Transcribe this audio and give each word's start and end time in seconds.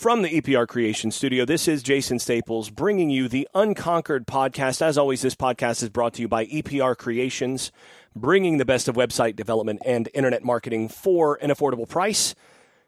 From 0.00 0.22
the 0.22 0.40
EPR 0.40 0.66
Creation 0.66 1.10
Studio, 1.10 1.44
this 1.44 1.68
is 1.68 1.82
Jason 1.82 2.18
Staples 2.18 2.70
bringing 2.70 3.10
you 3.10 3.28
the 3.28 3.46
Unconquered 3.54 4.26
podcast. 4.26 4.80
As 4.80 4.96
always, 4.96 5.20
this 5.20 5.34
podcast 5.34 5.82
is 5.82 5.90
brought 5.90 6.14
to 6.14 6.22
you 6.22 6.26
by 6.26 6.46
EPR 6.46 6.96
Creations, 6.96 7.70
bringing 8.16 8.56
the 8.56 8.64
best 8.64 8.88
of 8.88 8.96
website 8.96 9.36
development 9.36 9.82
and 9.84 10.08
internet 10.14 10.42
marketing 10.42 10.88
for 10.88 11.38
an 11.42 11.50
affordable 11.50 11.86
price. 11.86 12.34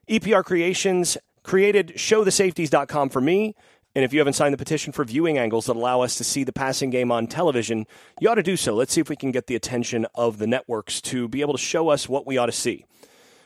EPR 0.08 0.42
Creations 0.42 1.18
created 1.42 1.88
showthesafeties.com 1.96 3.10
for 3.10 3.20
me. 3.20 3.54
And 3.94 4.06
if 4.06 4.14
you 4.14 4.18
haven't 4.18 4.32
signed 4.32 4.54
the 4.54 4.56
petition 4.56 4.94
for 4.94 5.04
viewing 5.04 5.36
angles 5.36 5.66
that 5.66 5.76
allow 5.76 6.00
us 6.00 6.16
to 6.16 6.24
see 6.24 6.44
the 6.44 6.52
passing 6.54 6.88
game 6.88 7.12
on 7.12 7.26
television, 7.26 7.84
you 8.22 8.30
ought 8.30 8.36
to 8.36 8.42
do 8.42 8.56
so. 8.56 8.74
Let's 8.74 8.94
see 8.94 9.02
if 9.02 9.10
we 9.10 9.16
can 9.16 9.32
get 9.32 9.48
the 9.48 9.54
attention 9.54 10.06
of 10.14 10.38
the 10.38 10.46
networks 10.46 11.02
to 11.02 11.28
be 11.28 11.42
able 11.42 11.52
to 11.52 11.58
show 11.58 11.90
us 11.90 12.08
what 12.08 12.26
we 12.26 12.38
ought 12.38 12.46
to 12.46 12.52
see. 12.52 12.86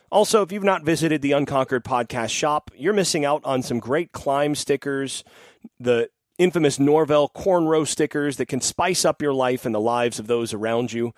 Also, 0.09 0.41
if 0.41 0.51
you've 0.51 0.63
not 0.63 0.83
visited 0.83 1.21
the 1.21 1.33
Unconquered 1.33 1.83
podcast 1.83 2.29
shop, 2.29 2.71
you're 2.75 2.93
missing 2.93 3.25
out 3.25 3.41
on 3.43 3.61
some 3.61 3.79
great 3.79 4.13
climb 4.13 4.55
stickers, 4.55 5.23
the 5.79 6.09
infamous 6.37 6.79
Norvell 6.79 7.29
cornrow 7.29 7.85
stickers 7.85 8.37
that 8.37 8.45
can 8.45 8.61
spice 8.61 9.03
up 9.03 9.21
your 9.21 9.33
life 9.33 9.65
and 9.65 9.75
the 9.75 9.81
lives 9.81 10.17
of 10.19 10.27
those 10.27 10.53
around 10.53 10.93
you. 10.93 11.13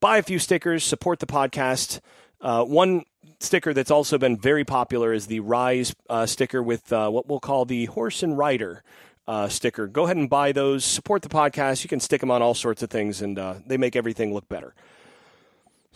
Buy 0.00 0.18
a 0.18 0.22
few 0.22 0.38
stickers, 0.38 0.84
support 0.84 1.20
the 1.20 1.26
podcast. 1.26 2.00
Uh, 2.40 2.64
one 2.64 3.04
sticker 3.40 3.72
that's 3.72 3.90
also 3.90 4.18
been 4.18 4.36
very 4.36 4.64
popular 4.64 5.14
is 5.14 5.26
the 5.26 5.40
Rise 5.40 5.94
uh, 6.10 6.26
sticker 6.26 6.62
with 6.62 6.92
uh, 6.92 7.08
what 7.08 7.26
we'll 7.26 7.40
call 7.40 7.64
the 7.64 7.86
Horse 7.86 8.22
and 8.22 8.36
Rider 8.36 8.82
uh, 9.26 9.48
sticker. 9.48 9.86
Go 9.86 10.04
ahead 10.04 10.16
and 10.16 10.28
buy 10.28 10.52
those. 10.52 10.84
Support 10.84 11.22
the 11.22 11.28
podcast. 11.28 11.82
You 11.82 11.88
can 11.88 12.00
stick 12.00 12.20
them 12.20 12.30
on 12.30 12.42
all 12.42 12.54
sorts 12.54 12.82
of 12.82 12.90
things, 12.90 13.22
and 13.22 13.38
uh, 13.38 13.54
they 13.66 13.78
make 13.78 13.96
everything 13.96 14.34
look 14.34 14.48
better. 14.48 14.74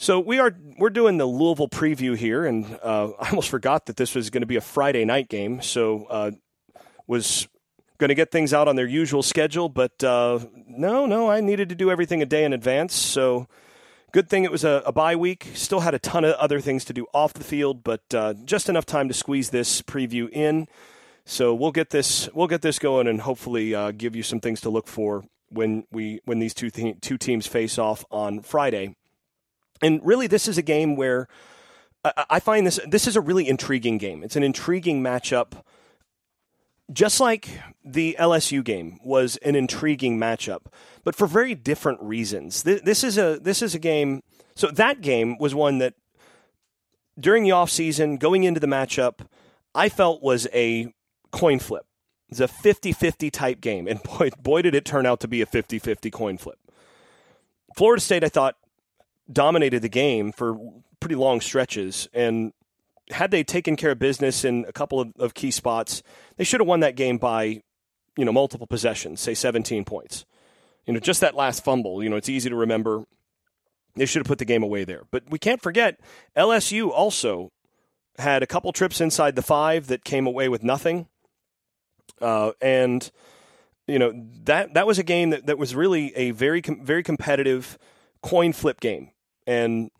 So 0.01 0.20
we 0.20 0.38
are 0.38 0.55
we're 0.79 0.91
doing 0.91 1.19
the 1.19 1.27
Louisville 1.27 1.69
preview 1.69 2.16
here, 2.16 2.47
and 2.47 2.65
uh, 2.84 3.11
I 3.19 3.30
almost 3.30 3.48
forgot 3.48 3.87
that 3.87 3.97
this 3.97 4.15
was 4.15 4.30
going 4.30 4.43
to 4.43 4.47
be 4.47 4.55
a 4.55 4.61
Friday 4.61 5.05
night 5.05 5.29
game. 5.29 5.61
So 5.61 6.05
uh, 6.05 6.30
was 7.09 7.48
going 7.98 8.09
to 8.09 8.15
get 8.15 8.30
things 8.30 8.55
out 8.55 8.69
on 8.69 8.77
their 8.77 8.87
usual 8.87 9.24
schedule, 9.24 9.69
but 9.69 10.05
uh, 10.05 10.38
no, 10.68 11.05
no, 11.07 11.29
I 11.29 11.40
needed 11.40 11.68
to 11.71 11.74
do 11.74 11.90
everything 11.90 12.23
a 12.23 12.27
day 12.27 12.45
in 12.45 12.52
advance. 12.52 12.95
So 12.95 13.49
good 14.13 14.29
thing 14.29 14.45
it 14.45 14.52
was 14.52 14.63
a, 14.63 14.85
a 14.87 14.93
bye 14.93 15.16
week. 15.16 15.49
Still 15.55 15.80
had 15.80 15.95
a 15.95 15.99
ton 15.99 16.24
of 16.24 16.35
other 16.35 16.60
things 16.60 16.85
to 16.85 16.93
do 16.93 17.07
off 17.12 17.33
the 17.35 17.43
field, 17.43 17.83
but 17.83 18.02
uh, 18.15 18.35
just 18.45 18.68
enough 18.68 18.87
time 18.87 19.09
to 19.09 19.15
squeeze 19.15 19.51
this 19.51 19.83
preview 19.83 20.30
in. 20.30 20.68
So 21.24 21.52
we'll 21.52 21.73
get 21.73 21.90
this 21.90 22.33
we'll 22.33 22.46
get 22.46 22.62
this 22.62 22.79
going, 22.79 23.09
and 23.09 23.23
hopefully 23.23 23.74
uh, 23.74 23.90
give 23.90 24.15
you 24.15 24.23
some 24.23 24.38
things 24.38 24.60
to 24.60 24.71
look 24.71 24.87
for 24.87 25.24
when 25.49 25.88
we 25.90 26.21
when 26.24 26.38
these 26.38 26.55
two 26.55 26.71
th- 26.71 27.01
two 27.01 27.18
teams 27.18 27.49
face 27.49 27.79
off 27.79 28.05
on 28.12 28.43
Friday. 28.43 28.95
And 29.82 30.01
really, 30.04 30.26
this 30.26 30.48
is 30.48 30.59
a 30.59 30.62
game 30.62 30.96
where 30.96 31.29
I 32.04 32.40
find 32.40 32.66
this 32.66 32.80
this 32.87 33.07
is 33.07 33.16
a 33.16 33.21
really 33.21 33.48
intriguing 33.48 33.98
game. 33.98 34.23
It's 34.23 34.37
an 34.37 34.43
intriguing 34.43 35.02
matchup, 35.02 35.62
just 36.93 37.21
like 37.21 37.48
the 37.84 38.16
LSU 38.18 38.62
game 38.62 38.99
was 39.04 39.37
an 39.38 39.54
intriguing 39.56 40.18
matchup, 40.18 40.66
but 41.04 41.15
for 41.15 41.26
very 41.26 41.54
different 41.54 42.01
reasons. 42.02 42.62
This 42.62 43.04
is 43.04 43.18
a 43.18 43.38
this 43.40 43.62
is 43.62 43.74
a 43.74 43.79
game. 43.79 44.23
So 44.54 44.68
that 44.73 45.01
game 45.01 45.38
was 45.38 45.54
one 45.54 45.79
that 45.79 45.95
during 47.18 47.45
the 47.45 47.51
offseason, 47.51 48.18
going 48.18 48.45
into 48.45 48.60
the 48.60 48.66
matchup, 48.66 49.26
I 49.74 49.88
felt 49.88 50.23
was 50.23 50.46
a 50.52 50.93
coin 51.32 51.59
flip. 51.59 51.84
It's 52.29 52.40
a 52.40 52.46
50-50 52.46 53.30
type 53.30 53.60
game, 53.60 53.87
and 53.87 54.02
boy, 54.02 54.30
boy 54.40 54.62
did 54.62 54.74
it 54.74 54.84
turn 54.84 55.06
out 55.06 55.21
to 55.21 55.29
be 55.29 55.40
a 55.40 55.46
50-50 55.46 56.12
coin 56.12 56.38
flip. 56.38 56.59
Florida 57.76 58.01
State, 58.01 58.23
I 58.23 58.29
thought, 58.29 58.56
dominated 59.30 59.82
the 59.82 59.88
game 59.88 60.32
for 60.32 60.59
pretty 61.01 61.15
long 61.15 61.40
stretches. 61.40 62.09
And 62.12 62.52
had 63.10 63.30
they 63.30 63.45
taken 63.45 63.76
care 63.76 63.93
of 63.93 63.98
business 63.98 64.44
in 64.44 64.65
a 64.69 64.72
couple 64.72 65.00
of, 65.00 65.12
of 65.19 65.34
key 65.34 65.50
spots, 65.50 66.03
they 66.37 66.44
should 66.44 66.60
have 66.60 66.69
won 66.69 66.81
that 66.81 66.97
game 66.97 67.19
by, 67.19 67.62
you 68.16 68.25
know, 68.25 68.32
multiple 68.32 68.66
possessions, 68.66 69.21
say 69.21 69.34
17 69.34 69.84
points. 69.84 70.25
You 70.87 70.94
know, 70.94 71.00
just 71.00 71.21
that 71.21 71.34
last 71.34 71.65
fumble, 71.65 72.03
you 72.03 72.09
know, 72.09 72.16
it's 72.16 72.28
easy 72.28 72.49
to 72.49 72.56
remember. 72.56 73.04
They 73.97 74.06
should 74.06 74.21
have 74.21 74.27
put 74.27 74.39
the 74.39 74.44
game 74.44 74.62
away 74.62 74.84
there. 74.84 75.03
But 75.11 75.25
we 75.28 75.39
can't 75.39 75.60
forget 75.60 76.00
LSU 76.37 76.91
also 76.91 77.53
had 78.19 78.43
a 78.43 78.47
couple 78.47 78.72
trips 78.72 79.00
inside 79.00 79.37
the 79.37 79.43
five 79.43 79.87
that 79.89 80.05
came 80.05 80.27
away 80.27 80.49
with 80.49 80.62
nothing. 80.62 81.06
Uh, 82.21 82.53
and 82.60 83.10
you 83.87 83.99
know 83.99 84.12
that 84.45 84.75
that 84.75 84.87
was 84.87 84.99
a 84.99 85.03
game 85.03 85.31
that, 85.31 85.47
that 85.47 85.59
was 85.59 85.75
really 85.75 86.15
a 86.15 86.31
very 86.33 86.60
very 86.60 87.03
competitive 87.03 87.78
coin 88.22 88.53
flip 88.53 88.81
game 88.81 89.10
and 89.48 89.91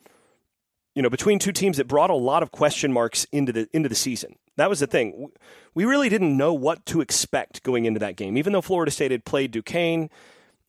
you 0.95 1.03
know 1.03 1.11
between 1.11 1.39
two 1.41 1.53
teams 1.53 1.79
that 1.79 1.89
brought 1.89 2.11
a 2.11 2.15
lot 2.15 2.45
of 2.45 2.53
question 2.53 2.93
marks 2.93 3.27
into 3.33 3.53
the 3.53 3.69
into 3.73 3.89
the 3.89 3.95
season. 3.97 4.37
That 4.57 4.69
was 4.69 4.81
the 4.81 4.87
thing. 4.87 5.31
We 5.75 5.85
really 5.85 6.09
didn't 6.09 6.37
know 6.37 6.53
what 6.53 6.85
to 6.87 7.01
expect 7.01 7.63
going 7.63 7.85
into 7.85 8.01
that 8.01 8.17
game. 8.17 8.37
Even 8.37 8.53
though 8.53 8.61
Florida 8.61 8.91
State 8.91 9.13
had 9.13 9.25
played 9.25 9.53
Duquesne, 9.53 10.11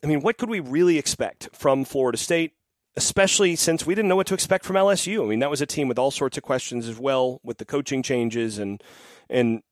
I 0.03 0.07
mean, 0.07 0.22
what 0.22 0.38
could 0.38 0.50
we 0.50 0.59
really 0.59 1.00
expect 1.00 1.50
from 1.53 1.85
Florida 1.85 2.17
State? 2.17 2.53
Especially 2.95 3.56
since 3.56 3.85
we 3.85 3.95
didn't 3.95 4.09
know 4.09 4.16
what 4.16 4.28
to 4.28 4.35
expect 4.35 4.66
from 4.66 4.75
LSU. 4.75 5.23
I 5.23 5.28
mean, 5.28 5.40
that 5.40 5.50
was 5.50 5.61
a 5.61 5.66
team 5.66 5.88
with 5.88 5.97
all 5.97 6.11
sorts 6.11 6.38
of 6.38 6.44
questions 6.44 6.88
as 6.88 7.00
well, 7.00 7.40
with 7.44 7.57
the 7.57 7.66
coaching 7.66 8.03
changes 8.03 8.59
and 8.59 8.81
and 9.29 9.63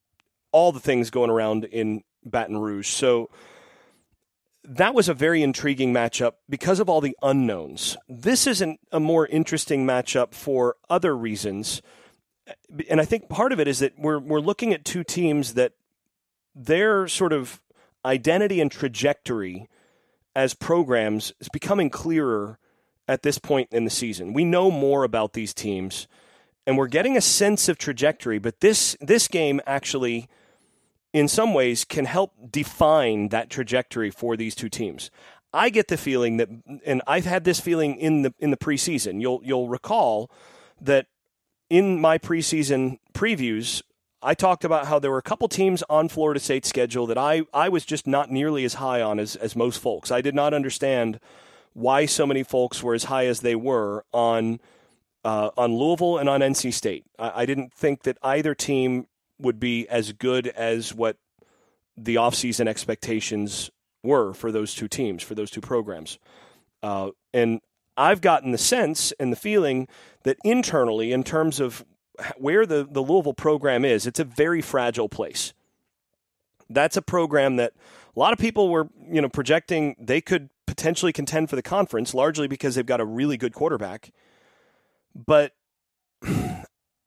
all 0.51 0.71
the 0.71 0.79
things 0.79 1.11
going 1.11 1.29
around 1.29 1.65
in 1.65 2.01
Baton 2.25 2.57
Rouge. 2.57 2.87
So 2.87 3.29
that 4.67 4.93
was 4.93 5.07
a 5.07 5.13
very 5.13 5.41
intriguing 5.41 5.93
matchup 5.93 6.33
because 6.49 6.81
of 6.81 6.89
all 6.89 6.99
the 6.99 7.15
unknowns. 7.21 7.95
This 8.09 8.45
isn't 8.45 8.81
a 8.91 8.99
more 8.99 9.25
interesting 9.25 9.85
matchup 9.85 10.33
for 10.33 10.75
other 10.89 11.15
reasons. 11.15 11.81
And 12.89 12.99
I 12.99 13.05
think 13.05 13.29
part 13.29 13.53
of 13.53 13.61
it 13.61 13.67
is 13.67 13.79
that 13.79 13.97
we're 13.97 14.19
we're 14.19 14.41
looking 14.41 14.73
at 14.73 14.83
two 14.83 15.05
teams 15.05 15.53
that 15.53 15.73
their 16.53 17.07
sort 17.07 17.31
of 17.31 17.61
identity 18.05 18.59
and 18.59 18.69
trajectory 18.69 19.69
as 20.35 20.53
programs 20.53 21.31
is 21.39 21.49
becoming 21.49 21.89
clearer 21.89 22.59
at 23.07 23.23
this 23.23 23.37
point 23.37 23.69
in 23.71 23.85
the 23.85 23.89
season. 23.89 24.33
We 24.33 24.43
know 24.43 24.69
more 24.69 25.03
about 25.03 25.33
these 25.33 25.53
teams 25.53 26.07
and 26.65 26.77
we're 26.77 26.87
getting 26.87 27.15
a 27.15 27.21
sense 27.21 27.69
of 27.69 27.77
trajectory, 27.77 28.37
but 28.37 28.59
this 28.59 28.97
this 28.99 29.29
game 29.29 29.61
actually 29.65 30.27
in 31.13 31.27
some 31.27 31.53
ways 31.53 31.85
can 31.85 32.05
help 32.05 32.33
define 32.51 33.29
that 33.29 33.49
trajectory 33.49 34.09
for 34.09 34.37
these 34.37 34.55
two 34.55 34.69
teams. 34.69 35.09
I 35.53 35.69
get 35.69 35.87
the 35.87 35.97
feeling 35.97 36.37
that, 36.37 36.49
and 36.85 37.01
I've 37.07 37.25
had 37.25 37.43
this 37.43 37.59
feeling 37.59 37.95
in 37.97 38.21
the 38.21 38.33
in 38.39 38.51
the 38.51 38.57
preseason. 38.57 39.21
You'll 39.21 39.41
you'll 39.43 39.69
recall 39.69 40.29
that 40.81 41.07
in 41.69 41.99
my 41.99 42.17
preseason 42.17 42.99
previews, 43.13 43.81
I 44.21 44.33
talked 44.33 44.63
about 44.63 44.87
how 44.87 44.99
there 44.99 45.11
were 45.11 45.17
a 45.17 45.23
couple 45.23 45.47
teams 45.47 45.83
on 45.89 46.09
Florida 46.09 46.39
State's 46.39 46.69
schedule 46.69 47.05
that 47.07 47.17
I, 47.17 47.43
I 47.53 47.69
was 47.69 47.85
just 47.85 48.07
not 48.07 48.31
nearly 48.31 48.63
as 48.65 48.75
high 48.75 49.01
on 49.01 49.19
as, 49.19 49.35
as 49.35 49.55
most 49.55 49.79
folks. 49.79 50.11
I 50.11 50.21
did 50.21 50.33
not 50.33 50.53
understand 50.53 51.19
why 51.73 52.05
so 52.07 52.25
many 52.25 52.43
folks 52.43 52.81
were 52.81 52.95
as 52.95 53.05
high 53.05 53.27
as 53.27 53.41
they 53.41 53.55
were 53.55 54.03
on 54.11 54.59
uh, 55.23 55.49
on 55.57 55.75
Louisville 55.75 56.17
and 56.17 56.29
on 56.29 56.39
NC 56.39 56.73
State. 56.73 57.05
I, 57.19 57.41
I 57.41 57.45
didn't 57.45 57.73
think 57.73 58.03
that 58.03 58.17
either 58.23 58.55
team 58.55 59.07
would 59.39 59.59
be 59.59 59.87
as 59.87 60.11
good 60.13 60.47
as 60.47 60.93
what 60.93 61.17
the 61.95 62.15
offseason 62.15 62.67
expectations 62.67 63.69
were 64.03 64.33
for 64.33 64.51
those 64.51 64.73
two 64.73 64.87
teams, 64.87 65.23
for 65.23 65.35
those 65.35 65.51
two 65.51 65.61
programs. 65.61 66.19
Uh, 66.83 67.09
and 67.33 67.59
I've 67.95 68.21
gotten 68.21 68.51
the 68.51 68.57
sense 68.57 69.11
and 69.19 69.31
the 69.31 69.37
feeling 69.37 69.87
that 70.23 70.37
internally, 70.43 71.11
in 71.11 71.23
terms 71.23 71.59
of 71.59 71.83
where 72.37 72.65
the, 72.65 72.87
the 72.89 73.01
Louisville 73.01 73.33
program 73.33 73.83
is, 73.85 74.05
it's 74.05 74.19
a 74.19 74.23
very 74.23 74.61
fragile 74.61 75.09
place. 75.09 75.53
That's 76.69 76.97
a 76.97 77.01
program 77.01 77.55
that 77.55 77.73
a 78.15 78.19
lot 78.19 78.33
of 78.33 78.39
people 78.39 78.69
were, 78.69 78.89
you 79.09 79.21
know, 79.21 79.29
projecting 79.29 79.95
they 79.99 80.21
could 80.21 80.49
potentially 80.65 81.13
contend 81.13 81.49
for 81.49 81.55
the 81.55 81.61
conference, 81.61 82.13
largely 82.13 82.47
because 82.47 82.75
they've 82.75 82.85
got 82.85 82.99
a 83.01 83.05
really 83.05 83.37
good 83.37 83.53
quarterback. 83.53 84.11
But 85.15 85.53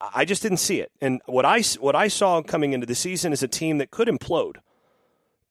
I 0.00 0.24
just 0.24 0.42
didn't 0.42 0.58
see 0.58 0.80
it. 0.80 0.90
And 1.00 1.20
what 1.26 1.44
I 1.44 1.60
what 1.78 1.94
I 1.94 2.08
saw 2.08 2.42
coming 2.42 2.72
into 2.72 2.86
the 2.86 2.94
season 2.94 3.32
is 3.32 3.42
a 3.42 3.48
team 3.48 3.78
that 3.78 3.90
could 3.90 4.08
implode. 4.08 4.56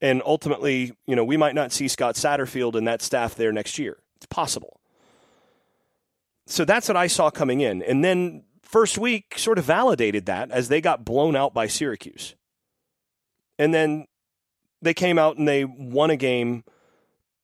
And 0.01 0.21
ultimately, 0.25 0.93
you 1.05 1.15
know, 1.15 1.23
we 1.23 1.37
might 1.37 1.55
not 1.55 1.71
see 1.71 1.87
Scott 1.87 2.15
Satterfield 2.15 2.75
and 2.75 2.87
that 2.87 3.01
staff 3.01 3.35
there 3.35 3.51
next 3.51 3.77
year. 3.77 3.99
It's 4.15 4.25
possible. 4.25 4.79
So 6.45 6.65
that's 6.65 6.87
what 6.87 6.97
I 6.97 7.07
saw 7.07 7.29
coming 7.29 7.61
in. 7.61 7.83
And 7.83 8.03
then 8.03 8.43
first 8.63 8.97
week 8.97 9.37
sort 9.37 9.59
of 9.59 9.65
validated 9.65 10.25
that 10.27 10.51
as 10.51 10.69
they 10.69 10.81
got 10.81 11.05
blown 11.05 11.35
out 11.35 11.53
by 11.53 11.67
Syracuse. 11.67 12.35
And 13.57 13.73
then 13.73 14.07
they 14.81 14.93
came 14.93 15.19
out 15.19 15.37
and 15.37 15.47
they 15.47 15.65
won 15.65 16.09
a 16.09 16.15
game 16.15 16.63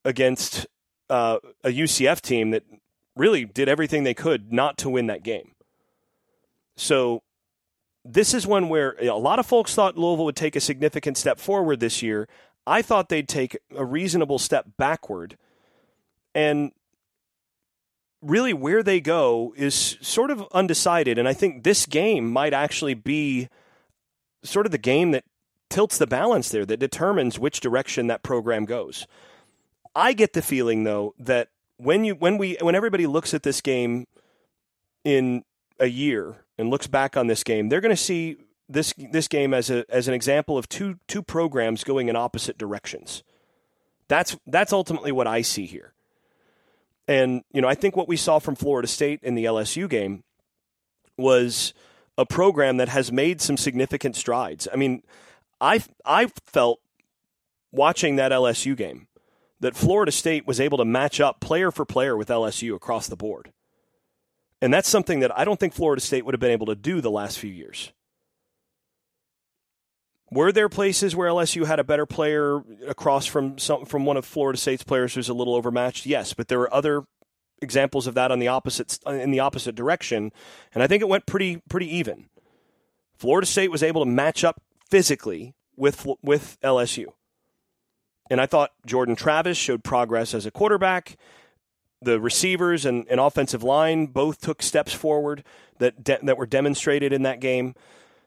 against 0.06 0.66
uh, 1.10 1.40
a 1.64 1.70
UCF 1.70 2.22
team 2.22 2.52
that 2.52 2.64
really 3.16 3.46
did 3.46 3.68
everything 3.68 4.04
they 4.04 4.14
could 4.14 4.54
not 4.54 4.78
to 4.80 4.90
win 4.90 5.08
that 5.08 5.24
game. 5.24 5.55
So 6.78 7.24
this 8.04 8.34
is 8.34 8.46
one 8.46 8.70
where 8.70 8.96
a 9.02 9.18
lot 9.18 9.40
of 9.40 9.46
folks 9.46 9.74
thought 9.74 9.98
Louisville 9.98 10.26
would 10.26 10.36
take 10.36 10.56
a 10.56 10.62
significant 10.62 11.18
step 11.18 11.40
forward 11.40 11.80
this 11.80 12.02
year. 12.02 12.28
I 12.68 12.82
thought 12.82 13.10
they'd 13.10 13.28
take 13.28 13.58
a 13.76 13.86
reasonable 13.86 14.40
step 14.40 14.66
backward. 14.78 15.38
And 16.34 16.72
really, 18.22 18.54
where 18.54 18.84
they 18.84 19.00
go 19.00 19.54
is 19.56 19.98
sort 20.02 20.32
of 20.32 20.46
undecided. 20.52 21.18
And 21.18 21.28
I 21.28 21.34
think 21.34 21.64
this 21.64 21.86
game 21.86 22.32
might 22.32 22.54
actually 22.54 22.94
be 22.94 23.50
sort 24.44 24.66
of 24.66 24.72
the 24.72 24.78
game 24.78 25.12
that 25.12 25.24
tilts 25.70 25.98
the 25.98 26.08
balance 26.08 26.50
there, 26.50 26.66
that 26.66 26.78
determines 26.78 27.40
which 27.40 27.60
direction 27.60 28.08
that 28.08 28.24
program 28.24 28.66
goes. 28.66 29.08
I 29.96 30.14
get 30.14 30.34
the 30.34 30.42
feeling 30.42 30.84
though 30.84 31.16
that 31.18 31.50
when 31.78 32.04
you 32.04 32.16
when 32.16 32.38
we 32.38 32.58
when 32.62 32.76
everybody 32.76 33.08
looks 33.08 33.34
at 33.34 33.44
this 33.44 33.62
game 33.62 34.06
in 35.04 35.44
a 35.80 35.88
year 35.88 36.45
and 36.58 36.70
looks 36.70 36.88
back 36.88 37.18
on 37.18 37.28
this 37.28 37.44
game, 37.44 37.70
they're 37.70 37.82
going 37.82 37.96
to 37.96 38.02
see 38.02 38.38
this 38.68 38.94
this 39.12 39.28
game 39.28 39.54
as 39.54 39.70
a 39.70 39.86
as 39.90 40.08
an 40.08 40.14
example 40.14 40.58
of 40.58 40.68
two 40.68 41.00
two 41.08 41.22
programs 41.22 41.84
going 41.84 42.10
in 42.10 42.16
opposite 42.16 42.58
directions. 42.58 43.24
That's 44.08 44.38
that's 44.48 44.74
ultimately 44.74 45.12
what 45.12 45.28
I 45.28 45.42
see 45.42 45.66
here. 45.66 45.94
And 47.08 47.44
you 47.52 47.62
know, 47.62 47.68
I 47.68 47.76
think 47.76 47.96
what 47.96 48.08
we 48.08 48.18
saw 48.18 48.40
from 48.40 48.56
Florida 48.56 48.88
State 48.88 49.20
in 49.22 49.36
the 49.36 49.46
LSU 49.46 49.90
game 49.90 50.24
was 51.18 51.74
a 52.18 52.26
program 52.26 52.78
that 52.78 52.90
has 52.90 53.12
made 53.12 53.42
some 53.42 53.58
significant 53.58 54.16
strides. 54.16 54.68
I 54.72 54.76
mean, 54.76 55.04
I 55.62 55.84
I 56.04 56.28
felt 56.46 56.80
watching 57.72 58.16
that 58.16 58.32
LSU 58.32 58.76
game 58.76 59.08
that 59.60 59.76
Florida 59.76 60.12
State 60.12 60.48
was 60.48 60.60
able 60.60 60.78
to 60.78 60.86
match 60.86 61.20
up 61.20 61.40
player 61.40 61.72
for 61.72 61.86
player 61.86 62.18
with 62.18 62.30
LSU 62.30 62.76
across 62.76 63.08
the 63.08 63.16
board. 63.16 63.52
And 64.66 64.74
that's 64.74 64.90
something 64.90 65.20
that 65.20 65.38
I 65.38 65.46
don't 65.46 65.60
think 65.60 65.74
Florida 65.74 66.02
State 66.02 66.26
would 66.26 66.34
have 66.34 66.40
been 66.40 66.50
able 66.50 66.66
to 66.66 66.76
do 66.76 67.00
the 67.00 67.12
last 67.12 67.38
few 67.38 67.52
years. 67.52 67.94
Were 70.32 70.52
there 70.52 70.70
places 70.70 71.16
where 71.16 71.30
LSU 71.30 71.68
had 71.68 71.80
a 71.80 71.84
better 71.84 72.08
player 72.08 72.64
across 72.88 73.28
from 73.28 73.60
some, 73.60 73.86
from 73.86 74.08
one 74.08 74.18
of 74.18 74.26
Florida 74.26 74.58
State's 74.58 74.82
players 74.82 75.14
who's 75.14 75.30
a 75.30 75.36
little 75.36 75.54
overmatched? 75.54 76.08
Yes, 76.08 76.34
but 76.34 76.48
there 76.48 76.58
were 76.58 76.74
other 76.74 77.04
examples 77.62 78.08
of 78.08 78.16
that 78.16 78.32
on 78.32 78.40
the 78.40 78.48
opposite 78.48 78.98
in 79.06 79.30
the 79.30 79.40
opposite 79.40 79.76
direction, 79.76 80.32
and 80.74 80.82
I 80.82 80.88
think 80.88 81.04
it 81.04 81.10
went 81.10 81.28
pretty 81.28 81.62
pretty 81.70 81.96
even. 81.98 82.28
Florida 83.20 83.46
State 83.46 83.70
was 83.70 83.84
able 83.84 84.04
to 84.04 84.10
match 84.10 84.44
up 84.44 84.64
physically 84.90 85.54
with 85.76 86.08
with 86.24 86.58
LSU. 86.64 87.06
And 88.32 88.42
I 88.42 88.48
thought 88.48 88.72
Jordan 88.84 89.16
Travis 89.16 89.60
showed 89.60 89.84
progress 89.84 90.34
as 90.34 90.48
a 90.48 90.52
quarterback. 90.52 91.18
The 92.06 92.20
receivers 92.20 92.86
and, 92.86 93.06
and 93.10 93.20
offensive 93.20 93.64
line 93.64 94.08
both 94.08 94.40
took 94.40 94.62
steps 94.62 94.94
forward 94.94 95.44
that 95.80 96.04
de- 96.04 96.20
that 96.24 96.38
were 96.38 96.46
demonstrated 96.46 97.12
in 97.12 97.24
that 97.24 97.40
game. 97.40 97.76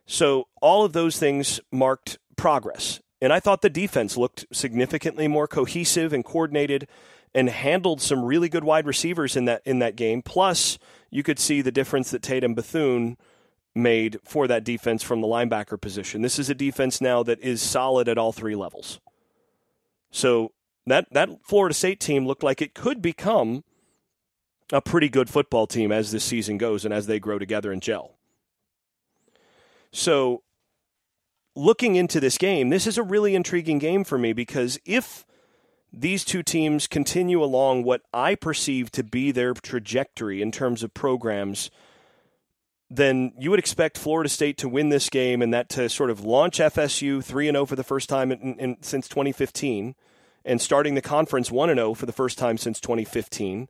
So 0.05 0.49
all 0.61 0.85
of 0.85 0.93
those 0.93 1.19
things 1.19 1.61
marked 1.71 2.19
progress. 2.37 3.01
And 3.21 3.33
I 3.33 3.41
thought 3.41 3.63
the 3.63 3.71
defense 3.71 4.17
looked 4.17 4.47
significantly 4.53 5.29
more 5.29 5.49
cohesive 5.49 6.13
and 6.13 6.25
coordinated 6.25 6.89
and 7.35 7.49
handled 7.49 8.01
some 8.01 8.25
really 8.25 8.49
good 8.49 8.65
wide 8.65 8.87
receivers 8.87 9.37
in 9.37 9.45
that 9.47 9.63
in 9.65 9.79
that 9.81 9.97
game. 9.97 10.23
Plus, 10.23 10.79
you 11.11 11.23
could 11.23 11.39
see 11.39 11.63
the 11.63 11.73
difference 11.73 12.11
that 12.11 12.23
Tatum 12.23 12.55
Bethune 12.55 13.17
made 13.75 14.19
for 14.25 14.47
that 14.49 14.65
defense 14.65 15.03
from 15.03 15.21
the 15.21 15.27
linebacker 15.27 15.81
position. 15.81 16.23
This 16.23 16.39
is 16.39 16.51
a 16.51 16.55
defense 16.55 17.01
now 17.01 17.23
that 17.23 17.41
is 17.41 17.63
solid 17.63 18.09
at 18.09 18.19
all 18.19 18.33
three 18.33 18.57
levels. 18.57 19.01
So 20.11 20.53
that 20.87 21.07
that 21.13 21.29
Florida 21.45 21.75
State 21.75 22.01
team 22.01 22.27
looked 22.27 22.43
like 22.43 22.63
it 22.63 22.75
could 22.75 23.03
become 23.03 23.63
a 24.73 24.81
pretty 24.81 25.09
good 25.09 25.31
football 25.31 25.67
team 25.67 25.93
as 25.93 26.13
this 26.13 26.25
season 26.25 26.59
goes 26.59 26.85
and 26.85 26.93
as 26.93 27.07
they 27.07 27.19
grow 27.19 27.39
together 27.39 27.73
and 27.73 27.83
gel. 27.83 28.15
So, 29.93 30.43
looking 31.57 31.97
into 31.97 32.21
this 32.21 32.39
game, 32.39 32.69
this 32.69 32.87
is 32.87 32.99
a 32.99 33.03
really 33.03 33.35
intriguing 33.35 33.79
game 33.79 34.05
for 34.05 34.19
me 34.19 34.33
because 34.33 34.79
if 34.85 35.25
these 35.93 36.25
two 36.25 36.43
teams 36.43 36.87
continue 36.87 37.43
along 37.43 37.83
what 37.83 38.03
I 38.13 38.35
perceive 38.35 38.91
to 38.93 39.03
be 39.03 39.33
their 39.33 39.55
trajectory 39.55 40.43
in 40.43 40.53
terms 40.53 40.83
of 40.83 40.93
programs, 40.93 41.71
then 42.91 43.33
you 43.39 43.51
would 43.51 43.59
expect 43.59 43.99
Florida 43.99 44.29
State 44.29 44.59
to 44.59 44.69
win 44.69 44.91
this 44.91 45.09
game 45.09 45.43
and 45.43 45.53
that 45.53 45.69
to 45.71 45.89
sort 45.89 46.11
of 46.11 46.21
launch 46.21 46.59
FSU 46.59 47.25
3 47.25 47.47
0 47.47 47.67
for 47.67 47.77
the 47.77 47.85
first 47.85 48.09
time 48.09 48.31
in, 48.33 48.55
in, 48.59 48.77
since 48.83 49.09
2015 49.09 49.95
and 50.45 50.61
starting 50.61 50.95
the 50.95 51.03
conference 51.03 51.51
1 51.51 51.69
0 51.75 51.95
for 51.95 52.07
the 52.07 52.13
first 52.13 52.39
time 52.39 52.59
since 52.59 52.81
2015 52.81 53.69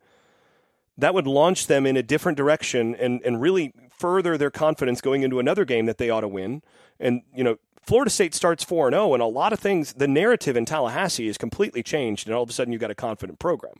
that 0.98 1.14
would 1.14 1.26
launch 1.26 1.68
them 1.68 1.86
in 1.86 1.96
a 1.96 2.02
different 2.02 2.36
direction 2.36 2.94
and, 2.96 3.22
and 3.24 3.40
really 3.40 3.72
further 3.88 4.36
their 4.36 4.50
confidence 4.50 5.00
going 5.00 5.22
into 5.22 5.38
another 5.38 5.64
game 5.64 5.86
that 5.86 5.96
they 5.98 6.10
ought 6.10 6.20
to 6.20 6.28
win. 6.28 6.62
And, 6.98 7.22
you 7.34 7.44
know, 7.44 7.56
Florida 7.86 8.10
State 8.10 8.34
starts 8.34 8.64
4 8.64 8.90
0, 8.90 9.14
and 9.14 9.22
a 9.22 9.26
lot 9.26 9.52
of 9.52 9.60
things, 9.60 9.94
the 9.94 10.08
narrative 10.08 10.56
in 10.56 10.66
Tallahassee 10.66 11.28
is 11.28 11.38
completely 11.38 11.82
changed, 11.82 12.26
and 12.26 12.34
all 12.36 12.42
of 12.42 12.50
a 12.50 12.52
sudden 12.52 12.72
you've 12.72 12.82
got 12.82 12.90
a 12.90 12.96
confident 12.96 13.38
program. 13.38 13.76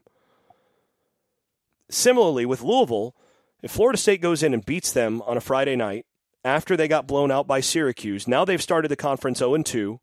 Similarly, 1.91 2.47
with 2.47 2.63
Louisville, 2.63 3.15
if 3.63 3.71
Florida 3.71 3.99
State 3.99 4.23
goes 4.23 4.43
in 4.43 4.55
and 4.55 4.65
beats 4.65 4.93
them 4.93 5.21
on 5.23 5.37
a 5.37 5.43
Friday 5.43 5.77
night 5.77 6.07
after 6.45 6.77
they 6.77 6.89
got 6.89 7.07
blown 7.07 7.31
out 7.31 7.47
by 7.47 7.61
Syracuse, 7.61 8.29
now 8.29 8.45
they've 8.45 8.63
started 8.63 8.89
the 8.89 8.97
conference 8.97 9.39
0 9.39 9.63
2. 9.63 10.01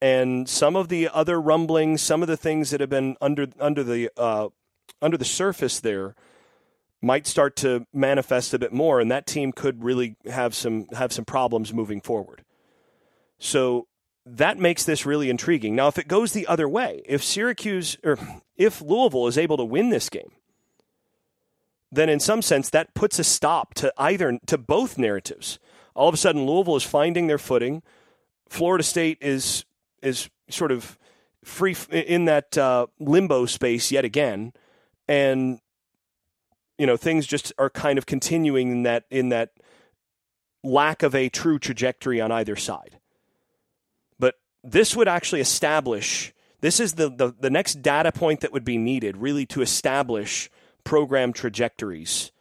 And 0.00 0.48
some 0.48 0.76
of 0.76 0.88
the 0.88 1.08
other 1.08 1.40
rumblings, 1.40 2.02
some 2.02 2.20
of 2.20 2.28
the 2.28 2.36
things 2.36 2.70
that 2.70 2.80
have 2.80 2.90
been 2.90 3.16
under 3.20 3.46
under 3.58 3.82
the 3.82 4.10
uh, 4.16 4.48
under 5.00 5.16
the 5.16 5.24
surface 5.24 5.80
there, 5.80 6.14
might 7.04 7.26
start 7.26 7.56
to 7.56 7.86
manifest 7.92 8.54
a 8.54 8.58
bit 8.58 8.72
more, 8.72 9.00
and 9.00 9.10
that 9.10 9.26
team 9.26 9.52
could 9.52 9.84
really 9.84 10.16
have 10.26 10.54
some 10.54 10.86
have 10.88 11.12
some 11.12 11.24
problems 11.24 11.72
moving 11.72 12.00
forward. 12.00 12.42
So 13.38 13.86
that 14.26 14.58
makes 14.58 14.84
this 14.84 15.04
really 15.04 15.28
intriguing. 15.28 15.76
Now, 15.76 15.88
if 15.88 15.98
it 15.98 16.08
goes 16.08 16.32
the 16.32 16.46
other 16.46 16.68
way, 16.68 17.02
if 17.04 17.22
Syracuse 17.22 17.96
or 18.02 18.18
if 18.56 18.80
Louisville 18.80 19.26
is 19.26 19.36
able 19.36 19.56
to 19.58 19.64
win 19.64 19.90
this 19.90 20.08
game, 20.08 20.32
then 21.92 22.08
in 22.08 22.20
some 22.20 22.42
sense 22.42 22.70
that 22.70 22.94
puts 22.94 23.18
a 23.18 23.24
stop 23.24 23.74
to 23.74 23.92
either 23.98 24.38
to 24.46 24.58
both 24.58 24.98
narratives. 24.98 25.58
All 25.94 26.08
of 26.08 26.14
a 26.14 26.18
sudden, 26.18 26.46
Louisville 26.46 26.76
is 26.76 26.82
finding 26.82 27.26
their 27.26 27.38
footing. 27.38 27.82
Florida 28.48 28.82
State 28.82 29.18
is 29.20 29.64
is 30.02 30.28
sort 30.48 30.72
of 30.72 30.98
free 31.44 31.76
in 31.90 32.24
that 32.24 32.56
uh, 32.56 32.86
limbo 32.98 33.46
space 33.46 33.92
yet 33.92 34.04
again, 34.04 34.52
and 35.06 35.60
you 36.78 36.86
know 36.86 36.96
things 36.96 37.26
just 37.26 37.52
are 37.58 37.70
kind 37.70 37.98
of 37.98 38.06
continuing 38.06 38.70
in 38.70 38.82
that 38.84 39.04
in 39.10 39.28
that 39.30 39.50
lack 40.62 41.02
of 41.02 41.14
a 41.14 41.28
true 41.28 41.58
trajectory 41.58 42.20
on 42.20 42.32
either 42.32 42.56
side. 42.56 42.98
But 44.18 44.36
this 44.62 44.96
would 44.96 45.08
actually 45.08 45.40
establish 45.40 46.32
this 46.64 46.80
is 46.80 46.94
the, 46.94 47.10
the, 47.10 47.34
the 47.38 47.50
next 47.50 47.82
data 47.82 48.10
point 48.10 48.40
that 48.40 48.50
would 48.50 48.64
be 48.64 48.78
needed 48.78 49.18
really 49.18 49.44
to 49.46 49.60
establish 49.60 50.48
program 50.82 51.34
trajectories 51.34 52.32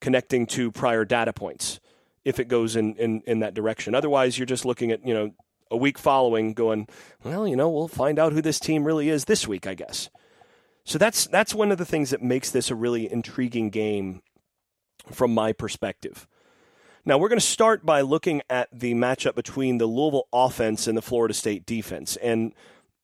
connecting 0.00 0.46
to 0.46 0.72
prior 0.72 1.04
data 1.04 1.34
points 1.34 1.78
if 2.24 2.40
it 2.40 2.48
goes 2.48 2.74
in, 2.74 2.94
in, 2.96 3.20
in 3.26 3.40
that 3.40 3.52
direction. 3.52 3.94
Otherwise 3.94 4.38
you're 4.38 4.46
just 4.46 4.64
looking 4.64 4.90
at, 4.90 5.06
you 5.06 5.12
know, 5.12 5.34
a 5.70 5.76
week 5.76 5.98
following 5.98 6.54
going, 6.54 6.88
well, 7.22 7.46
you 7.46 7.54
know, 7.54 7.68
we'll 7.68 7.86
find 7.86 8.18
out 8.18 8.32
who 8.32 8.40
this 8.40 8.58
team 8.58 8.84
really 8.84 9.10
is 9.10 9.26
this 9.26 9.46
week, 9.46 9.66
I 9.66 9.74
guess. 9.74 10.08
So 10.84 10.98
that's 10.98 11.26
that's 11.26 11.54
one 11.54 11.70
of 11.70 11.78
the 11.78 11.84
things 11.84 12.10
that 12.10 12.22
makes 12.22 12.50
this 12.50 12.70
a 12.70 12.74
really 12.74 13.10
intriguing 13.10 13.70
game 13.70 14.22
from 15.12 15.32
my 15.34 15.52
perspective. 15.52 16.26
Now 17.04 17.18
we're 17.18 17.28
going 17.28 17.38
to 17.40 17.44
start 17.46 17.86
by 17.86 18.02
looking 18.02 18.42
at 18.50 18.68
the 18.72 18.94
matchup 18.94 19.34
between 19.34 19.78
the 19.78 19.86
Louisville 19.86 20.28
offense 20.32 20.86
and 20.86 20.96
the 20.96 21.02
Florida 21.02 21.34
State 21.34 21.64
defense. 21.64 22.16
And 22.16 22.52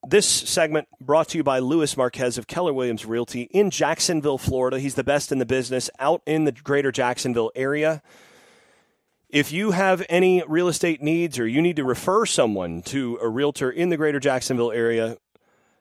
this 0.06 0.26
segment 0.26 0.88
brought 1.00 1.30
to 1.30 1.38
you 1.38 1.42
by 1.44 1.58
Louis 1.58 1.96
Marquez 1.96 2.38
of 2.38 2.46
Keller 2.46 2.72
Williams 2.72 3.06
Realty 3.06 3.42
in 3.52 3.70
Jacksonville, 3.70 4.38
Florida. 4.38 4.78
He's 4.78 4.94
the 4.94 5.04
best 5.04 5.32
in 5.32 5.38
the 5.38 5.46
business 5.46 5.90
out 5.98 6.22
in 6.26 6.44
the 6.44 6.52
greater 6.52 6.92
Jacksonville 6.92 7.50
area. 7.54 8.02
If 9.28 9.50
you 9.50 9.72
have 9.72 10.06
any 10.08 10.44
real 10.46 10.68
estate 10.68 11.02
needs 11.02 11.38
or 11.38 11.46
you 11.48 11.60
need 11.60 11.76
to 11.76 11.84
refer 11.84 12.26
someone 12.26 12.82
to 12.82 13.18
a 13.20 13.28
realtor 13.28 13.70
in 13.70 13.88
the 13.88 13.96
greater 13.96 14.20
Jacksonville 14.20 14.70
area, 14.70 15.16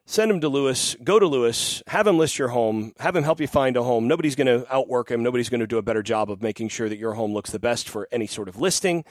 send 0.06 0.32
him 0.32 0.40
to 0.42 0.50
Louis, 0.50 0.96
go 1.04 1.20
to 1.20 1.26
Louis, 1.26 1.84
have 1.88 2.08
him 2.08 2.18
list 2.18 2.38
your 2.38 2.50
home, 2.50 2.94
have 3.00 3.16
him 3.16 3.24
help 3.24 3.40
you 3.40 3.48
find 3.48 3.76
a 3.76 3.84
home. 3.84 4.08
Nobody's 4.08 4.36
going 4.36 4.48
to 4.48 4.74
outwork 4.74 5.10
him. 5.10 5.24
Nobody's 5.24 5.50
going 5.50 5.62
to 5.62 5.68
do 5.68 5.78
a 5.78 5.82
better 5.82 6.04
job 6.04 6.30
of 6.30 6.42
making 6.42 6.70
sure 6.70 6.88
that 6.88 6.98
your 6.98 7.14
home 7.14 7.34
looks 7.34 7.52
the 7.52 7.60
best 7.60 7.90
for 7.90 8.08
any 8.12 8.28
sort 8.28 8.48
of 8.48 8.60
listing. 8.60 9.04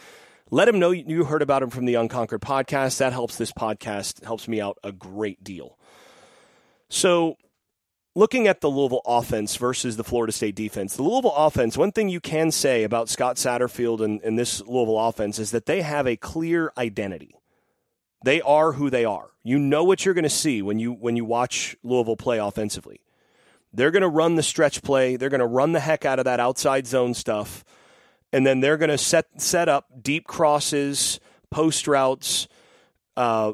Let 0.50 0.68
him 0.68 0.78
know 0.78 0.90
you 0.90 1.24
heard 1.24 1.42
about 1.42 1.62
him 1.62 1.70
from 1.70 1.86
the 1.86 1.94
Unconquered 1.94 2.40
podcast. 2.40 2.98
That 2.98 3.12
helps 3.12 3.36
this 3.36 3.52
podcast, 3.52 4.24
helps 4.24 4.46
me 4.46 4.60
out 4.60 4.78
a 4.84 4.92
great 4.92 5.42
deal. 5.42 5.78
So, 6.90 7.36
looking 8.14 8.46
at 8.46 8.60
the 8.60 8.68
Louisville 8.68 9.02
offense 9.06 9.56
versus 9.56 9.96
the 9.96 10.04
Florida 10.04 10.32
State 10.32 10.54
defense, 10.54 10.94
the 10.94 11.02
Louisville 11.02 11.34
offense, 11.34 11.76
one 11.76 11.92
thing 11.92 12.08
you 12.08 12.20
can 12.20 12.50
say 12.50 12.84
about 12.84 13.08
Scott 13.08 13.36
Satterfield 13.36 14.04
and, 14.04 14.20
and 14.22 14.38
this 14.38 14.60
Louisville 14.60 15.00
offense 15.00 15.38
is 15.38 15.50
that 15.50 15.66
they 15.66 15.80
have 15.82 16.06
a 16.06 16.16
clear 16.16 16.72
identity. 16.76 17.34
They 18.24 18.40
are 18.40 18.72
who 18.72 18.88
they 18.88 19.04
are. 19.04 19.28
You 19.42 19.58
know 19.58 19.84
what 19.84 20.04
you're 20.04 20.14
going 20.14 20.22
to 20.22 20.30
see 20.30 20.62
when 20.62 20.78
you 20.78 20.94
when 20.94 21.14
you 21.14 21.26
watch 21.26 21.76
Louisville 21.82 22.16
play 22.16 22.38
offensively. 22.38 23.02
They're 23.74 23.90
going 23.90 24.00
to 24.00 24.08
run 24.08 24.36
the 24.36 24.42
stretch 24.42 24.82
play. 24.82 25.16
They're 25.16 25.28
going 25.28 25.40
to 25.40 25.46
run 25.46 25.72
the 25.72 25.80
heck 25.80 26.06
out 26.06 26.18
of 26.18 26.24
that 26.24 26.40
outside 26.40 26.86
zone 26.86 27.12
stuff, 27.12 27.64
and 28.32 28.46
then 28.46 28.60
they're 28.60 28.78
going 28.78 28.88
to 28.88 28.96
set 28.96 29.26
set 29.42 29.68
up 29.68 30.02
deep 30.02 30.26
crosses, 30.26 31.20
post 31.50 31.86
routes, 31.86 32.48
uh, 33.18 33.52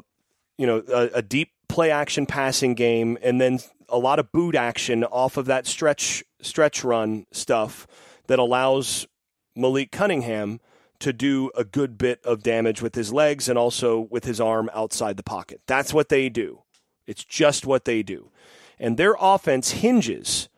you 0.57 0.65
know, 0.65 0.81
a, 0.87 1.09
a 1.15 1.21
deep 1.21 1.51
play 1.67 1.91
action 1.91 2.25
passing 2.25 2.73
game, 2.73 3.17
and 3.21 3.41
then 3.41 3.59
a 3.89 3.97
lot 3.97 4.19
of 4.19 4.31
boot 4.31 4.55
action 4.55 5.03
off 5.03 5.35
of 5.35 5.47
that 5.47 5.67
stretch 5.67 6.23
stretch 6.41 6.81
run 6.85 7.25
stuff 7.33 7.87
that 8.27 8.39
allows 8.39 9.05
Malik 9.53 9.91
Cunningham 9.91 10.61
to 11.01 11.13
do 11.13 11.51
a 11.55 11.63
good 11.63 11.97
bit 11.97 12.23
of 12.25 12.43
damage 12.43 12.81
with 12.81 12.95
his 12.95 13.11
legs 13.11 13.49
and 13.49 13.57
also 13.57 14.07
with 14.09 14.25
his 14.25 14.39
arm 14.39 14.69
outside 14.73 15.17
the 15.17 15.23
pocket. 15.23 15.61
That's 15.67 15.93
what 15.93 16.09
they 16.09 16.29
do. 16.29 16.63
It's 17.05 17.23
just 17.23 17.65
what 17.65 17.85
they 17.85 18.03
do. 18.03 18.31
And 18.79 18.97
their 18.97 19.15
offense 19.19 19.71
hinges 19.71 20.49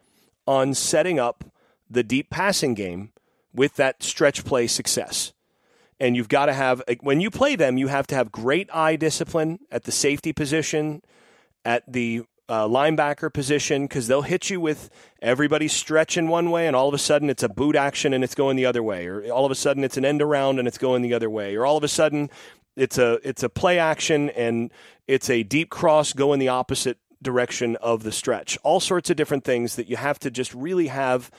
on 0.46 0.74
setting 0.74 1.20
up 1.20 1.44
the 1.90 2.04
deep 2.04 2.30
passing 2.30 2.74
game 2.74 3.12
with 3.54 3.76
that 3.76 4.04
stretch 4.04 4.46
play 4.46 4.68
success. 4.68 5.34
And 6.00 6.16
you've 6.16 6.30
got 6.30 6.48
to 6.48 6.54
have, 6.54 6.82
when 7.02 7.22
you 7.22 7.30
play 7.30 7.56
them, 7.56 7.78
you 7.78 7.88
have 7.88 8.08
to 8.08 8.16
have 8.16 8.32
great 8.32 8.70
eye 8.74 8.96
discipline 8.96 9.60
at 9.72 9.84
the 9.84 9.92
safety 9.92 10.34
position, 10.34 11.02
at 11.64 11.84
the 11.92 12.24
uh, 12.54 12.68
linebacker 12.68 13.34
position, 13.34 13.86
because 13.88 14.06
they'll 14.08 14.22
hit 14.22 14.50
you 14.52 14.62
with 14.62 14.92
everybody 15.22 15.68
stretching 15.68 16.28
one 16.28 16.52
way, 16.52 16.68
and 16.68 16.76
all 16.76 16.88
of 16.88 16.94
a 16.94 17.00
sudden 17.00 17.30
it's 17.30 17.42
a 17.42 17.50
boot 17.50 17.76
action 17.76 18.14
and 18.14 18.24
it's 18.24 18.36
going 18.36 18.56
the 18.56 18.66
other 18.66 18.84
way, 18.84 19.08
or 19.08 19.32
all 19.32 19.46
of 19.46 19.52
a 19.52 19.56
sudden 19.56 19.84
it's 19.84 19.98
an 19.98 20.06
end 20.06 20.22
around 20.22 20.60
and 20.60 20.68
it's 20.68 20.78
going 20.78 21.02
the 21.02 21.16
other 21.16 21.30
way, 21.30 21.56
or 21.56 21.66
all 21.66 21.78
of 21.78 21.84
a 21.84 21.88
sudden 21.88 22.30
it's 22.76 23.00
a 23.00 23.20
it's 23.28 23.42
a 23.42 23.50
play 23.50 23.80
action 23.80 24.30
and 24.32 24.72
it's 25.08 25.30
a 25.30 25.42
deep 25.42 25.70
cross 25.72 26.14
going 26.14 26.40
the 26.40 26.50
opposite 26.50 27.00
direction 27.24 27.76
of 27.78 28.04
the 28.04 28.12
stretch. 28.12 28.58
All 28.64 28.80
sorts 28.80 29.10
of 29.10 29.16
different 29.16 29.44
things 29.44 29.76
that 29.76 29.90
you 29.90 29.96
have 29.96 30.20
to 30.20 30.30
just 30.30 30.54
really 30.54 30.88
have 30.88 31.32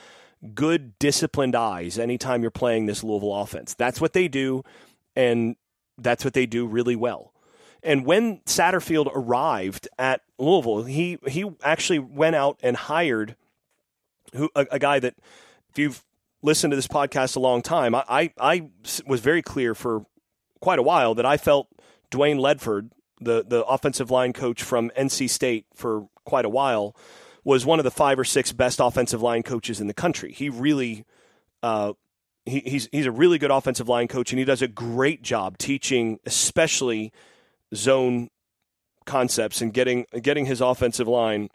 good 0.53 0.99
disciplined 0.99 1.55
eyes 1.55 1.97
anytime 1.97 2.41
you're 2.41 2.51
playing 2.51 2.87
this 2.87 3.03
Louisville 3.03 3.35
offense. 3.35 3.73
That's 3.73 4.01
what 4.01 4.11
they 4.11 4.27
do, 4.27 4.63
and 5.15 5.55
that's 5.97 6.25
what 6.25 6.33
they 6.33 6.45
do 6.45 6.67
really 6.67 6.97
well. 6.97 7.31
And 7.85 8.05
when 8.05 8.39
Satterfield 8.41 9.11
arrived 9.13 9.87
at 9.99 10.21
Louisville, 10.39 10.83
he 10.83 11.19
he 11.27 11.49
actually 11.63 11.99
went 11.99 12.35
out 12.35 12.59
and 12.63 12.75
hired 12.75 13.35
who 14.33 14.49
a, 14.55 14.65
a 14.71 14.79
guy 14.79 14.99
that 14.99 15.15
if 15.69 15.79
you've 15.79 16.03
listened 16.41 16.71
to 16.71 16.75
this 16.75 16.87
podcast 16.87 17.35
a 17.35 17.39
long 17.39 17.61
time, 17.61 17.95
I, 17.95 18.03
I, 18.07 18.31
I 18.39 18.69
was 19.05 19.19
very 19.21 19.41
clear 19.41 19.75
for 19.75 20.05
quite 20.61 20.79
a 20.79 20.83
while 20.83 21.15
that 21.15 21.25
I 21.25 21.37
felt 21.37 21.67
Dwayne 22.11 22.39
Ledford, 22.39 22.89
the 23.21 23.45
the 23.47 23.63
offensive 23.65 24.09
line 24.09 24.33
coach 24.33 24.63
from 24.63 24.91
NC 24.97 25.29
State 25.29 25.65
for 25.75 26.07
quite 26.23 26.45
a 26.45 26.49
while, 26.49 26.95
was 27.43 27.65
one 27.65 27.79
of 27.79 27.85
the 27.85 27.91
five 27.91 28.17
or 28.17 28.23
six 28.23 28.51
best 28.51 28.79
offensive 28.79 29.21
line 29.21 29.43
coaches 29.43 29.79
in 29.79 29.87
the 29.87 29.93
country. 29.93 30.31
He 30.31 30.49
really, 30.49 31.05
uh, 31.61 31.93
he, 32.45 32.61
he's 32.61 32.89
he's 32.91 33.05
a 33.05 33.11
really 33.11 33.37
good 33.37 33.51
offensive 33.51 33.87
line 33.87 34.07
coach, 34.07 34.31
and 34.31 34.39
he 34.39 34.45
does 34.45 34.63
a 34.63 34.67
great 34.67 35.21
job 35.21 35.59
teaching, 35.59 36.19
especially 36.25 37.13
zone 37.75 38.29
concepts 39.05 39.61
and 39.61 39.73
getting 39.73 40.05
getting 40.21 40.45
his 40.45 40.61
offensive 40.61 41.07
line 41.07 41.49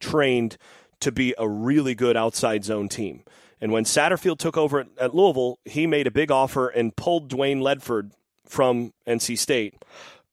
trained 0.00 0.56
to 1.00 1.12
be 1.12 1.34
a 1.38 1.48
really 1.48 1.94
good 1.94 2.16
outside 2.16 2.64
zone 2.64 2.88
team. 2.88 3.22
And 3.60 3.72
when 3.72 3.84
Satterfield 3.84 4.38
took 4.38 4.56
over 4.56 4.86
at, 4.98 5.14
Louisville, 5.14 5.58
he 5.64 5.86
made 5.86 6.06
a 6.06 6.10
big 6.10 6.30
offer 6.30 6.68
and 6.68 6.94
pulled 6.94 7.30
Dwayne 7.30 7.60
Ledford 7.60 8.12
from 8.44 8.92
NC 9.06 9.38
State, 9.38 9.74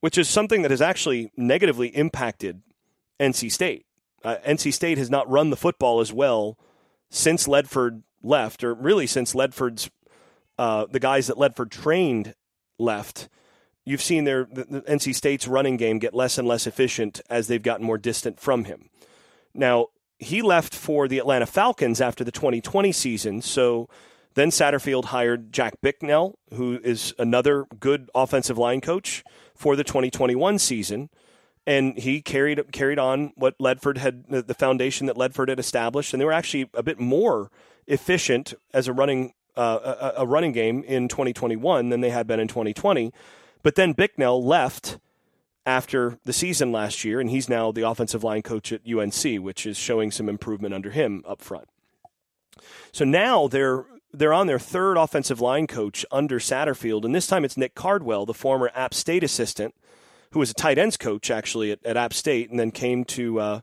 which 0.02 0.18
is 0.18 0.28
something 0.28 0.62
that 0.62 0.72
has 0.72 0.82
actually 0.82 1.32
negatively 1.38 1.88
impacted 1.90 2.62
NC 3.20 3.52
State. 3.52 3.86
Uh, 4.24 4.38
NC 4.46 4.74
State 4.74 4.98
has 4.98 5.10
not 5.10 5.30
run 5.30 5.50
the 5.50 5.58
football 5.58 6.00
as 6.00 6.12
well 6.12 6.58
since 7.10 7.48
Ledford 7.48 8.04
left, 8.22 8.64
or 8.64 8.74
really 8.74 9.08
since 9.08 9.34
Ledford's 9.34 9.90
uh, 10.58 10.86
the 10.90 11.00
guys 11.00 11.28
that 11.28 11.38
Ledford 11.38 11.72
trained 11.72 12.36
left. 12.78 13.30
You've 13.86 14.02
seen 14.02 14.24
their 14.24 14.46
the, 14.46 14.64
the 14.64 14.82
NC 14.82 15.16
State's 15.16 15.48
running 15.48 15.78
game 15.78 16.00
get 16.00 16.14
less 16.14 16.38
and 16.38 16.48
less 16.48 16.68
efficient 16.68 17.22
as 17.30 17.48
they've 17.48 17.62
gotten 17.62 17.86
more 17.86 17.98
distant 17.98 18.40
from 18.40 18.66
him. 18.66 18.90
Now 19.54 19.88
he 20.18 20.42
left 20.42 20.74
for 20.74 21.08
the 21.08 21.20
Atlanta 21.20 21.46
Falcons 21.46 22.00
after 22.02 22.24
the 22.24 22.32
2020 22.32 22.92
season, 22.92 23.42
so. 23.42 23.90
Then 24.36 24.50
Satterfield 24.50 25.06
hired 25.06 25.54
Jack 25.54 25.76
Bicknell, 25.80 26.40
who 26.56 26.80
is 26.84 27.14
another 27.20 27.68
good 27.80 28.10
offensive 28.16 28.58
line 28.58 28.82
coach 28.82 29.24
for 29.54 29.76
the 29.76 29.84
2021 29.84 30.58
season 30.58 31.12
and 31.66 31.98
he 31.98 32.22
carried 32.22 32.72
carried 32.72 33.00
on 33.00 33.32
what 33.36 33.58
Ledford 33.58 33.98
had 33.98 34.26
the 34.28 34.54
foundation 34.54 35.08
that 35.08 35.16
Ledford 35.16 35.50
had 35.50 35.60
established, 35.60 36.14
and 36.14 36.22
they 36.22 36.26
were 36.26 36.34
actually 36.34 36.70
a 36.74 36.84
bit 36.84 37.00
more 37.00 37.50
efficient 37.88 38.54
as 38.74 38.88
a 38.88 38.94
running 38.94 39.34
uh, 39.56 40.12
a, 40.18 40.22
a, 40.24 40.26
running 40.26 40.52
game 40.52 40.84
in 40.84 41.08
2021 41.08 41.90
than 41.90 42.02
they 42.02 42.10
had 42.10 42.26
been 42.26 42.40
in 42.40 42.48
2020. 42.48 43.14
But 43.64 43.76
then 43.76 43.94
Bicknell 43.94 44.44
left 44.44 45.00
after 45.66 46.20
the 46.26 46.34
season 46.34 46.72
last 46.72 47.04
year, 47.04 47.20
and 47.20 47.30
he's 47.30 47.50
now 47.50 47.72
the 47.72 47.88
offensive 47.88 48.24
line 48.24 48.42
coach 48.42 48.72
at 48.72 48.82
UNC, 48.88 49.42
which 49.42 49.66
is 49.66 49.78
showing 49.78 50.12
some 50.12 50.28
improvement 50.28 50.74
under 50.74 50.92
him 50.92 51.24
up 51.26 51.42
front. 51.42 51.70
So 52.92 53.06
now 53.06 53.48
they're 53.48 53.86
they're 54.16 54.34
on 54.34 54.46
their 54.46 54.60
third 54.60 54.96
offensive 54.96 55.42
line 55.42 55.66
coach 55.66 56.06
under 56.12 56.38
Satterfield, 56.38 57.04
and 57.04 57.16
this 57.16 57.26
time 57.26 57.44
it's 57.44 57.58
Nick 57.58 57.74
Cardwell, 57.74 58.28
the 58.28 58.34
former 58.34 58.70
App 58.76 58.94
State 58.94 59.24
assistant 59.24 59.74
who 60.34 60.40
was 60.40 60.50
a 60.50 60.56
tight 60.56 60.78
ends 60.78 60.98
coach 60.98 61.32
actually 61.32 61.72
at, 61.72 61.80
at 61.86 61.96
App 61.96 62.14
State, 62.14 62.50
and 62.50 62.60
then 62.60 62.72
came 62.72 63.06
to 63.06 63.40
uh, 63.40 63.62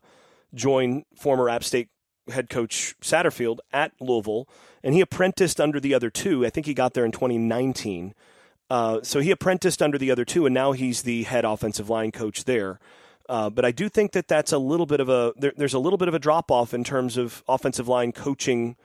join 0.53 1.03
former 1.15 1.49
App 1.49 1.63
State 1.63 1.89
head 2.29 2.49
coach 2.49 2.95
Satterfield 3.01 3.59
at 3.73 3.91
Louisville, 3.99 4.47
and 4.81 4.95
he 4.95 5.01
apprenticed 5.01 5.59
under 5.59 5.79
the 5.79 5.93
other 5.93 6.09
two. 6.09 6.45
I 6.45 6.49
think 6.49 6.65
he 6.65 6.73
got 6.73 6.93
there 6.93 7.05
in 7.05 7.11
2019. 7.11 8.13
Uh, 8.71 9.01
so 9.03 9.19
he 9.19 9.31
apprenticed 9.31 9.81
under 9.81 9.97
the 9.97 10.09
other 10.11 10.23
two, 10.23 10.45
and 10.45 10.53
now 10.53 10.71
he's 10.71 11.01
the 11.01 11.23
head 11.23 11.43
offensive 11.43 11.89
line 11.89 12.09
coach 12.09 12.45
there. 12.45 12.79
Uh, 13.27 13.49
but 13.49 13.65
I 13.65 13.71
do 13.71 13.89
think 13.89 14.13
that 14.13 14.29
that's 14.29 14.53
a 14.53 14.57
little 14.57 14.85
bit 14.85 15.01
of 15.01 15.09
a 15.09 15.33
there, 15.35 15.51
there's 15.57 15.73
a 15.73 15.79
little 15.79 15.97
bit 15.97 16.07
of 16.07 16.13
a 16.13 16.19
drop 16.19 16.49
off 16.49 16.73
in 16.73 16.85
terms 16.85 17.17
of 17.17 17.43
offensive 17.49 17.89
line 17.89 18.13
coaching 18.13 18.77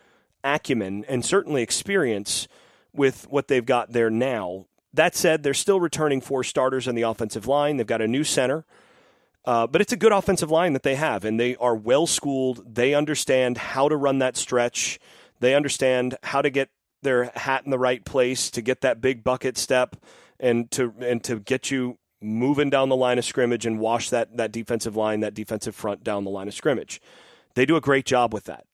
acumen 0.42 1.04
and 1.08 1.24
certainly 1.24 1.62
experience 1.62 2.48
with 2.92 3.28
what 3.30 3.46
they've 3.46 3.64
got 3.64 3.92
there 3.92 4.10
now. 4.10 4.66
That 4.92 5.14
said, 5.14 5.44
they're 5.44 5.54
still 5.54 5.78
returning 5.78 6.20
four 6.20 6.42
starters 6.42 6.88
on 6.88 6.96
the 6.96 7.02
offensive 7.02 7.46
line. 7.46 7.76
They've 7.76 7.86
got 7.86 8.02
a 8.02 8.08
new 8.08 8.24
center. 8.24 8.64
Uh, 9.44 9.68
but 9.68 9.80
it's 9.80 9.92
a 9.92 9.96
good 9.96 10.10
offensive 10.10 10.50
line 10.50 10.72
that 10.72 10.82
they 10.82 10.96
have, 10.96 11.24
and 11.24 11.38
they 11.38 11.54
are 11.56 11.76
well 11.76 12.08
schooled. 12.08 12.74
They 12.74 12.92
understand 12.92 13.56
how 13.56 13.88
to 13.88 13.96
run 13.96 14.18
that 14.18 14.36
stretch. 14.36 14.98
They 15.38 15.54
understand 15.54 16.16
how 16.24 16.42
to 16.42 16.50
get 16.50 16.70
their 17.06 17.30
hat 17.34 17.64
in 17.64 17.70
the 17.70 17.78
right 17.78 18.04
place 18.04 18.50
to 18.50 18.60
get 18.60 18.82
that 18.82 19.00
big 19.00 19.24
bucket 19.24 19.56
step 19.56 19.96
and 20.38 20.70
to 20.72 20.92
and 21.00 21.22
to 21.24 21.38
get 21.40 21.70
you 21.70 21.98
moving 22.20 22.68
down 22.68 22.88
the 22.88 22.96
line 22.96 23.18
of 23.18 23.24
scrimmage 23.24 23.64
and 23.64 23.78
wash 23.78 24.10
that 24.10 24.36
that 24.36 24.52
defensive 24.52 24.96
line, 24.96 25.20
that 25.20 25.32
defensive 25.32 25.74
front 25.74 26.04
down 26.04 26.24
the 26.24 26.30
line 26.30 26.48
of 26.48 26.54
scrimmage. 26.54 27.00
They 27.54 27.64
do 27.64 27.76
a 27.76 27.80
great 27.80 28.04
job 28.04 28.34
with 28.34 28.44
that. 28.44 28.66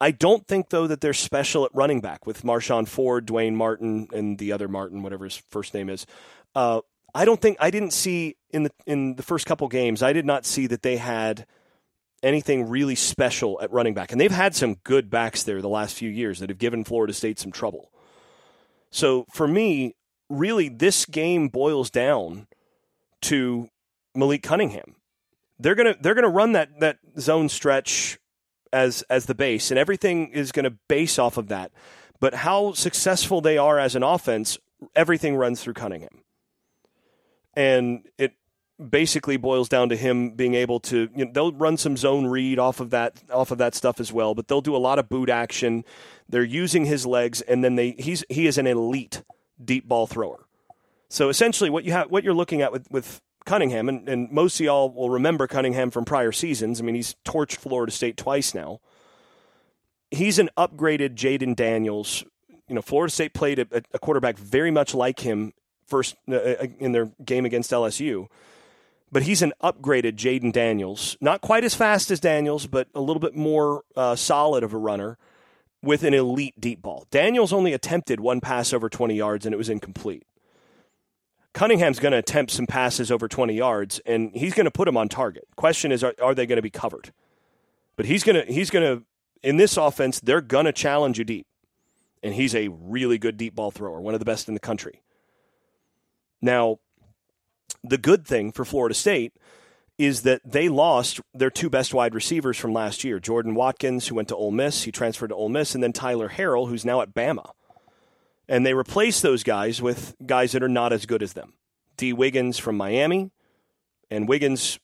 I 0.00 0.10
don't 0.10 0.46
think 0.46 0.70
though 0.70 0.86
that 0.86 1.00
they're 1.00 1.12
special 1.12 1.64
at 1.64 1.70
running 1.72 2.00
back 2.00 2.26
with 2.26 2.42
Marshon 2.42 2.88
Ford, 2.88 3.26
Dwayne 3.26 3.54
Martin, 3.54 4.08
and 4.12 4.38
the 4.38 4.52
other 4.52 4.66
Martin, 4.66 5.02
whatever 5.02 5.24
his 5.24 5.36
first 5.36 5.72
name 5.72 5.88
is. 5.88 6.06
Uh, 6.54 6.80
I 7.14 7.24
don't 7.24 7.40
think 7.40 7.56
I 7.60 7.70
didn't 7.70 7.92
see 7.92 8.36
in 8.50 8.64
the 8.64 8.72
in 8.86 9.14
the 9.14 9.22
first 9.22 9.46
couple 9.46 9.68
games. 9.68 10.02
I 10.02 10.12
did 10.12 10.26
not 10.26 10.44
see 10.44 10.66
that 10.66 10.82
they 10.82 10.96
had 10.96 11.46
anything 12.22 12.68
really 12.68 12.94
special 12.94 13.60
at 13.62 13.72
running 13.72 13.94
back, 13.94 14.12
and 14.12 14.20
they've 14.20 14.30
had 14.30 14.54
some 14.54 14.74
good 14.84 15.10
backs 15.10 15.42
there 15.42 15.60
the 15.60 15.68
last 15.68 15.96
few 15.96 16.10
years 16.10 16.40
that 16.40 16.50
have 16.50 16.58
given 16.58 16.84
Florida 16.84 17.12
State 17.12 17.38
some 17.38 17.52
trouble. 17.52 17.90
So 18.90 19.26
for 19.32 19.46
me, 19.46 19.94
really, 20.28 20.68
this 20.68 21.04
game 21.04 21.48
boils 21.48 21.90
down 21.90 22.46
to 23.22 23.68
Malik 24.14 24.42
Cunningham. 24.42 24.96
They're 25.58 25.74
gonna 25.74 25.96
they're 26.00 26.14
gonna 26.14 26.28
run 26.28 26.52
that 26.52 26.80
that 26.80 26.98
zone 27.18 27.48
stretch 27.48 28.18
as 28.72 29.02
as 29.10 29.26
the 29.26 29.34
base, 29.34 29.70
and 29.70 29.78
everything 29.78 30.28
is 30.28 30.52
going 30.52 30.64
to 30.64 30.76
base 30.88 31.18
off 31.18 31.36
of 31.36 31.48
that. 31.48 31.72
But 32.20 32.34
how 32.34 32.72
successful 32.72 33.40
they 33.40 33.58
are 33.58 33.78
as 33.78 33.94
an 33.94 34.02
offense, 34.02 34.58
everything 34.94 35.36
runs 35.36 35.62
through 35.62 35.74
Cunningham, 35.74 36.22
and 37.54 38.06
it 38.18 38.34
basically 38.88 39.36
boils 39.36 39.68
down 39.68 39.88
to 39.90 39.96
him 39.96 40.30
being 40.30 40.54
able 40.54 40.80
to. 40.80 41.08
You 41.14 41.26
know, 41.26 41.30
they'll 41.32 41.52
run 41.52 41.76
some 41.76 41.96
zone 41.96 42.26
read 42.26 42.58
off 42.58 42.80
of 42.80 42.90
that 42.90 43.22
off 43.30 43.50
of 43.50 43.58
that 43.58 43.74
stuff 43.74 44.00
as 44.00 44.12
well, 44.12 44.34
but 44.34 44.48
they'll 44.48 44.60
do 44.60 44.74
a 44.74 44.78
lot 44.78 44.98
of 44.98 45.08
boot 45.08 45.28
action. 45.28 45.84
They're 46.28 46.42
using 46.42 46.86
his 46.86 47.06
legs, 47.06 47.40
and 47.42 47.62
then 47.62 47.76
they 47.76 47.92
he's 47.98 48.24
he 48.28 48.46
is 48.46 48.58
an 48.58 48.66
elite 48.66 49.22
deep 49.62 49.86
ball 49.86 50.06
thrower. 50.06 50.46
So 51.08 51.28
essentially, 51.28 51.70
what 51.70 51.84
you 51.84 51.92
have 51.92 52.10
what 52.10 52.24
you're 52.24 52.34
looking 52.34 52.62
at 52.62 52.72
with 52.72 52.90
with 52.90 53.20
Cunningham, 53.44 53.88
and, 53.88 54.08
and 54.08 54.30
most 54.30 54.60
of 54.60 54.64
y'all 54.64 54.90
will 54.90 55.10
remember 55.10 55.46
Cunningham 55.46 55.90
from 55.90 56.04
prior 56.04 56.32
seasons. 56.32 56.80
I 56.80 56.84
mean, 56.84 56.94
he's 56.94 57.16
torched 57.24 57.56
Florida 57.56 57.92
State 57.92 58.16
twice 58.16 58.54
now. 58.54 58.80
He's 60.10 60.38
an 60.38 60.50
upgraded 60.56 61.14
Jayden 61.14 61.54
Daniels. 61.56 62.24
You 62.68 62.74
know, 62.74 62.82
Florida 62.82 63.12
State 63.12 63.34
played 63.34 63.58
a, 63.58 63.66
a 63.92 63.98
quarterback 63.98 64.38
very 64.38 64.70
much 64.70 64.94
like 64.94 65.20
him 65.20 65.52
first 65.86 66.14
uh, 66.30 66.36
uh 66.36 66.66
in 66.78 66.92
their 66.92 67.10
game 67.24 67.44
against 67.44 67.72
LSU, 67.72 68.28
but 69.12 69.22
he's 69.22 69.42
an 69.42 69.52
upgraded 69.62 70.14
Jayden 70.14 70.52
Daniels. 70.52 71.16
Not 71.20 71.40
quite 71.40 71.64
as 71.64 71.74
fast 71.74 72.10
as 72.10 72.20
Daniels, 72.20 72.66
but 72.66 72.88
a 72.94 73.00
little 73.00 73.20
bit 73.20 73.34
more 73.34 73.82
uh, 73.96 74.16
solid 74.16 74.62
of 74.62 74.72
a 74.72 74.78
runner 74.78 75.18
with 75.82 76.04
an 76.04 76.14
elite 76.14 76.60
deep 76.60 76.82
ball. 76.82 77.06
Daniels 77.10 77.52
only 77.52 77.72
attempted 77.72 78.20
one 78.20 78.40
pass 78.40 78.72
over 78.72 78.88
20 78.88 79.14
yards, 79.14 79.46
and 79.46 79.54
it 79.54 79.58
was 79.58 79.68
incomplete. 79.68 80.26
Cunningham's 81.52 81.98
going 81.98 82.12
to 82.12 82.18
attempt 82.18 82.52
some 82.52 82.66
passes 82.66 83.10
over 83.10 83.26
20 83.26 83.54
yards, 83.54 83.98
and 84.06 84.30
he's 84.34 84.54
going 84.54 84.66
to 84.66 84.70
put 84.70 84.84
them 84.84 84.96
on 84.96 85.08
target. 85.08 85.48
Question 85.56 85.90
is, 85.90 86.04
are, 86.04 86.14
are 86.22 86.34
they 86.34 86.46
going 86.46 86.56
to 86.56 86.62
be 86.62 86.70
covered? 86.70 87.12
But 87.96 88.06
he's 88.06 88.22
going 88.22 88.46
to 88.46 88.52
he's 88.52 88.70
going 88.70 88.84
to 88.84 89.04
in 89.42 89.56
this 89.56 89.76
offense, 89.76 90.20
they're 90.20 90.40
going 90.40 90.66
to 90.66 90.72
challenge 90.72 91.18
you 91.18 91.24
deep, 91.24 91.46
and 92.22 92.34
he's 92.34 92.54
a 92.54 92.68
really 92.68 93.18
good 93.18 93.36
deep 93.36 93.54
ball 93.54 93.70
thrower, 93.70 94.00
one 94.00 94.14
of 94.14 94.20
the 94.20 94.26
best 94.26 94.48
in 94.48 94.54
the 94.54 94.60
country. 94.60 95.02
Now, 96.42 96.78
the 97.82 97.98
good 97.98 98.26
thing 98.26 98.52
for 98.52 98.64
Florida 98.64 98.94
State 98.94 99.32
is 99.98 100.22
that 100.22 100.40
they 100.44 100.68
lost 100.68 101.20
their 101.34 101.50
two 101.50 101.68
best 101.68 101.92
wide 101.92 102.14
receivers 102.14 102.56
from 102.56 102.72
last 102.72 103.04
year 103.04 103.20
Jordan 103.20 103.54
Watkins, 103.54 104.08
who 104.08 104.14
went 104.14 104.28
to 104.28 104.36
Ole 104.36 104.50
Miss, 104.50 104.84
he 104.84 104.92
transferred 104.92 105.28
to 105.28 105.34
Ole 105.34 105.50
Miss, 105.50 105.74
and 105.74 105.84
then 105.84 105.92
Tyler 105.92 106.30
Harrell, 106.30 106.68
who's 106.68 106.84
now 106.84 107.02
at 107.02 107.14
Bama. 107.14 107.50
And 108.48 108.64
they 108.64 108.74
replaced 108.74 109.22
those 109.22 109.42
guys 109.42 109.80
with 109.80 110.16
guys 110.26 110.52
that 110.52 110.62
are 110.62 110.68
not 110.68 110.92
as 110.92 111.06
good 111.06 111.22
as 111.22 111.34
them. 111.34 111.52
Dee 111.96 112.12
Wiggins 112.12 112.58
from 112.58 112.76
Miami, 112.76 113.30
and 114.10 114.26
Wiggins 114.26 114.80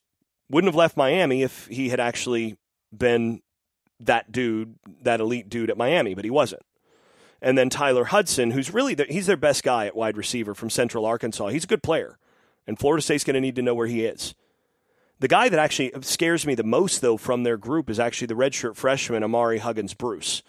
wouldn't 0.50 0.68
have 0.68 0.76
left 0.76 0.96
Miami 0.96 1.42
if 1.42 1.66
he 1.66 1.88
had 1.88 1.98
actually 1.98 2.58
been 2.96 3.40
that 4.00 4.30
dude, 4.30 4.74
that 5.02 5.20
elite 5.20 5.48
dude 5.48 5.70
at 5.70 5.78
Miami, 5.78 6.14
but 6.14 6.24
he 6.24 6.30
wasn't. 6.30 6.62
And 7.40 7.56
then 7.56 7.70
Tyler 7.70 8.04
Hudson, 8.04 8.50
who's 8.50 8.72
really 8.72 8.94
the, 8.94 9.04
he's 9.08 9.26
their 9.26 9.36
best 9.36 9.62
guy 9.62 9.86
at 9.86 9.96
wide 9.96 10.16
receiver 10.16 10.54
from 10.54 10.70
Central 10.70 11.06
Arkansas. 11.06 11.48
He's 11.48 11.64
a 11.64 11.68
good 11.68 11.82
player, 11.82 12.18
and 12.66 12.78
Florida 12.78 13.02
State's 13.02 13.24
going 13.24 13.34
to 13.34 13.40
need 13.40 13.56
to 13.56 13.62
know 13.62 13.74
where 13.74 13.86
he 13.86 14.04
is. 14.04 14.34
The 15.18 15.28
guy 15.28 15.48
that 15.48 15.58
actually 15.58 15.92
scares 16.02 16.46
me 16.46 16.54
the 16.54 16.64
most, 16.64 17.00
though, 17.00 17.16
from 17.16 17.42
their 17.42 17.56
group 17.56 17.88
is 17.88 17.98
actually 17.98 18.26
the 18.26 18.34
redshirt 18.34 18.76
freshman 18.76 19.22
Ahmari 19.22 19.58
Huggins 19.58 19.94
Bruce. 19.94 20.42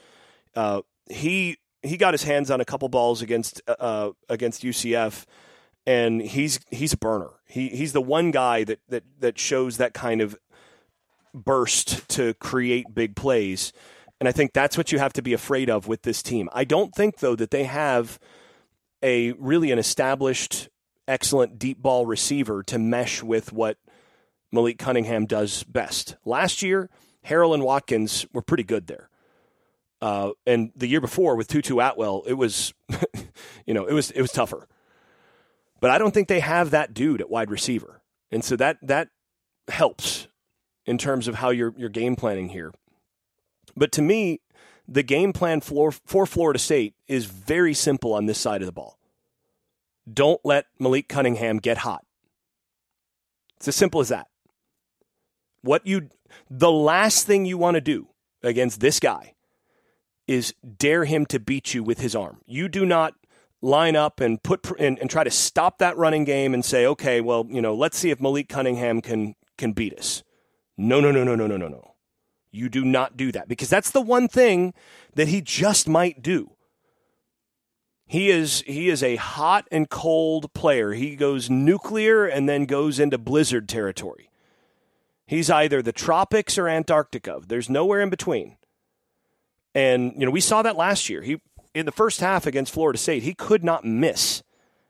Uh, 0.56 0.82
he 1.10 1.58
he 1.84 1.96
got 1.96 2.14
his 2.14 2.24
hands 2.24 2.52
on 2.52 2.60
a 2.60 2.66
couple 2.66 2.90
balls 2.90 3.22
against 3.22 3.62
uh, 3.68 3.76
uh 3.80 4.12
against 4.28 4.64
UCF, 4.64 5.26
and 5.86 6.22
he's 6.22 6.60
he's 6.70 6.92
a 6.92 6.98
burner. 6.98 7.30
He 7.46 7.70
he's 7.70 7.94
the 7.94 8.02
one 8.02 8.32
guy 8.32 8.66
that 8.66 8.80
that 8.90 9.04
that 9.20 9.40
shows 9.40 9.78
that 9.78 9.94
kind 9.94 10.20
of 10.20 10.38
burst 11.34 12.08
to 12.10 12.34
create 12.36 12.94
big 12.94 13.16
plays. 13.16 13.72
And 14.20 14.28
I 14.28 14.32
think 14.32 14.52
that's 14.54 14.78
what 14.78 14.92
you 14.92 15.00
have 15.00 15.14
to 15.14 15.22
be 15.22 15.34
afraid 15.34 15.70
of 15.70 15.88
with 15.88 16.02
this 16.02 16.24
team. 16.24 16.50
I 16.52 16.64
don't 16.64 16.94
think 16.94 17.20
though 17.20 17.36
that 17.36 17.52
they 17.52 17.66
have 17.66 18.20
a 19.04 19.32
really 19.34 19.72
an 19.72 19.80
established 19.80 20.70
excellent 21.08 21.60
deep 21.60 21.82
ball 21.82 22.06
receiver 22.06 22.64
to 22.64 22.78
mesh 22.78 23.24
with 23.24 23.54
what 23.54 23.78
Malik 24.52 24.78
Cunningham 24.78 25.26
does 25.26 25.64
best. 25.64 26.16
Last 26.26 26.62
year, 26.62 26.90
Harrell 27.26 27.54
and 27.54 27.64
Watkins 27.64 28.26
were 28.34 28.42
pretty 28.42 28.64
good 28.64 28.88
there. 28.88 29.10
Uh, 30.02 30.32
and 30.46 30.72
the 30.76 30.88
year 30.88 31.02
before 31.02 31.36
with 31.36 31.48
Tutu 31.48 31.80
Atwell, 31.80 32.24
it 32.28 32.34
was, 32.34 32.74
you 33.66 33.74
know, 33.74 33.86
it 33.86 33.94
was 33.94 34.12
it 34.12 34.22
was 34.22 34.32
tougher. 34.32 34.68
But 35.80 35.92
I 35.92 35.98
don't 35.98 36.14
think 36.14 36.28
they 36.28 36.40
have 36.40 36.72
that 36.72 36.94
dude 36.94 37.22
at 37.22 37.30
wide 37.30 37.50
receiver, 37.50 38.02
and 38.32 38.44
so 38.44 38.56
that 38.58 38.78
that 38.84 39.10
helps 39.68 40.28
in 40.86 40.98
terms 40.98 41.28
of 41.28 41.36
how 41.36 41.50
you're 41.50 41.74
you're 41.78 41.90
game 41.90 42.16
planning 42.16 42.50
here. 42.50 42.74
But 43.76 43.92
to 43.94 44.02
me, 44.02 44.42
the 44.88 45.04
game 45.04 45.34
plan 45.34 45.62
for 45.62 45.92
for 45.92 46.26
Florida 46.26 46.60
State 46.60 46.94
is 47.08 47.26
very 47.26 47.74
simple 47.74 48.14
on 48.14 48.28
this 48.28 48.38
side 48.38 48.62
of 48.62 48.68
the 48.68 48.72
ball. 48.72 48.98
Don't 50.12 50.40
let 50.44 50.66
Malik 50.80 51.10
Cunningham 51.10 51.58
get 51.58 51.80
hot. 51.80 52.06
It's 53.58 53.68
as 53.68 53.76
simple 53.76 54.02
as 54.02 54.10
that. 54.10 54.28
What 55.62 55.86
you 55.86 56.10
the 56.50 56.72
last 56.72 57.26
thing 57.26 57.46
you 57.46 57.58
want 57.58 57.76
to 57.76 57.82
do 57.82 58.08
against 58.44 58.80
this 58.80 59.00
guy 59.00 59.34
is 60.28 60.54
dare 60.78 61.06
him 61.06 61.26
to 61.26 61.40
beat 61.40 61.74
you 61.74 61.84
with 61.84 62.00
his 62.00 62.16
arm. 62.16 62.42
You 62.46 62.68
do 62.68 62.86
not 62.86 63.14
line 63.62 63.96
up 63.96 64.20
and 64.20 64.42
put 64.44 64.70
and, 64.80 65.00
and 65.00 65.10
try 65.10 65.24
to 65.24 65.32
stop 65.32 65.80
that 65.80 65.98
running 65.98 66.26
game 66.26 66.54
and 66.54 66.64
say, 66.64 66.86
okay, 66.86 67.22
well, 67.22 67.48
you 67.50 67.62
know, 67.62 67.74
let's 67.74 67.98
see 67.98 68.12
if 68.12 68.22
Malik 68.22 68.50
Cunningham 68.50 69.02
can 69.02 69.36
can 69.58 69.72
beat 69.72 69.98
us. 69.98 70.24
No, 70.78 71.00
no, 71.00 71.12
no, 71.12 71.24
no, 71.24 71.36
no, 71.36 71.48
no, 71.48 71.58
no, 71.58 71.68
no. 71.68 71.96
You 72.52 72.70
do 72.70 72.86
not 72.86 73.18
do 73.18 73.32
that 73.32 73.48
because 73.48 73.70
that's 73.70 73.92
the 73.92 74.02
one 74.02 74.28
thing 74.28 74.74
that 75.16 75.28
he 75.28 75.42
just 75.42 75.88
might 75.88 76.22
do. 76.22 76.52
He 78.08 78.30
is 78.30 78.64
he 78.66 78.90
is 78.90 79.04
a 79.04 79.18
hot 79.18 79.68
and 79.70 79.90
cold 79.90 80.54
player. 80.54 80.94
He 80.94 81.18
goes 81.18 81.50
nuclear 81.50 82.26
and 82.26 82.48
then 82.48 82.66
goes 82.66 83.00
into 83.00 83.18
blizzard 83.18 83.68
territory. 83.68 84.30
He's 85.26 85.50
either 85.50 85.82
the 85.82 85.92
tropics 85.92 86.58
or 86.58 86.70
Antarctica. 86.70 87.42
There's 87.46 87.70
nowhere 87.70 88.00
in 88.00 88.10
between. 88.10 88.55
And 89.75 90.14
you 90.18 90.25
know, 90.25 90.31
we 90.31 90.40
saw 90.40 90.62
that 90.62 90.77
last 90.77 91.10
year. 91.10 91.22
He 91.22 91.42
in 91.75 91.86
the 91.86 91.92
first 91.92 92.22
half 92.22 92.48
against 92.48 92.74
Florida 92.74 92.98
State, 92.98 93.24
he 93.24 93.34
could 93.34 93.64
not 93.64 93.84
miss. 93.84 94.42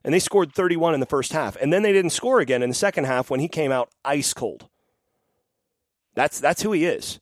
And 0.04 0.13
they 0.13 0.20
scored 0.20 0.54
31 0.54 0.94
in 0.94 1.00
the 1.00 1.08
first 1.08 1.34
half. 1.34 1.58
And 1.58 1.74
then 1.74 1.82
they 1.82 1.91
didn't 1.91 2.12
score 2.12 2.39
again 2.39 2.62
in 2.62 2.70
the 2.70 2.76
second 2.76 3.06
half 3.06 3.32
when 3.32 3.39
he 3.39 3.48
came 3.48 3.72
out 3.72 3.89
ice 4.06 4.34
cold. 4.34 4.70
That's 6.13 6.39
that's 6.39 6.62
who 6.62 6.72
he 6.72 6.86
is. 6.86 7.20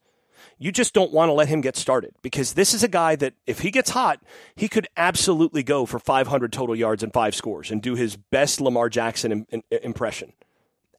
You 0.58 0.72
just 0.72 0.94
don't 0.94 1.12
want 1.12 1.30
to 1.30 1.34
let 1.34 1.50
him 1.50 1.62
get 1.62 1.76
started 1.76 2.14
because 2.22 2.54
this 2.54 2.74
is 2.74 2.82
a 2.84 2.88
guy 2.88 3.16
that 3.18 3.34
if 3.46 3.60
he 3.60 3.72
gets 3.72 3.90
hot, 3.90 4.22
he 4.56 4.70
could 4.70 4.88
absolutely 4.96 5.64
go 5.64 5.86
for 5.86 6.00
500 6.00 6.54
total 6.54 6.76
yards 6.76 7.04
and 7.04 7.12
five 7.12 7.36
scores 7.36 7.72
and 7.72 7.82
do 7.82 7.96
his 7.96 8.16
best 8.16 8.62
Lamar 8.62 8.90
Jackson 8.90 9.46
in, 9.50 9.64
impression. 9.84 10.32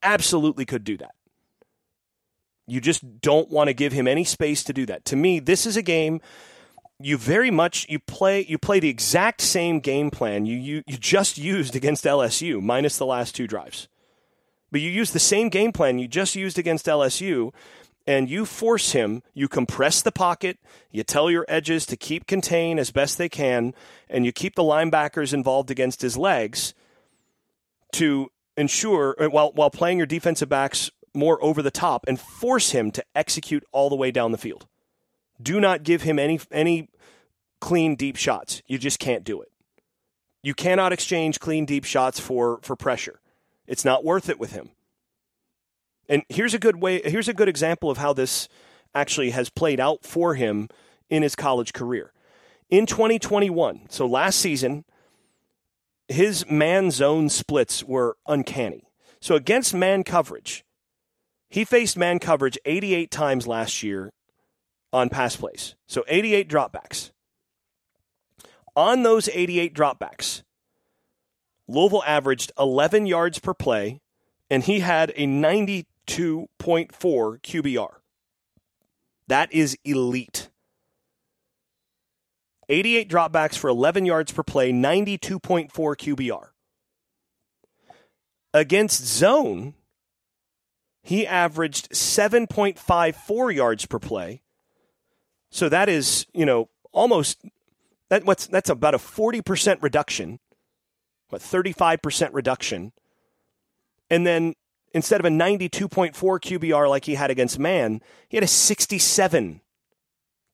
Absolutely 0.03 0.67
could 0.67 0.85
do 0.85 0.99
that. 0.99 1.15
You 2.67 2.81
just 2.81 3.21
don't 3.21 3.49
want 3.51 3.69
to 3.69 3.75
give 3.75 3.93
him 3.93 4.07
any 4.07 4.25
space 4.25 4.63
to 4.65 4.73
do 4.73 4.85
that. 4.87 5.05
To 5.07 5.17
me, 5.17 5.39
this 5.39 5.65
is 5.65 5.77
a 5.77 5.83
game 5.83 6.21
you 6.99 7.17
very 7.17 7.51
much 7.51 7.87
you 7.89 7.99
play 7.99 8.45
you 8.49 8.59
play 8.59 8.81
the 8.81 8.89
exact 8.89 9.43
same 9.43 9.81
game 9.81 10.11
plan 10.11 10.47
you 10.47 10.57
you, 10.57 10.83
you 10.87 10.97
just 10.97 11.37
used 11.37 11.77
against 11.77 12.05
LSU 12.05 12.63
minus 12.63 12.97
the 12.97 13.07
last 13.07 13.35
two 13.35 13.47
drives. 13.47 13.89
But 14.73 14.81
you 14.81 14.91
use 14.91 15.13
the 15.13 15.19
same 15.19 15.49
game 15.49 15.73
plan 15.73 15.99
you 15.99 16.09
just 16.09 16.35
used 16.35 16.59
against 16.59 16.87
LSU 16.87 17.53
and 18.07 18.31
you 18.31 18.45
force 18.45 18.93
him, 18.93 19.23
you 19.35 19.49
compress 19.49 20.01
the 20.03 20.13
pocket, 20.13 20.59
you 20.91 21.03
tell 21.03 21.31
your 21.31 21.45
edges 21.49 21.87
to 21.87 21.97
keep 21.97 22.27
contained 22.27 22.79
as 22.79 22.91
best 22.91 23.19
they 23.19 23.29
can, 23.29 23.75
and 24.09 24.25
you 24.25 24.33
keep 24.33 24.55
the 24.55 24.63
linebackers 24.63 25.35
involved 25.35 25.71
against 25.71 26.03
his 26.03 26.17
legs 26.17 26.73
to 27.93 28.31
ensure, 28.57 29.17
uh, 29.19 29.29
while, 29.29 29.53
while 29.53 29.71
playing 29.71 29.99
your 29.99 30.07
defensive 30.07 30.49
backs 30.49 30.91
more 31.15 31.43
over 31.43 31.63
the 31.63 31.71
top, 31.71 32.05
and 32.07 32.21
force 32.21 32.71
him 32.73 32.91
to 32.91 33.05
execute 33.15 33.65
all 33.73 33.89
the 33.89 33.97
way 33.97 34.11
down 34.11 34.33
the 34.33 34.39
field. 34.39 34.67
Do 35.43 35.61
not 35.61 35.83
give 35.83 36.03
him 36.03 36.19
any, 36.19 36.41
any 36.51 36.91
clean, 37.61 37.97
deep 37.97 38.17
shots. 38.17 38.63
You 38.67 38.79
just 38.79 38.99
can't 38.99 39.25
do 39.25 39.41
it. 39.41 39.51
You 40.43 40.55
cannot 40.55 40.93
exchange 40.93 41.41
clean, 41.41 41.65
deep 41.65 41.85
shots 41.85 42.21
for, 42.21 42.61
for 42.63 42.77
pressure. 42.77 43.21
It's 43.67 43.85
not 43.85 44.05
worth 44.05 44.29
it 44.29 44.39
with 44.39 44.53
him. 44.53 44.71
And 46.09 46.23
here's 46.29 46.55
a 46.55 46.59
good 46.59 46.77
way 46.77 47.01
here's 47.05 47.29
a 47.29 47.35
good 47.35 47.49
example 47.49 47.91
of 47.91 47.99
how 47.99 48.13
this 48.13 48.49
actually 48.95 49.31
has 49.31 49.51
played 49.51 49.81
out 49.81 50.05
for 50.05 50.35
him 50.35 50.69
in 51.11 51.23
his 51.23 51.37
college 51.37 51.73
career. 51.73 52.13
In 52.69 52.87
2021, 52.87 53.87
so 53.91 54.07
last 54.07 54.39
season, 54.41 54.85
his 56.09 56.49
man 56.51 56.91
zone 56.91 57.29
splits 57.29 57.85
were 57.85 58.17
uncanny. 58.27 58.89
So 59.21 59.35
against 59.35 59.75
man 59.75 60.03
coverage, 60.03 60.65
he 61.49 61.65
faced 61.65 61.97
man 61.97 62.19
coverage 62.19 62.59
88 62.65 63.11
times 63.11 63.47
last 63.47 63.83
year 63.83 64.13
on 64.93 65.09
pass 65.09 65.37
plays. 65.37 65.75
So 65.87 66.05
88 66.09 66.49
dropbacks. 66.49 67.11
On 68.75 69.03
those 69.03 69.29
88 69.29 69.75
dropbacks, 69.75 70.43
Louisville 71.69 72.05
averaged 72.07 72.53
11 72.59 73.07
yards 73.07 73.39
per 73.39 73.55
play, 73.55 74.01
and 74.51 74.63
he 74.63 74.81
had 74.81 75.13
a 75.17 75.27
90 75.27 75.87
2.4 76.07 76.91
QBR. 76.91 77.95
That 79.29 79.53
is 79.53 79.77
elite. 79.85 80.51
88 82.69 83.09
dropbacks 83.09 83.57
for 83.57 83.69
11 83.69 84.07
yards 84.07 84.33
per 84.33 84.43
play, 84.43 84.73
92.4 84.73 85.71
QBR. 85.71 86.49
Against 88.53 89.05
zone, 89.05 89.75
he 91.03 91.27
averaged 91.27 91.91
7.54 91.91 93.55
yards 93.55 93.87
per 93.87 93.99
play. 93.99 94.43
So 95.51 95.69
that 95.69 95.89
is, 95.89 96.27
you 96.35 96.45
know, 96.45 96.69
almost 96.93 97.45
that 98.11 98.25
what's 98.25 98.47
that's 98.47 98.71
about 98.71 98.95
a 98.95 98.99
40% 98.99 99.83
reduction. 99.83 100.41
What 101.29 101.43
35% 101.43 102.31
reduction. 102.33 102.93
And 104.11 104.27
then 104.27 104.55
instead 104.97 105.21
of 105.21 105.27
a 105.27 105.29
92.4 105.29 106.15
QBR 106.15 106.89
like 106.89 107.05
he 107.05 107.17
had 107.17 107.31
against 107.31 107.59
man, 107.59 108.01
he 108.31 108.39
had 108.39 108.45
a 108.45 108.49
67 108.49 109.61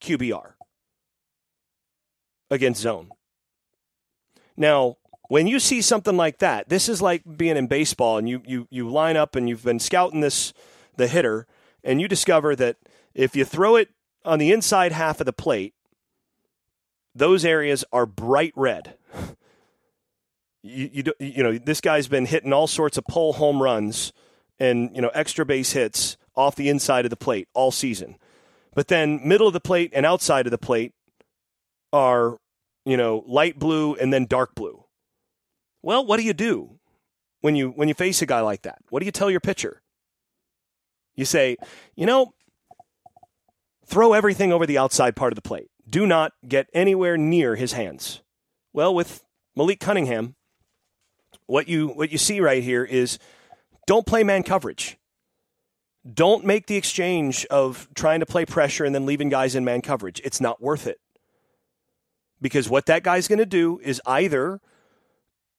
QBR 0.02 0.54
against 2.50 2.80
zone. 2.80 3.10
Now, 4.56 4.96
when 5.28 5.46
you 5.46 5.60
see 5.60 5.80
something 5.80 6.16
like 6.16 6.38
that, 6.38 6.68
this 6.68 6.88
is 6.88 7.00
like 7.00 7.22
being 7.36 7.56
in 7.56 7.68
baseball 7.68 8.18
and 8.18 8.28
you, 8.28 8.42
you, 8.44 8.66
you 8.68 8.90
line 8.90 9.16
up 9.16 9.36
and 9.36 9.48
you've 9.48 9.62
been 9.62 9.78
scouting 9.78 10.20
this 10.20 10.52
the 10.96 11.06
hitter 11.06 11.46
and 11.84 12.00
you 12.00 12.08
discover 12.08 12.56
that 12.56 12.78
if 13.14 13.36
you 13.36 13.44
throw 13.44 13.76
it 13.76 13.90
on 14.24 14.40
the 14.40 14.50
inside 14.50 14.90
half 14.90 15.20
of 15.20 15.26
the 15.26 15.32
plate, 15.32 15.72
those 17.14 17.44
areas 17.44 17.84
are 17.92 18.06
bright 18.06 18.52
red. 18.56 18.96
You, 20.64 20.90
you, 20.92 21.02
you 21.18 21.42
know, 21.42 21.58
this 21.58 21.80
guy's 21.80 22.06
been 22.06 22.24
hitting 22.24 22.52
all 22.52 22.68
sorts 22.68 22.96
of 22.96 23.04
pull 23.06 23.32
home 23.32 23.60
runs 23.60 24.12
and 24.62 24.94
you 24.94 25.02
know 25.02 25.10
extra 25.14 25.44
base 25.44 25.72
hits 25.72 26.16
off 26.36 26.56
the 26.56 26.68
inside 26.68 27.04
of 27.04 27.10
the 27.10 27.16
plate 27.16 27.48
all 27.54 27.70
season. 27.70 28.16
But 28.74 28.88
then 28.88 29.20
middle 29.26 29.46
of 29.46 29.52
the 29.52 29.60
plate 29.60 29.92
and 29.94 30.06
outside 30.06 30.46
of 30.46 30.50
the 30.50 30.58
plate 30.58 30.94
are 31.92 32.38
you 32.84 32.96
know, 32.96 33.24
light 33.26 33.58
blue 33.58 33.94
and 33.94 34.12
then 34.12 34.26
dark 34.26 34.54
blue. 34.54 34.84
Well, 35.82 36.04
what 36.04 36.18
do 36.18 36.24
you 36.24 36.32
do 36.32 36.78
when 37.40 37.56
you 37.56 37.70
when 37.70 37.88
you 37.88 37.94
face 37.94 38.22
a 38.22 38.26
guy 38.26 38.40
like 38.40 38.62
that? 38.62 38.78
What 38.90 39.00
do 39.00 39.06
you 39.06 39.12
tell 39.12 39.30
your 39.30 39.40
pitcher? 39.40 39.82
You 41.14 41.24
say, 41.24 41.56
you 41.94 42.06
know, 42.06 42.34
throw 43.86 44.12
everything 44.12 44.52
over 44.52 44.66
the 44.66 44.78
outside 44.78 45.16
part 45.16 45.32
of 45.32 45.36
the 45.36 45.42
plate. 45.42 45.68
Do 45.88 46.06
not 46.06 46.32
get 46.46 46.68
anywhere 46.72 47.16
near 47.18 47.56
his 47.56 47.72
hands. 47.72 48.22
Well, 48.72 48.94
with 48.94 49.24
Malik 49.54 49.80
Cunningham, 49.80 50.36
what 51.46 51.68
you 51.68 51.88
what 51.88 52.10
you 52.10 52.18
see 52.18 52.40
right 52.40 52.62
here 52.62 52.84
is 52.84 53.18
don't 53.86 54.06
play 54.06 54.22
man 54.22 54.42
coverage. 54.42 54.98
Don't 56.12 56.44
make 56.44 56.66
the 56.66 56.76
exchange 56.76 57.46
of 57.46 57.88
trying 57.94 58.20
to 58.20 58.26
play 58.26 58.44
pressure 58.44 58.84
and 58.84 58.94
then 58.94 59.06
leaving 59.06 59.28
guys 59.28 59.54
in 59.54 59.64
man 59.64 59.82
coverage. 59.82 60.20
It's 60.24 60.40
not 60.40 60.60
worth 60.60 60.86
it. 60.86 61.00
Because 62.40 62.68
what 62.68 62.86
that 62.86 63.04
guy's 63.04 63.28
going 63.28 63.38
to 63.38 63.46
do 63.46 63.78
is 63.84 64.00
either 64.04 64.60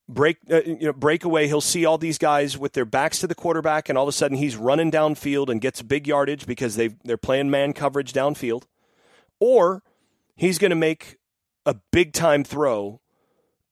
break 0.06 0.36
uh, 0.50 0.60
you 0.66 0.86
know 0.86 0.92
break 0.92 1.24
away 1.24 1.46
he'll 1.46 1.60
see 1.62 1.86
all 1.86 1.96
these 1.96 2.18
guys 2.18 2.58
with 2.58 2.74
their 2.74 2.84
backs 2.84 3.20
to 3.20 3.26
the 3.26 3.34
quarterback 3.34 3.88
and 3.88 3.96
all 3.96 4.04
of 4.04 4.08
a 4.08 4.12
sudden 4.12 4.36
he's 4.36 4.54
running 4.54 4.90
downfield 4.90 5.48
and 5.48 5.62
gets 5.62 5.80
big 5.80 6.06
yardage 6.06 6.46
because 6.46 6.76
they 6.76 6.88
they're 7.04 7.16
playing 7.16 7.50
man 7.50 7.72
coverage 7.72 8.12
downfield 8.12 8.64
or 9.40 9.82
he's 10.36 10.58
going 10.58 10.70
to 10.70 10.76
make 10.76 11.16
a 11.64 11.74
big 11.90 12.12
time 12.12 12.44
throw 12.44 13.00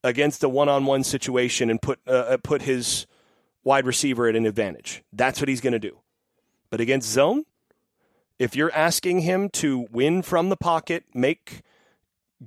against 0.03 0.43
a 0.43 0.49
one-on-one 0.49 1.05
situation 1.05 1.69
and 1.69 1.83
put 1.83 2.01
uh, 2.07 2.11
uh, 2.11 2.37
put 2.43 2.63
his 2.63 3.07
wide 3.65 3.87
receiver 3.87 4.29
at 4.29 4.37
an 4.37 4.47
advantage 4.47 5.03
that's 5.13 5.41
what 5.41 5.49
he's 5.49 5.61
going 5.61 5.73
to 5.73 5.79
do 5.79 5.99
but 6.71 6.81
against 6.81 7.09
zone 7.09 7.45
if 8.39 8.57
you're 8.57 8.73
asking 8.73 9.21
him 9.21 9.49
to 9.51 9.87
win 9.93 10.23
from 10.23 10.49
the 10.49 10.57
pocket 10.57 11.05
make 11.15 11.63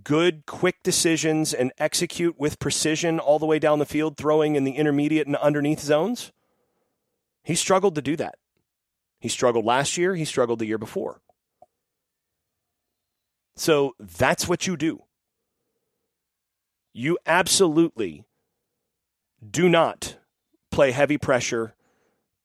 good, 0.04 0.46
quick 0.46 0.84
decisions 0.84 1.54
and 1.54 1.72
execute 1.78 2.40
with 2.40 2.60
precision 2.60 3.20
all 3.20 3.40
the 3.40 3.46
way 3.46 3.60
down 3.60 3.80
the 3.80 3.86
field, 3.86 4.18
throwing 4.18 4.56
in 4.56 4.64
the 4.64 4.74
intermediate 4.74 5.28
and 5.28 5.36
underneath 5.38 5.80
zones? 5.80 6.32
He 7.44 7.56
struggled 7.56 7.96
to 7.96 8.02
do 8.02 8.16
that. 8.18 8.36
He 9.20 9.30
struggled 9.30 9.66
last 9.66 9.98
year, 9.98 10.16
he 10.16 10.26
struggled 10.26 10.60
the 10.60 10.66
year 10.66 10.78
before. 10.78 11.22
So 13.56 13.94
that's 14.00 14.48
what 14.48 14.68
you 14.68 14.76
do. 14.76 15.04
You 16.94 17.18
absolutely 17.26 18.26
do 19.50 19.70
not 19.70 20.18
play 20.76 20.92
heavy 20.92 21.18
pressure 21.18 21.74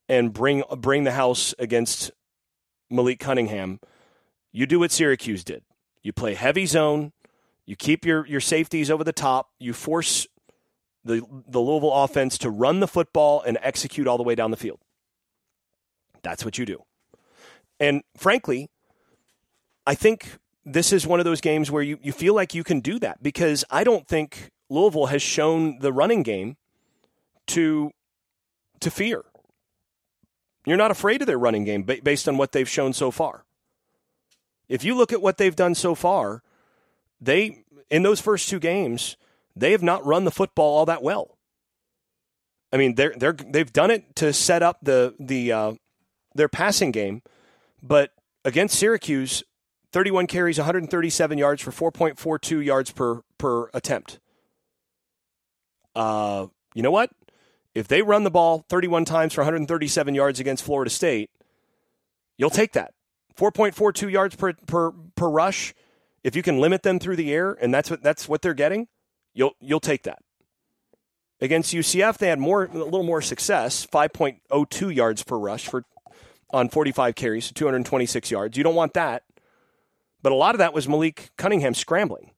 and 0.09 0.33
bring 0.33 0.63
bring 0.77 1.03
the 1.03 1.11
house 1.11 1.53
against 1.59 2.11
Malik 2.89 3.19
Cunningham. 3.19 3.79
You 4.51 4.65
do 4.65 4.79
what 4.79 4.91
Syracuse 4.91 5.43
did. 5.43 5.63
You 6.01 6.13
play 6.13 6.33
heavy 6.33 6.65
zone, 6.65 7.11
you 7.65 7.75
keep 7.75 8.05
your, 8.05 8.25
your 8.25 8.41
safeties 8.41 8.89
over 8.89 9.03
the 9.03 9.13
top. 9.13 9.51
You 9.59 9.73
force 9.73 10.27
the, 11.05 11.21
the 11.47 11.59
Louisville 11.59 11.93
offense 11.93 12.37
to 12.39 12.49
run 12.49 12.79
the 12.79 12.87
football 12.87 13.41
and 13.41 13.57
execute 13.61 14.07
all 14.07 14.17
the 14.17 14.23
way 14.23 14.35
down 14.35 14.51
the 14.51 14.57
field. 14.57 14.79
That's 16.23 16.43
what 16.43 16.57
you 16.57 16.65
do. 16.65 16.83
And 17.79 18.03
frankly, 18.17 18.69
I 19.85 19.95
think 19.95 20.37
this 20.65 20.91
is 20.91 21.07
one 21.07 21.19
of 21.19 21.25
those 21.25 21.41
games 21.41 21.71
where 21.71 21.81
you, 21.81 21.97
you 22.01 22.11
feel 22.11 22.35
like 22.35 22.53
you 22.53 22.63
can 22.63 22.79
do 22.79 22.99
that 22.99 23.23
because 23.23 23.63
I 23.69 23.83
don't 23.83 24.07
think 24.07 24.51
Louisville 24.69 25.07
has 25.07 25.21
shown 25.21 25.79
the 25.79 25.93
running 25.93 26.23
game 26.23 26.57
to 27.47 27.91
to 28.81 28.91
fear. 28.91 29.23
You're 30.65 30.77
not 30.77 30.91
afraid 30.91 31.21
of 31.21 31.27
their 31.27 31.39
running 31.39 31.63
game 31.63 31.83
based 31.83 32.27
on 32.27 32.37
what 32.37 32.51
they've 32.51 32.69
shown 32.69 32.93
so 32.93 33.09
far. 33.09 33.45
If 34.69 34.83
you 34.83 34.95
look 34.95 35.11
at 35.11 35.21
what 35.21 35.37
they've 35.37 35.55
done 35.55 35.75
so 35.75 35.95
far, 35.95 36.43
they 37.19 37.63
in 37.89 38.03
those 38.03 38.21
first 38.21 38.47
two 38.47 38.59
games, 38.59 39.17
they 39.55 39.71
have 39.71 39.83
not 39.83 40.05
run 40.05 40.23
the 40.23 40.31
football 40.31 40.77
all 40.77 40.85
that 40.85 41.03
well. 41.03 41.37
I 42.71 42.77
mean, 42.77 42.95
they're 42.95 43.13
they're 43.17 43.33
they've 43.33 43.71
done 43.71 43.91
it 43.91 44.15
to 44.17 44.31
set 44.33 44.63
up 44.63 44.77
the 44.81 45.15
the 45.19 45.51
uh, 45.51 45.73
their 46.35 46.47
passing 46.47 46.91
game, 46.91 47.21
but 47.83 48.11
against 48.45 48.77
Syracuse, 48.77 49.43
31 49.91 50.27
carries, 50.27 50.57
137 50.57 51.37
yards 51.37 51.61
for 51.61 51.91
4.42 51.91 52.63
yards 52.63 52.91
per 52.91 53.21
per 53.37 53.69
attempt. 53.73 54.19
Uh, 55.95 56.47
you 56.73 56.81
know 56.81 56.91
what? 56.91 57.11
If 57.73 57.87
they 57.87 58.01
run 58.01 58.23
the 58.23 58.31
ball 58.31 58.65
31 58.69 59.05
times 59.05 59.33
for 59.33 59.41
137 59.41 60.13
yards 60.13 60.39
against 60.39 60.63
Florida 60.63 60.89
State, 60.89 61.29
you'll 62.37 62.49
take 62.49 62.73
that. 62.73 62.93
4.42 63.37 64.11
yards 64.11 64.35
per 64.35 64.53
per 64.53 64.91
per 65.15 65.29
rush 65.29 65.73
if 66.23 66.35
you 66.35 66.43
can 66.43 66.59
limit 66.59 66.83
them 66.83 66.99
through 66.99 67.15
the 67.15 67.33
air 67.33 67.57
and 67.59 67.73
that's 67.73 67.89
what 67.89 68.03
that's 68.03 68.29
what 68.29 68.41
they're 68.41 68.53
getting, 68.53 68.87
you'll 69.33 69.55
you'll 69.59 69.79
take 69.79 70.03
that. 70.03 70.19
Against 71.39 71.73
UCF, 71.73 72.17
they 72.17 72.27
had 72.27 72.39
more 72.39 72.65
a 72.65 72.77
little 72.77 73.03
more 73.03 73.21
success, 73.21 73.87
5.02 73.87 74.93
yards 74.93 75.23
per 75.23 75.37
rush 75.37 75.67
for 75.67 75.85
on 76.51 76.69
45 76.69 77.15
carries, 77.15 77.51
226 77.51 78.29
yards. 78.29 78.57
You 78.57 78.63
don't 78.63 78.75
want 78.75 78.93
that. 78.93 79.23
But 80.21 80.31
a 80.31 80.35
lot 80.35 80.53
of 80.53 80.59
that 80.59 80.73
was 80.73 80.87
Malik 80.87 81.31
Cunningham 81.37 81.73
scrambling. 81.73 82.31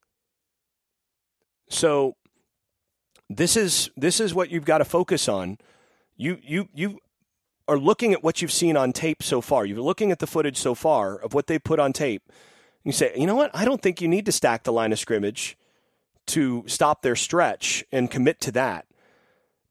So 1.70 2.16
this 3.38 3.58
is 3.58 3.90
this 3.96 4.20
is 4.20 4.34
what 4.34 4.50
you've 4.50 4.66
got 4.66 4.80
to 4.80 4.86
focus 4.86 5.28
on. 5.28 5.58
You 6.16 6.40
you 6.42 6.70
you 6.74 7.00
are 7.68 7.78
looking 7.78 8.14
at 8.14 8.24
what 8.24 8.42
you've 8.42 8.52
seen 8.52 8.76
on 8.76 8.94
tape 8.94 9.24
so 9.24 9.42
far. 9.42 9.66
You're 9.66 9.82
looking 9.82 10.12
at 10.12 10.20
the 10.20 10.28
footage 10.28 10.58
so 10.58 10.76
far 10.76 11.16
of 11.16 11.34
what 11.34 11.48
they 11.48 11.58
put 11.58 11.80
on 11.80 11.94
tape 11.94 12.24
you 12.84 12.92
say, 12.92 13.14
you 13.16 13.26
know 13.26 13.36
what? 13.36 13.52
I 13.54 13.66
don't 13.66 13.82
think 13.82 14.02
you 14.02 14.08
need 14.08 14.26
to 14.26 14.32
stack 14.32 14.64
the 14.64 14.74
line 14.74 14.92
of 14.92 15.00
scrimmage 15.00 15.58
to 16.28 16.64
stop 16.68 17.02
their 17.02 17.16
stretch 17.16 17.84
and 17.92 18.12
commit 18.12 18.42
to 18.42 18.52
that. 18.54 18.86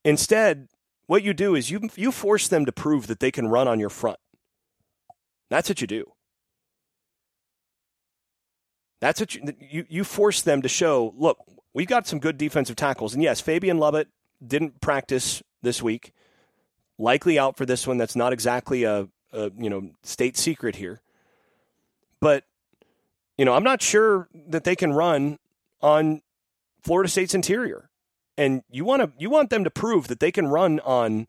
Instead, 0.05 0.69
what 1.07 1.23
you 1.23 1.35
do 1.35 1.55
is 1.55 1.71
you 1.71 1.91
you 1.95 2.11
force 2.11 2.49
them 2.49 2.65
to 2.65 2.73
prove 2.73 3.07
that 3.07 3.21
they 3.21 3.31
can 3.31 3.49
run 3.49 3.69
on 3.69 3.79
your 3.79 3.91
front. 3.91 4.19
That's 5.51 5.69
what 5.69 5.81
you 5.81 5.87
do. 5.87 6.13
That's 9.01 9.21
what 9.21 9.35
you 9.35 9.43
you, 9.61 9.87
you 9.89 10.05
force 10.05 10.41
them 10.41 10.63
to 10.63 10.69
show. 10.69 11.15
Look, 11.17 11.39
we 11.75 11.87
got 11.87 12.07
some 12.07 12.19
good 12.19 12.39
defensive 12.39 12.77
tackles, 12.77 13.15
and 13.15 13.23
yes, 13.23 13.41
Fabian 13.41 13.79
Lovett 13.79 14.09
didn't 14.45 14.81
practice 14.81 15.43
this 15.63 15.83
week. 15.83 16.13
Likely 16.99 17.39
out 17.39 17.57
for 17.57 17.67
this 17.67 17.87
one. 17.87 17.97
That's 17.97 18.15
not 18.15 18.33
exactly 18.33 18.85
a, 18.85 19.09
a 19.33 19.51
you 19.57 19.71
know 19.71 19.91
state 20.03 20.37
secret 20.37 20.77
here, 20.77 21.01
but 22.21 22.45
you 23.39 23.45
know, 23.45 23.55
I'm 23.55 23.65
not 23.65 23.83
sure 23.83 24.29
that 24.49 24.65
they 24.65 24.77
can 24.77 24.93
run 24.93 25.39
on 25.81 26.23
Florida 26.83 27.09
State's 27.09 27.35
interior. 27.35 27.89
And 28.37 28.63
you 28.71 28.85
want 28.85 29.03
to 29.03 29.13
you 29.19 29.31
want 29.31 29.51
them 29.51 29.65
to 29.65 29.71
prove 29.71 30.09
that 30.09 30.21
they 30.21 30.33
can 30.33 30.49
run 30.49 30.81
on 30.81 31.27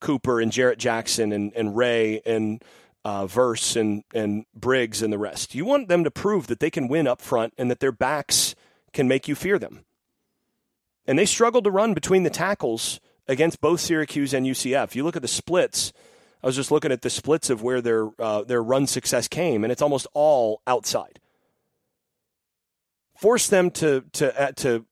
Cooper 0.00 0.40
and 0.40 0.52
Jarrett 0.52 0.78
Jackson 0.78 1.32
and, 1.32 1.52
and 1.54 1.76
Ray 1.76 2.22
and 2.24 2.62
uh, 3.04 3.26
Verse 3.26 3.76
and, 3.76 4.04
and 4.14 4.44
Briggs 4.54 5.02
and 5.02 5.12
the 5.12 5.18
rest. 5.18 5.54
You 5.54 5.64
want 5.64 5.88
them 5.88 6.04
to 6.04 6.10
prove 6.10 6.46
that 6.46 6.60
they 6.60 6.70
can 6.70 6.88
win 6.88 7.06
up 7.06 7.20
front 7.20 7.54
and 7.58 7.70
that 7.70 7.80
their 7.80 7.92
backs 7.92 8.54
can 8.92 9.08
make 9.08 9.28
you 9.28 9.34
fear 9.34 9.58
them. 9.58 9.84
And 11.06 11.18
they 11.18 11.26
struggled 11.26 11.64
to 11.64 11.70
run 11.70 11.94
between 11.94 12.22
the 12.22 12.30
tackles 12.30 13.00
against 13.26 13.60
both 13.60 13.80
Syracuse 13.80 14.34
and 14.34 14.46
UCF. 14.46 14.94
You 14.94 15.04
look 15.04 15.16
at 15.16 15.22
the 15.22 15.28
splits. 15.28 15.92
I 16.42 16.46
was 16.46 16.56
just 16.56 16.70
looking 16.70 16.92
at 16.92 17.02
the 17.02 17.10
splits 17.10 17.50
of 17.50 17.62
where 17.62 17.80
their 17.80 18.08
uh, 18.20 18.42
their 18.42 18.62
run 18.62 18.86
success 18.86 19.26
came, 19.28 19.64
and 19.64 19.72
it's 19.72 19.82
almost 19.82 20.06
all 20.14 20.62
outside 20.66 21.20
force 23.18 23.48
them 23.48 23.70
to 23.70 24.04
to 24.12 24.40
uh, 24.40 24.52
to 24.52 24.86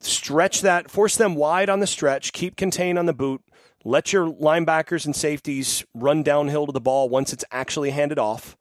stretch 0.00 0.62
that, 0.62 0.90
force 0.90 1.16
them 1.16 1.34
wide 1.34 1.68
on 1.68 1.80
the 1.80 1.86
stretch, 1.86 2.32
keep 2.32 2.56
contained 2.56 2.98
on 2.98 3.06
the 3.06 3.12
boot, 3.12 3.42
let 3.84 4.12
your 4.12 4.26
linebackers 4.26 5.04
and 5.04 5.14
safeties 5.14 5.84
run 5.92 6.22
downhill 6.22 6.66
to 6.66 6.72
the 6.72 6.80
ball 6.80 7.08
once 7.08 7.32
it's 7.32 7.44
actually 7.50 7.90
handed 7.90 8.18
off, 8.18 8.56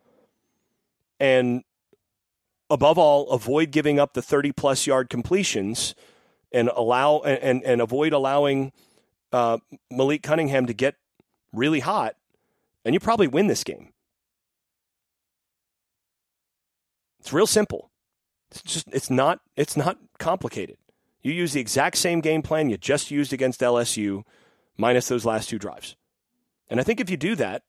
and 1.19 1.63
above 2.69 2.97
all, 2.97 3.29
avoid 3.29 3.71
giving 3.71 3.99
up 3.99 4.13
the 4.13 4.21
thirty 4.21 4.51
plus 4.51 4.87
yard 4.87 5.09
completions, 5.09 5.95
and 6.51 6.69
allow 6.75 7.19
and 7.19 7.63
and 7.63 7.81
avoid 7.81 8.13
allowing 8.13 8.71
uh, 9.31 9.57
Malik 9.91 10.23
Cunningham 10.23 10.65
to 10.65 10.73
get 10.73 10.95
really 11.53 11.79
hot, 11.79 12.15
and 12.85 12.93
you 12.93 12.99
probably 12.99 13.27
win 13.27 13.47
this 13.47 13.63
game. 13.63 13.93
It's 17.19 17.33
real 17.33 17.47
simple. 17.47 17.91
It's 18.51 18.61
just 18.61 18.87
it's 18.91 19.09
not 19.09 19.41
it's 19.55 19.75
not 19.75 19.97
complicated. 20.17 20.77
You 21.21 21.33
use 21.33 21.53
the 21.53 21.59
exact 21.59 21.97
same 21.97 22.21
game 22.21 22.41
plan 22.41 22.69
you 22.69 22.77
just 22.77 23.11
used 23.11 23.33
against 23.33 23.59
LSU, 23.59 24.23
minus 24.77 25.07
those 25.09 25.25
last 25.25 25.49
two 25.49 25.59
drives. 25.59 25.95
And 26.69 26.79
I 26.79 26.83
think 26.83 26.99
if 26.99 27.09
you 27.09 27.17
do 27.17 27.35
that, 27.35 27.63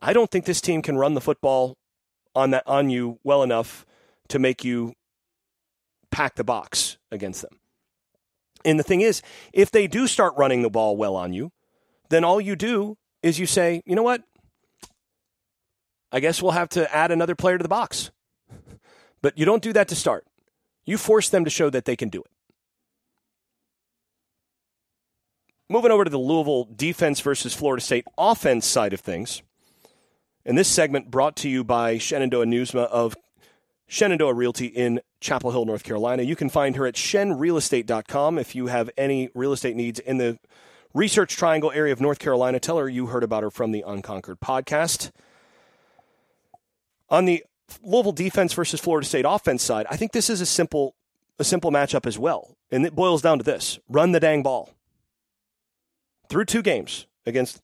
I 0.00 0.12
don't 0.12 0.30
think 0.30 0.44
this 0.44 0.60
team 0.60 0.80
can 0.80 0.96
run 0.96 1.14
the 1.14 1.20
football 1.20 1.76
on 2.34 2.50
that 2.50 2.66
on 2.66 2.90
you 2.90 3.18
well 3.22 3.42
enough 3.42 3.84
to 4.28 4.38
make 4.38 4.64
you 4.64 4.94
pack 6.10 6.36
the 6.36 6.44
box 6.44 6.96
against 7.10 7.42
them. 7.42 7.58
And 8.64 8.78
the 8.78 8.84
thing 8.84 9.00
is, 9.00 9.20
if 9.52 9.70
they 9.70 9.86
do 9.86 10.06
start 10.06 10.34
running 10.36 10.62
the 10.62 10.70
ball 10.70 10.96
well 10.96 11.16
on 11.16 11.32
you, 11.32 11.52
then 12.08 12.24
all 12.24 12.40
you 12.40 12.56
do 12.56 12.96
is 13.22 13.38
you 13.38 13.46
say, 13.46 13.82
you 13.84 13.94
know 13.94 14.02
what? 14.02 14.22
I 16.12 16.20
guess 16.20 16.40
we'll 16.40 16.52
have 16.52 16.68
to 16.70 16.94
add 16.94 17.10
another 17.10 17.34
player 17.34 17.58
to 17.58 17.62
the 17.62 17.68
box. 17.68 18.10
But 19.20 19.38
you 19.38 19.46
don't 19.46 19.62
do 19.62 19.72
that 19.72 19.88
to 19.88 19.96
start. 19.96 20.26
You 20.84 20.98
force 20.98 21.30
them 21.30 21.46
to 21.46 21.50
show 21.50 21.70
that 21.70 21.86
they 21.86 21.96
can 21.96 22.10
do 22.10 22.20
it. 22.20 22.30
Moving 25.70 25.90
over 25.90 26.04
to 26.04 26.10
the 26.10 26.18
Louisville 26.18 26.68
defense 26.76 27.20
versus 27.20 27.54
Florida 27.54 27.82
State 27.82 28.04
offense 28.18 28.66
side 28.66 28.92
of 28.92 29.00
things. 29.00 29.42
And 30.44 30.58
this 30.58 30.68
segment 30.68 31.10
brought 31.10 31.36
to 31.36 31.48
you 31.48 31.64
by 31.64 31.96
Shenandoah 31.96 32.44
Newsma 32.44 32.86
of 32.88 33.16
Shenandoah 33.86 34.34
Realty 34.34 34.66
in 34.66 35.00
Chapel 35.20 35.50
Hill, 35.50 35.64
North 35.64 35.84
Carolina. 35.84 36.22
You 36.22 36.36
can 36.36 36.48
find 36.48 36.76
her 36.76 36.86
at 36.86 36.94
shenrealestate.com 36.94 38.38
if 38.38 38.54
you 38.54 38.66
have 38.66 38.90
any 38.96 39.30
real 39.34 39.52
estate 39.52 39.76
needs 39.76 39.98
in 39.98 40.18
the 40.18 40.38
Research 40.94 41.36
Triangle 41.36 41.72
area 41.72 41.92
of 41.92 42.00
North 42.00 42.18
Carolina. 42.18 42.60
Tell 42.60 42.78
her 42.78 42.88
you 42.88 43.06
heard 43.06 43.24
about 43.24 43.42
her 43.42 43.50
from 43.50 43.72
the 43.72 43.84
Unconquered 43.86 44.40
podcast. 44.40 45.10
On 47.10 47.24
the 47.24 47.44
Louisville 47.82 48.12
defense 48.12 48.52
versus 48.52 48.80
Florida 48.80 49.06
State 49.06 49.24
offense 49.26 49.62
side, 49.62 49.86
I 49.90 49.96
think 49.96 50.12
this 50.12 50.30
is 50.30 50.40
a 50.40 50.46
simple 50.46 50.94
a 51.38 51.44
simple 51.44 51.72
matchup 51.72 52.06
as 52.06 52.18
well. 52.18 52.56
And 52.70 52.86
it 52.86 52.94
boils 52.94 53.22
down 53.22 53.38
to 53.38 53.44
this 53.44 53.78
run 53.88 54.12
the 54.12 54.20
dang 54.20 54.42
ball. 54.42 54.70
Through 56.28 56.46
two 56.46 56.62
games 56.62 57.06
against 57.26 57.60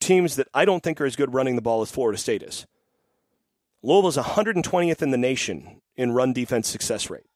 teams 0.00 0.36
that 0.36 0.48
I 0.54 0.64
don't 0.64 0.82
think 0.82 1.00
are 1.00 1.06
as 1.06 1.16
good 1.16 1.34
running 1.34 1.56
the 1.56 1.62
ball 1.62 1.82
as 1.82 1.90
Florida 1.90 2.18
State 2.18 2.42
is. 2.42 2.66
Louisville 3.84 4.08
is 4.08 4.16
120th 4.16 5.02
in 5.02 5.10
the 5.10 5.18
nation 5.18 5.82
in 5.94 6.12
run 6.12 6.32
defense 6.32 6.68
success 6.68 7.10
rate. 7.10 7.26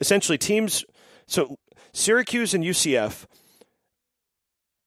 Essentially, 0.00 0.36
teams, 0.36 0.84
so 1.28 1.56
Syracuse 1.92 2.54
and 2.54 2.64
UCF, 2.64 3.26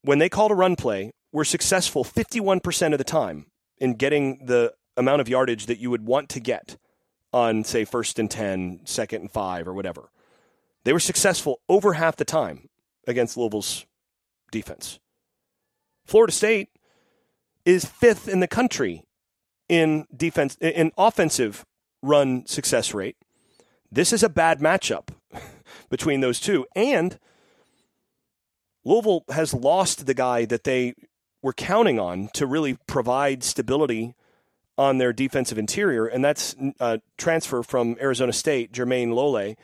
when 0.01 0.19
they 0.19 0.27
called 0.27 0.51
a 0.51 0.55
run 0.55 0.75
play, 0.75 1.13
were 1.31 1.45
successful 1.45 2.03
51% 2.03 2.91
of 2.91 2.97
the 2.97 3.05
time 3.05 3.45
in 3.77 3.93
getting 3.93 4.45
the 4.45 4.73
amount 4.97 5.21
of 5.21 5.29
yardage 5.29 5.67
that 5.67 5.79
you 5.79 5.89
would 5.89 6.05
want 6.05 6.27
to 6.29 6.41
get 6.41 6.75
on, 7.31 7.63
say, 7.63 7.85
first 7.85 8.19
and 8.19 8.29
10, 8.29 8.81
second 8.83 9.21
and 9.21 9.31
five, 9.31 9.69
or 9.69 9.73
whatever. 9.73 10.11
They 10.83 10.91
were 10.91 10.99
successful 10.99 11.61
over 11.69 11.93
half 11.93 12.17
the 12.17 12.25
time 12.25 12.67
against 13.07 13.37
Louisville's 13.37 13.85
defense. 14.51 14.99
Florida 16.05 16.33
State 16.33 16.67
is 17.63 17.85
fifth 17.85 18.27
in 18.27 18.41
the 18.41 18.47
country 18.49 19.05
in 19.69 20.05
defense 20.15 20.57
in 20.61 20.91
offensive 20.97 21.65
run 22.01 22.45
success 22.45 22.93
rate. 22.93 23.17
This 23.91 24.11
is 24.11 24.23
a 24.23 24.29
bad 24.29 24.59
matchup 24.59 25.09
between 25.89 26.21
those 26.21 26.39
two, 26.39 26.65
and 26.75 27.17
Louisville 28.83 29.25
has 29.29 29.53
lost 29.53 30.05
the 30.05 30.13
guy 30.13 30.45
that 30.45 30.63
they 30.63 30.93
were 31.41 31.53
counting 31.53 31.99
on 31.99 32.29
to 32.33 32.45
really 32.45 32.77
provide 32.87 33.43
stability 33.43 34.15
on 34.77 34.97
their 34.97 35.11
defensive 35.11 35.57
interior, 35.57 36.05
and 36.05 36.23
that's 36.23 36.55
a 36.79 37.01
transfer 37.17 37.63
from 37.63 37.97
Arizona 37.99 38.31
State, 38.31 38.71
Jermayne 38.71 39.13
Lole. 39.13 39.55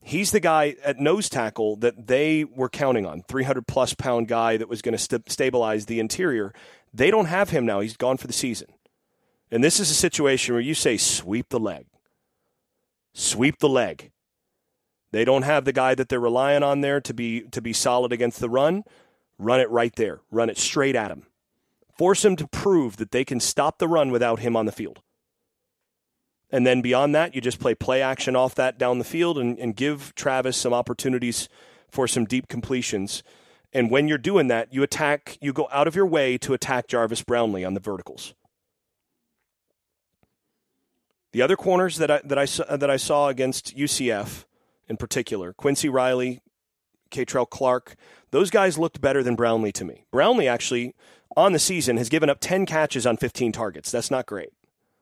He's 0.00 0.30
the 0.32 0.40
guy 0.40 0.76
at 0.82 0.98
nose 0.98 1.28
tackle 1.28 1.76
that 1.76 2.06
they 2.06 2.44
were 2.44 2.68
counting 2.68 3.06
on, 3.06 3.22
300 3.22 3.66
plus 3.66 3.94
pound 3.94 4.28
guy 4.28 4.56
that 4.56 4.68
was 4.68 4.82
going 4.82 4.92
to 4.92 4.98
st- 4.98 5.30
stabilize 5.30 5.86
the 5.86 6.00
interior. 6.00 6.52
They 6.92 7.10
don't 7.10 7.26
have 7.26 7.50
him 7.50 7.64
now. 7.64 7.80
He's 7.80 7.96
gone 7.96 8.16
for 8.16 8.26
the 8.26 8.32
season. 8.32 8.68
And 9.50 9.62
this 9.62 9.78
is 9.78 9.90
a 9.90 9.94
situation 9.94 10.54
where 10.54 10.62
you 10.62 10.74
say, 10.74 10.96
sweep 10.96 11.48
the 11.50 11.60
leg. 11.60 11.86
Sweep 13.12 13.58
the 13.58 13.68
leg. 13.68 14.10
They 15.12 15.24
don't 15.24 15.42
have 15.42 15.64
the 15.64 15.72
guy 15.72 15.94
that 15.94 16.08
they're 16.08 16.18
relying 16.18 16.64
on 16.64 16.80
there 16.80 17.00
to 17.00 17.14
be 17.14 17.42
to 17.52 17.62
be 17.62 17.72
solid 17.72 18.12
against 18.12 18.40
the 18.40 18.50
run. 18.50 18.82
Run 19.38 19.60
it 19.60 19.70
right 19.70 19.94
there. 19.94 20.20
Run 20.32 20.50
it 20.50 20.58
straight 20.58 20.96
at 20.96 21.12
him. 21.12 21.26
Force 21.96 22.24
him 22.24 22.34
to 22.34 22.48
prove 22.48 22.96
that 22.96 23.12
they 23.12 23.24
can 23.24 23.38
stop 23.38 23.78
the 23.78 23.86
run 23.86 24.10
without 24.10 24.40
him 24.40 24.56
on 24.56 24.66
the 24.66 24.72
field. 24.72 25.02
And 26.50 26.66
then 26.66 26.82
beyond 26.82 27.14
that, 27.14 27.34
you 27.34 27.40
just 27.40 27.60
play 27.60 27.76
play 27.76 28.02
action 28.02 28.34
off 28.34 28.56
that 28.56 28.76
down 28.76 28.98
the 28.98 29.04
field 29.04 29.38
and, 29.38 29.56
and 29.58 29.76
give 29.76 30.14
Travis 30.16 30.56
some 30.56 30.74
opportunities 30.74 31.48
for 31.88 32.08
some 32.08 32.24
deep 32.24 32.48
completions. 32.48 33.22
And 33.72 33.90
when 33.90 34.08
you're 34.08 34.18
doing 34.18 34.48
that, 34.48 34.74
you 34.74 34.82
attack, 34.82 35.38
you 35.40 35.52
go 35.52 35.68
out 35.72 35.88
of 35.88 35.94
your 35.94 36.06
way 36.06 36.38
to 36.38 36.54
attack 36.54 36.88
Jarvis 36.88 37.22
Brownlee 37.22 37.64
on 37.64 37.74
the 37.74 37.80
verticals. 37.80 38.34
The 41.34 41.42
other 41.42 41.56
corners 41.56 41.96
that 41.96 42.12
I, 42.12 42.20
that 42.22 42.38
I, 42.38 42.76
that 42.76 42.88
I 42.88 42.96
saw 42.96 43.26
against 43.26 43.76
UCF 43.76 44.44
in 44.88 44.96
particular, 44.96 45.52
Quincy 45.52 45.88
Riley, 45.88 46.40
Kei'Trel 47.10 47.50
Clark, 47.50 47.96
those 48.30 48.50
guys 48.50 48.78
looked 48.78 49.00
better 49.00 49.20
than 49.20 49.34
Brownlee 49.34 49.72
to 49.72 49.84
me. 49.84 50.04
Brownlee 50.12 50.46
actually, 50.46 50.94
on 51.36 51.52
the 51.52 51.58
season, 51.58 51.96
has 51.96 52.08
given 52.08 52.30
up 52.30 52.38
10 52.40 52.66
catches 52.66 53.04
on 53.04 53.16
15 53.16 53.50
targets. 53.50 53.90
That's 53.90 54.12
not 54.12 54.26
great. 54.26 54.50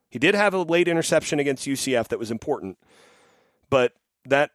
He 0.09 0.18
did 0.18 0.35
have 0.35 0.55
a 0.55 0.62
late 0.62 0.88
interception 0.88 1.38
against 1.38 1.66
UCF 1.66 2.09
that 2.09 2.18
was 2.18 2.31
important, 2.31 2.79
but 3.68 3.92
that 4.25 4.53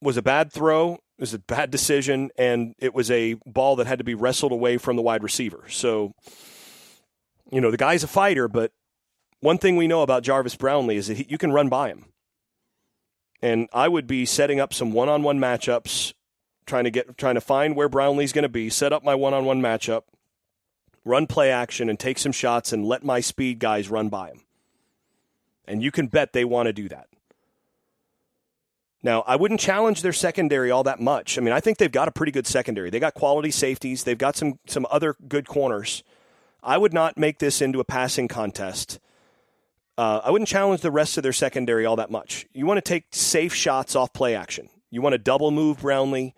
was 0.00 0.16
a 0.16 0.22
bad 0.22 0.50
throw. 0.50 0.94
It 0.94 1.20
was 1.20 1.34
a 1.34 1.38
bad 1.38 1.70
decision, 1.70 2.30
and 2.38 2.74
it 2.78 2.94
was 2.94 3.10
a 3.10 3.34
ball 3.44 3.76
that 3.76 3.86
had 3.86 3.98
to 3.98 4.04
be 4.04 4.14
wrestled 4.14 4.52
away 4.52 4.78
from 4.78 4.96
the 4.96 5.02
wide 5.02 5.22
receiver. 5.22 5.64
So, 5.68 6.14
you 7.52 7.60
know, 7.60 7.70
the 7.70 7.76
guy's 7.76 8.02
a 8.02 8.08
fighter, 8.08 8.48
but 8.48 8.72
one 9.40 9.58
thing 9.58 9.76
we 9.76 9.86
know 9.86 10.02
about 10.02 10.22
Jarvis 10.22 10.56
Brownlee 10.56 10.96
is 10.96 11.06
that 11.08 11.18
he, 11.18 11.26
you 11.28 11.38
can 11.38 11.52
run 11.52 11.68
by 11.68 11.88
him. 11.88 12.06
And 13.40 13.68
I 13.72 13.88
would 13.88 14.06
be 14.06 14.26
setting 14.26 14.58
up 14.58 14.74
some 14.74 14.92
one-on-one 14.92 15.38
matchups, 15.38 16.12
trying 16.66 16.84
to 16.84 16.90
get 16.90 17.16
trying 17.16 17.36
to 17.36 17.40
find 17.40 17.76
where 17.76 17.88
Brownlee's 17.88 18.32
going 18.32 18.42
to 18.42 18.48
be, 18.48 18.68
set 18.68 18.92
up 18.92 19.04
my 19.04 19.14
one-on-one 19.14 19.62
matchup, 19.62 20.02
run 21.04 21.26
play 21.26 21.50
action, 21.50 21.88
and 21.88 21.98
take 21.98 22.18
some 22.18 22.32
shots, 22.32 22.72
and 22.72 22.84
let 22.84 23.04
my 23.04 23.20
speed 23.20 23.60
guys 23.60 23.88
run 23.88 24.08
by 24.08 24.28
him. 24.28 24.42
And 25.66 25.82
you 25.82 25.92
can 25.92 26.08
bet 26.08 26.32
they 26.32 26.44
want 26.44 26.66
to 26.66 26.72
do 26.72 26.88
that. 26.88 27.08
Now, 29.02 29.22
I 29.26 29.36
wouldn't 29.36 29.60
challenge 29.60 30.02
their 30.02 30.12
secondary 30.12 30.72
all 30.72 30.82
that 30.82 30.98
much. 30.98 31.38
I 31.38 31.40
mean, 31.40 31.52
I 31.52 31.60
think 31.60 31.78
they've 31.78 31.92
got 31.92 32.08
a 32.08 32.12
pretty 32.12 32.32
good 32.32 32.48
secondary. 32.48 32.90
They 32.90 32.98
got 32.98 33.14
quality 33.14 33.52
safeties. 33.52 34.02
They've 34.02 34.18
got 34.18 34.34
some 34.34 34.58
some 34.66 34.86
other 34.90 35.14
good 35.28 35.46
corners. 35.46 36.02
I 36.60 36.76
would 36.76 36.92
not 36.92 37.16
make 37.16 37.38
this 37.38 37.62
into 37.62 37.78
a 37.78 37.84
passing 37.84 38.26
contest. 38.26 38.98
Uh, 39.98 40.20
I 40.22 40.30
wouldn't 40.30 40.46
challenge 40.46 40.80
the 40.80 40.92
rest 40.92 41.16
of 41.16 41.24
their 41.24 41.32
secondary 41.32 41.84
all 41.84 41.96
that 41.96 42.08
much. 42.08 42.46
You 42.52 42.66
want 42.66 42.78
to 42.78 42.88
take 42.88 43.06
safe 43.10 43.52
shots 43.52 43.96
off 43.96 44.12
play 44.12 44.36
action. 44.36 44.68
You 44.90 45.02
want 45.02 45.14
to 45.14 45.18
double 45.18 45.50
move 45.50 45.80
Brownlee. 45.80 46.36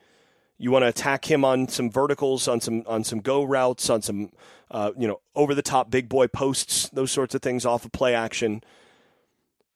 You 0.56 0.70
want 0.70 0.84
to 0.84 0.88
attack 0.88 1.30
him 1.30 1.44
on 1.44 1.68
some 1.68 1.90
verticals, 1.90 2.48
on 2.48 2.62
some 2.62 2.82
on 2.86 3.04
some 3.04 3.20
go 3.20 3.44
routes, 3.44 3.90
on 3.90 4.00
some 4.00 4.30
uh, 4.70 4.92
you 4.96 5.06
know 5.06 5.20
over 5.34 5.54
the 5.54 5.62
top 5.62 5.90
big 5.90 6.08
boy 6.08 6.26
posts, 6.26 6.88
those 6.88 7.12
sorts 7.12 7.34
of 7.34 7.42
things 7.42 7.66
off 7.66 7.84
of 7.84 7.92
play 7.92 8.14
action. 8.14 8.62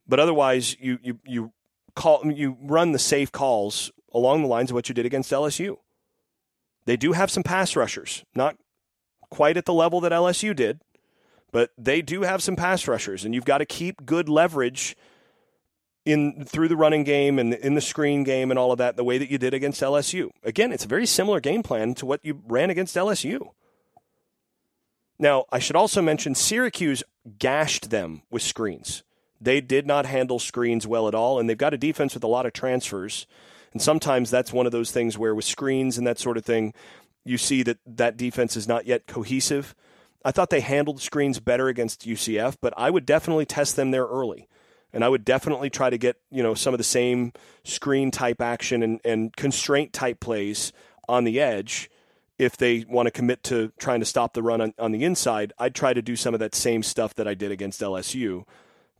But 0.08 0.18
otherwise, 0.18 0.76
you 0.80 0.98
you 1.02 1.18
you 1.26 1.52
call 1.94 2.22
you 2.32 2.56
run 2.62 2.92
the 2.92 2.98
safe 2.98 3.32
calls 3.32 3.92
along 4.14 4.40
the 4.40 4.48
lines 4.48 4.70
of 4.70 4.74
what 4.74 4.88
you 4.88 4.94
did 4.94 5.04
against 5.04 5.30
LSU. 5.30 5.76
They 6.86 6.96
do 6.96 7.12
have 7.12 7.30
some 7.30 7.42
pass 7.42 7.76
rushers, 7.76 8.24
not 8.34 8.56
quite 9.28 9.58
at 9.58 9.66
the 9.66 9.74
level 9.74 10.00
that 10.00 10.12
LSU 10.12 10.56
did, 10.56 10.80
but 11.54 11.70
they 11.78 12.02
do 12.02 12.22
have 12.22 12.42
some 12.42 12.56
pass 12.56 12.88
rushers, 12.88 13.24
and 13.24 13.32
you've 13.32 13.44
got 13.44 13.58
to 13.58 13.64
keep 13.64 14.04
good 14.04 14.28
leverage 14.28 14.96
in 16.04 16.44
through 16.44 16.66
the 16.66 16.76
running 16.76 17.04
game 17.04 17.38
and 17.38 17.54
in 17.54 17.74
the 17.74 17.80
screen 17.80 18.24
game 18.24 18.50
and 18.50 18.58
all 18.58 18.72
of 18.72 18.78
that 18.78 18.96
the 18.96 19.04
way 19.04 19.18
that 19.18 19.30
you 19.30 19.38
did 19.38 19.54
against 19.54 19.80
LSU. 19.80 20.30
Again, 20.42 20.72
it's 20.72 20.84
a 20.84 20.88
very 20.88 21.06
similar 21.06 21.38
game 21.38 21.62
plan 21.62 21.94
to 21.94 22.06
what 22.06 22.18
you 22.24 22.42
ran 22.48 22.70
against 22.70 22.96
LSU. 22.96 23.50
Now, 25.16 25.44
I 25.52 25.60
should 25.60 25.76
also 25.76 26.02
mention 26.02 26.34
Syracuse 26.34 27.04
gashed 27.38 27.90
them 27.90 28.22
with 28.32 28.42
screens. 28.42 29.04
They 29.40 29.60
did 29.60 29.86
not 29.86 30.06
handle 30.06 30.40
screens 30.40 30.88
well 30.88 31.06
at 31.06 31.14
all, 31.14 31.38
and 31.38 31.48
they've 31.48 31.56
got 31.56 31.72
a 31.72 31.78
defense 31.78 32.14
with 32.14 32.24
a 32.24 32.26
lot 32.26 32.46
of 32.46 32.52
transfers. 32.52 33.28
And 33.72 33.80
sometimes 33.80 34.28
that's 34.28 34.52
one 34.52 34.66
of 34.66 34.72
those 34.72 34.90
things 34.90 35.16
where 35.16 35.36
with 35.36 35.44
screens 35.44 35.98
and 35.98 36.06
that 36.08 36.18
sort 36.18 36.36
of 36.36 36.44
thing, 36.44 36.74
you 37.24 37.38
see 37.38 37.62
that 37.62 37.78
that 37.86 38.16
defense 38.16 38.56
is 38.56 38.66
not 38.66 38.86
yet 38.86 39.06
cohesive. 39.06 39.76
I 40.24 40.30
thought 40.30 40.50
they 40.50 40.60
handled 40.60 41.00
screens 41.00 41.38
better 41.38 41.68
against 41.68 42.06
UCF, 42.06 42.56
but 42.60 42.72
I 42.76 42.90
would 42.90 43.04
definitely 43.04 43.44
test 43.44 43.76
them 43.76 43.90
there 43.90 44.06
early. 44.06 44.48
And 44.92 45.04
I 45.04 45.08
would 45.08 45.24
definitely 45.24 45.70
try 45.70 45.90
to 45.90 45.98
get, 45.98 46.16
you 46.30 46.42
know, 46.42 46.54
some 46.54 46.72
of 46.72 46.78
the 46.78 46.84
same 46.84 47.32
screen 47.64 48.10
type 48.10 48.40
action 48.40 48.82
and, 48.82 49.00
and 49.04 49.34
constraint 49.36 49.92
type 49.92 50.20
plays 50.20 50.72
on 51.08 51.24
the 51.24 51.40
edge. 51.40 51.90
If 52.38 52.56
they 52.56 52.84
want 52.88 53.06
to 53.06 53.10
commit 53.10 53.42
to 53.44 53.72
trying 53.78 54.00
to 54.00 54.06
stop 54.06 54.34
the 54.34 54.42
run 54.42 54.60
on, 54.60 54.74
on 54.78 54.92
the 54.92 55.04
inside, 55.04 55.52
I'd 55.58 55.74
try 55.74 55.94
to 55.94 56.02
do 56.02 56.16
some 56.16 56.32
of 56.32 56.40
that 56.40 56.54
same 56.54 56.82
stuff 56.82 57.14
that 57.16 57.28
I 57.28 57.34
did 57.34 57.50
against 57.50 57.80
LSU 57.80 58.44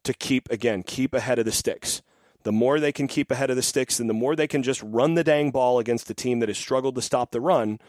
to 0.02 0.14
keep, 0.14 0.50
again, 0.50 0.82
keep 0.82 1.14
ahead 1.14 1.38
of 1.38 1.44
the 1.44 1.52
sticks. 1.52 2.02
The 2.42 2.52
more 2.52 2.78
they 2.78 2.92
can 2.92 3.08
keep 3.08 3.30
ahead 3.30 3.50
of 3.50 3.56
the 3.56 3.62
sticks 3.62 3.98
and 3.98 4.08
the 4.08 4.14
more 4.14 4.37
they 4.37 4.46
can 4.46 4.62
just 4.62 4.82
run 4.82 5.14
the 5.14 5.24
dang 5.24 5.50
ball 5.50 5.78
against 5.78 6.08
the 6.08 6.14
team 6.14 6.40
that 6.40 6.48
has 6.48 6.58
struggled 6.58 6.94
to 6.96 7.02
stop 7.02 7.30
the 7.30 7.40
run, 7.40 7.80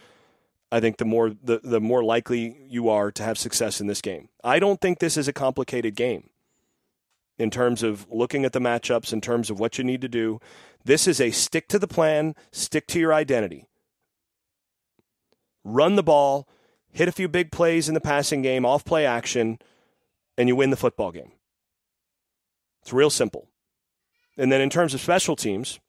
I 0.75 0.81
think 0.81 0.97
the 0.97 1.05
more 1.05 1.29
the, 1.29 1.61
the 1.63 1.79
more 1.79 2.03
likely 2.03 2.65
you 2.67 2.89
are 2.89 3.09
to 3.09 3.23
have 3.23 3.38
success 3.38 3.79
in 3.79 3.88
this 3.88 4.01
game. 4.01 4.27
I 4.43 4.59
don't 4.59 4.81
think 4.81 4.99
this 4.99 5.15
is 5.15 5.25
a 5.29 5.31
complicated 5.31 5.95
game 5.95 6.31
in 7.38 7.49
terms 7.49 7.81
of 7.81 8.05
looking 8.11 8.43
at 8.43 8.51
the 8.51 8.59
matchups, 8.59 9.13
in 9.13 9.21
terms 9.21 9.49
of 9.49 9.57
what 9.57 9.77
you 9.77 9.85
need 9.85 10.01
to 10.01 10.09
do. 10.09 10.41
This 10.83 11.07
is 11.07 11.21
a 11.21 11.31
stick 11.31 11.69
to 11.69 11.79
the 11.79 11.88
plan, 11.88 12.35
stick 12.51 12.88
to 12.88 12.99
your 12.99 13.13
identity. 13.13 13.63
Run 15.63 15.95
the 15.95 16.03
ball, 16.03 16.45
hit 16.91 17.07
a 17.07 17.13
few 17.13 17.29
big 17.29 17.53
plays 17.53 17.88
in 17.88 17.93
the 17.93 18.01
passing 18.01 18.41
game, 18.41 18.65
off 18.65 18.83
play 18.83 19.05
action, 19.05 19.59
and 20.38 20.49
you 20.49 20.57
win 20.57 20.71
the 20.71 20.75
football 20.75 21.13
game. 21.13 21.31
It's 22.81 22.91
real 22.91 23.09
simple. 23.09 23.47
And 24.38 24.51
then 24.51 24.59
in 24.59 24.69
terms 24.69 24.93
of 24.93 24.99
special 24.99 25.38
teams, 25.38 25.79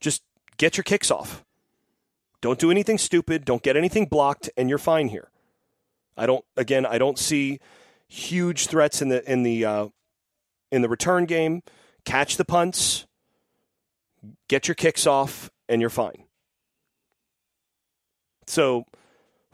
just 0.00 0.22
get 0.56 0.78
your 0.78 0.84
kicks 0.84 1.10
off. 1.10 1.44
Don't 2.44 2.58
do 2.58 2.70
anything 2.70 2.98
stupid. 2.98 3.46
Don't 3.46 3.62
get 3.62 3.74
anything 3.74 4.04
blocked, 4.04 4.50
and 4.54 4.68
you're 4.68 4.76
fine 4.76 5.08
here. 5.08 5.30
I 6.14 6.26
don't. 6.26 6.44
Again, 6.58 6.84
I 6.84 6.98
don't 6.98 7.18
see 7.18 7.58
huge 8.06 8.66
threats 8.66 9.00
in 9.00 9.08
the 9.08 9.24
in 9.32 9.44
the 9.44 9.64
uh, 9.64 9.88
in 10.70 10.82
the 10.82 10.90
return 10.90 11.24
game. 11.24 11.62
Catch 12.04 12.36
the 12.36 12.44
punts, 12.44 13.06
get 14.46 14.68
your 14.68 14.74
kicks 14.74 15.06
off, 15.06 15.50
and 15.70 15.80
you're 15.80 15.88
fine. 15.88 16.24
So, 18.46 18.84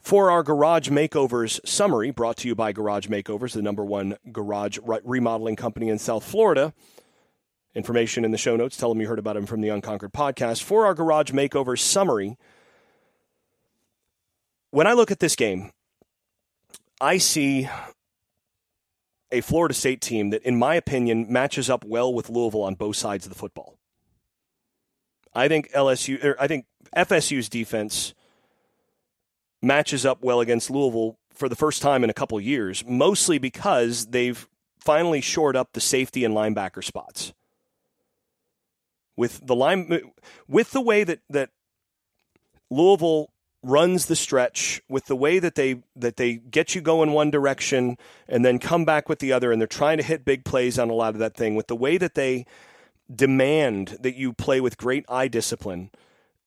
for 0.00 0.29
our 0.29 0.42
garage 0.42 0.88
makeovers 0.88 1.61
summary, 1.64 2.11
brought 2.11 2.38
to 2.38 2.48
you 2.48 2.57
by 2.57 2.72
Garage 2.72 3.07
Makeovers, 3.07 3.53
the 3.53 3.62
number 3.62 3.85
one 3.85 4.16
garage 4.33 4.79
remodeling 5.05 5.55
company 5.55 5.90
in 5.90 6.00
South 6.00 6.24
Florida. 6.24 6.74
Information 7.72 8.24
in 8.24 8.33
the 8.33 8.37
show 8.37 8.57
notes. 8.57 8.76
Tell 8.76 8.88
them 8.88 9.00
you 9.00 9.07
heard 9.07 9.20
about 9.20 9.37
them 9.37 9.46
from 9.46 9.61
the 9.61 9.68
Unconquered 9.68 10.12
podcast. 10.12 10.64
For 10.64 10.87
our 10.87 10.94
garage 10.94 11.31
makeover 11.31 11.79
summary, 11.79 12.37
when 14.71 14.87
I 14.87 14.93
look 14.93 15.11
at 15.11 15.21
this 15.21 15.37
game, 15.37 15.71
I 17.01 17.19
see 17.19 17.69
a 19.33 19.41
Florida 19.41 19.75
State 19.75 20.01
team 20.01 20.31
that, 20.31 20.43
in 20.43 20.59
my 20.59 20.75
opinion, 20.75 21.27
matches 21.29 21.71
up 21.71 21.85
well 21.85 22.13
with 22.13 22.31
Louisville 22.31 22.63
on 22.63 22.75
both 22.75 22.97
sides 22.97 23.27
of 23.27 23.33
the 23.33 23.39
football. 23.39 23.77
I 25.35 25.49
think 25.49 25.71
LSU, 25.71 26.23
or 26.25 26.37
I 26.41 26.47
think 26.49 26.67
FSU's 26.97 27.49
defense 27.49 28.15
matches 29.63 30.05
up 30.05 30.23
well 30.23 30.41
against 30.41 30.71
Louisville 30.71 31.17
for 31.33 31.49
the 31.49 31.57
first 31.57 31.83
time 31.83 32.03
in 32.03 32.11
a 32.11 32.15
couple 32.15 32.41
years, 32.41 32.85
mostly 32.87 33.39
because 33.39 34.07
they've 34.07 34.49
finally 34.79 35.21
shored 35.21 35.57
up 35.57 35.73
the 35.73 35.81
safety 35.81 36.25
and 36.25 36.35
linebacker 36.35 36.83
spots. 36.83 37.33
With 39.17 39.47
the 39.47 39.55
line, 39.55 40.13
with 40.49 40.73
the 40.73 40.81
way 40.81 41.05
that 41.05 41.21
that 41.29 41.51
Louisville 42.71 43.31
runs 43.62 44.07
the 44.07 44.16
stretch 44.16 44.81
with 44.88 45.07
the 45.07 45.16
way 45.16 45.38
that 45.38 45.55
they 45.55 45.83
that 45.94 46.16
they 46.16 46.37
get 46.37 46.75
you 46.75 46.81
going 46.81 47.12
one 47.12 47.31
direction 47.31 47.99
and 48.27 48.44
then 48.44 48.59
come 48.59 48.85
back 48.85 49.09
with 49.09 49.18
the 49.18 49.33
other 49.33 49.53
and 49.53 49.61
they're 49.61 49.68
trying 49.68 49.99
to 49.99 50.03
hit 50.03 50.25
big 50.25 50.44
plays 50.44 50.79
on 50.79 50.88
a 50.88 50.94
lot 50.94 51.14
of 51.14 51.18
that 51.18 51.35
thing. 51.35 51.55
With 51.55 51.66
the 51.66 51.77
way 51.77 51.99
that 51.99 52.14
they 52.14 52.46
demand 53.14 53.99
that 54.01 54.14
you 54.14 54.33
play 54.33 54.61
with 54.61 54.79
great 54.79 55.05
eye 55.09 55.29
discipline 55.29 55.90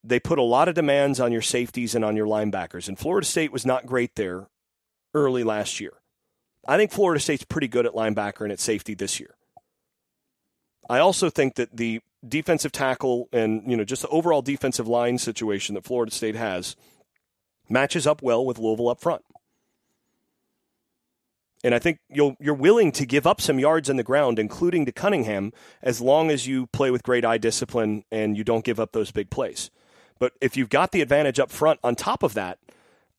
they 0.03 0.19
put 0.19 0.37
a 0.37 0.43
lot 0.43 0.67
of 0.67 0.75
demands 0.75 1.19
on 1.19 1.31
your 1.31 1.41
safeties 1.41 1.95
and 1.95 2.03
on 2.03 2.15
your 2.15 2.27
linebackers. 2.27 2.87
And 2.87 2.99
Florida 2.99 3.25
State 3.25 3.51
was 3.51 3.65
not 3.65 3.85
great 3.85 4.15
there 4.15 4.47
early 5.13 5.43
last 5.43 5.79
year. 5.79 5.93
I 6.67 6.77
think 6.77 6.91
Florida 6.91 7.19
State's 7.19 7.45
pretty 7.45 7.67
good 7.67 7.85
at 7.85 7.93
linebacker 7.93 8.41
and 8.41 8.51
at 8.51 8.59
safety 8.59 8.93
this 8.93 9.19
year. 9.19 9.35
I 10.89 10.99
also 10.99 11.29
think 11.29 11.55
that 11.55 11.75
the 11.75 12.01
defensive 12.27 12.71
tackle 12.71 13.27
and 13.33 13.69
you 13.69 13.75
know 13.75 13.83
just 13.83 14.01
the 14.01 14.07
overall 14.07 14.41
defensive 14.41 14.87
line 14.87 15.17
situation 15.17 15.75
that 15.75 15.83
Florida 15.83 16.11
State 16.11 16.35
has 16.35 16.75
matches 17.73 18.07
up 18.07 18.21
well 18.21 18.45
with 18.45 18.57
Louisville 18.57 18.89
up 18.89 19.01
front. 19.01 19.23
And 21.63 21.73
I 21.73 21.79
think 21.79 21.99
you 22.09 22.35
are 22.45 22.53
willing 22.53 22.91
to 22.93 23.05
give 23.05 23.25
up 23.25 23.39
some 23.39 23.57
yards 23.57 23.89
on 23.89 23.95
the 23.95 24.03
ground, 24.03 24.37
including 24.37 24.85
to 24.85 24.91
Cunningham, 24.91 25.53
as 25.81 26.01
long 26.01 26.29
as 26.29 26.45
you 26.45 26.67
play 26.67 26.91
with 26.91 27.03
great 27.03 27.23
eye 27.23 27.37
discipline 27.37 28.03
and 28.11 28.37
you 28.37 28.43
don't 28.43 28.65
give 28.65 28.79
up 28.81 28.91
those 28.91 29.11
big 29.11 29.29
plays. 29.29 29.71
But 30.19 30.33
if 30.41 30.57
you've 30.57 30.69
got 30.69 30.91
the 30.91 31.01
advantage 31.01 31.39
up 31.39 31.49
front 31.49 31.79
on 31.83 31.95
top 31.95 32.21
of 32.21 32.33
that, 32.33 32.59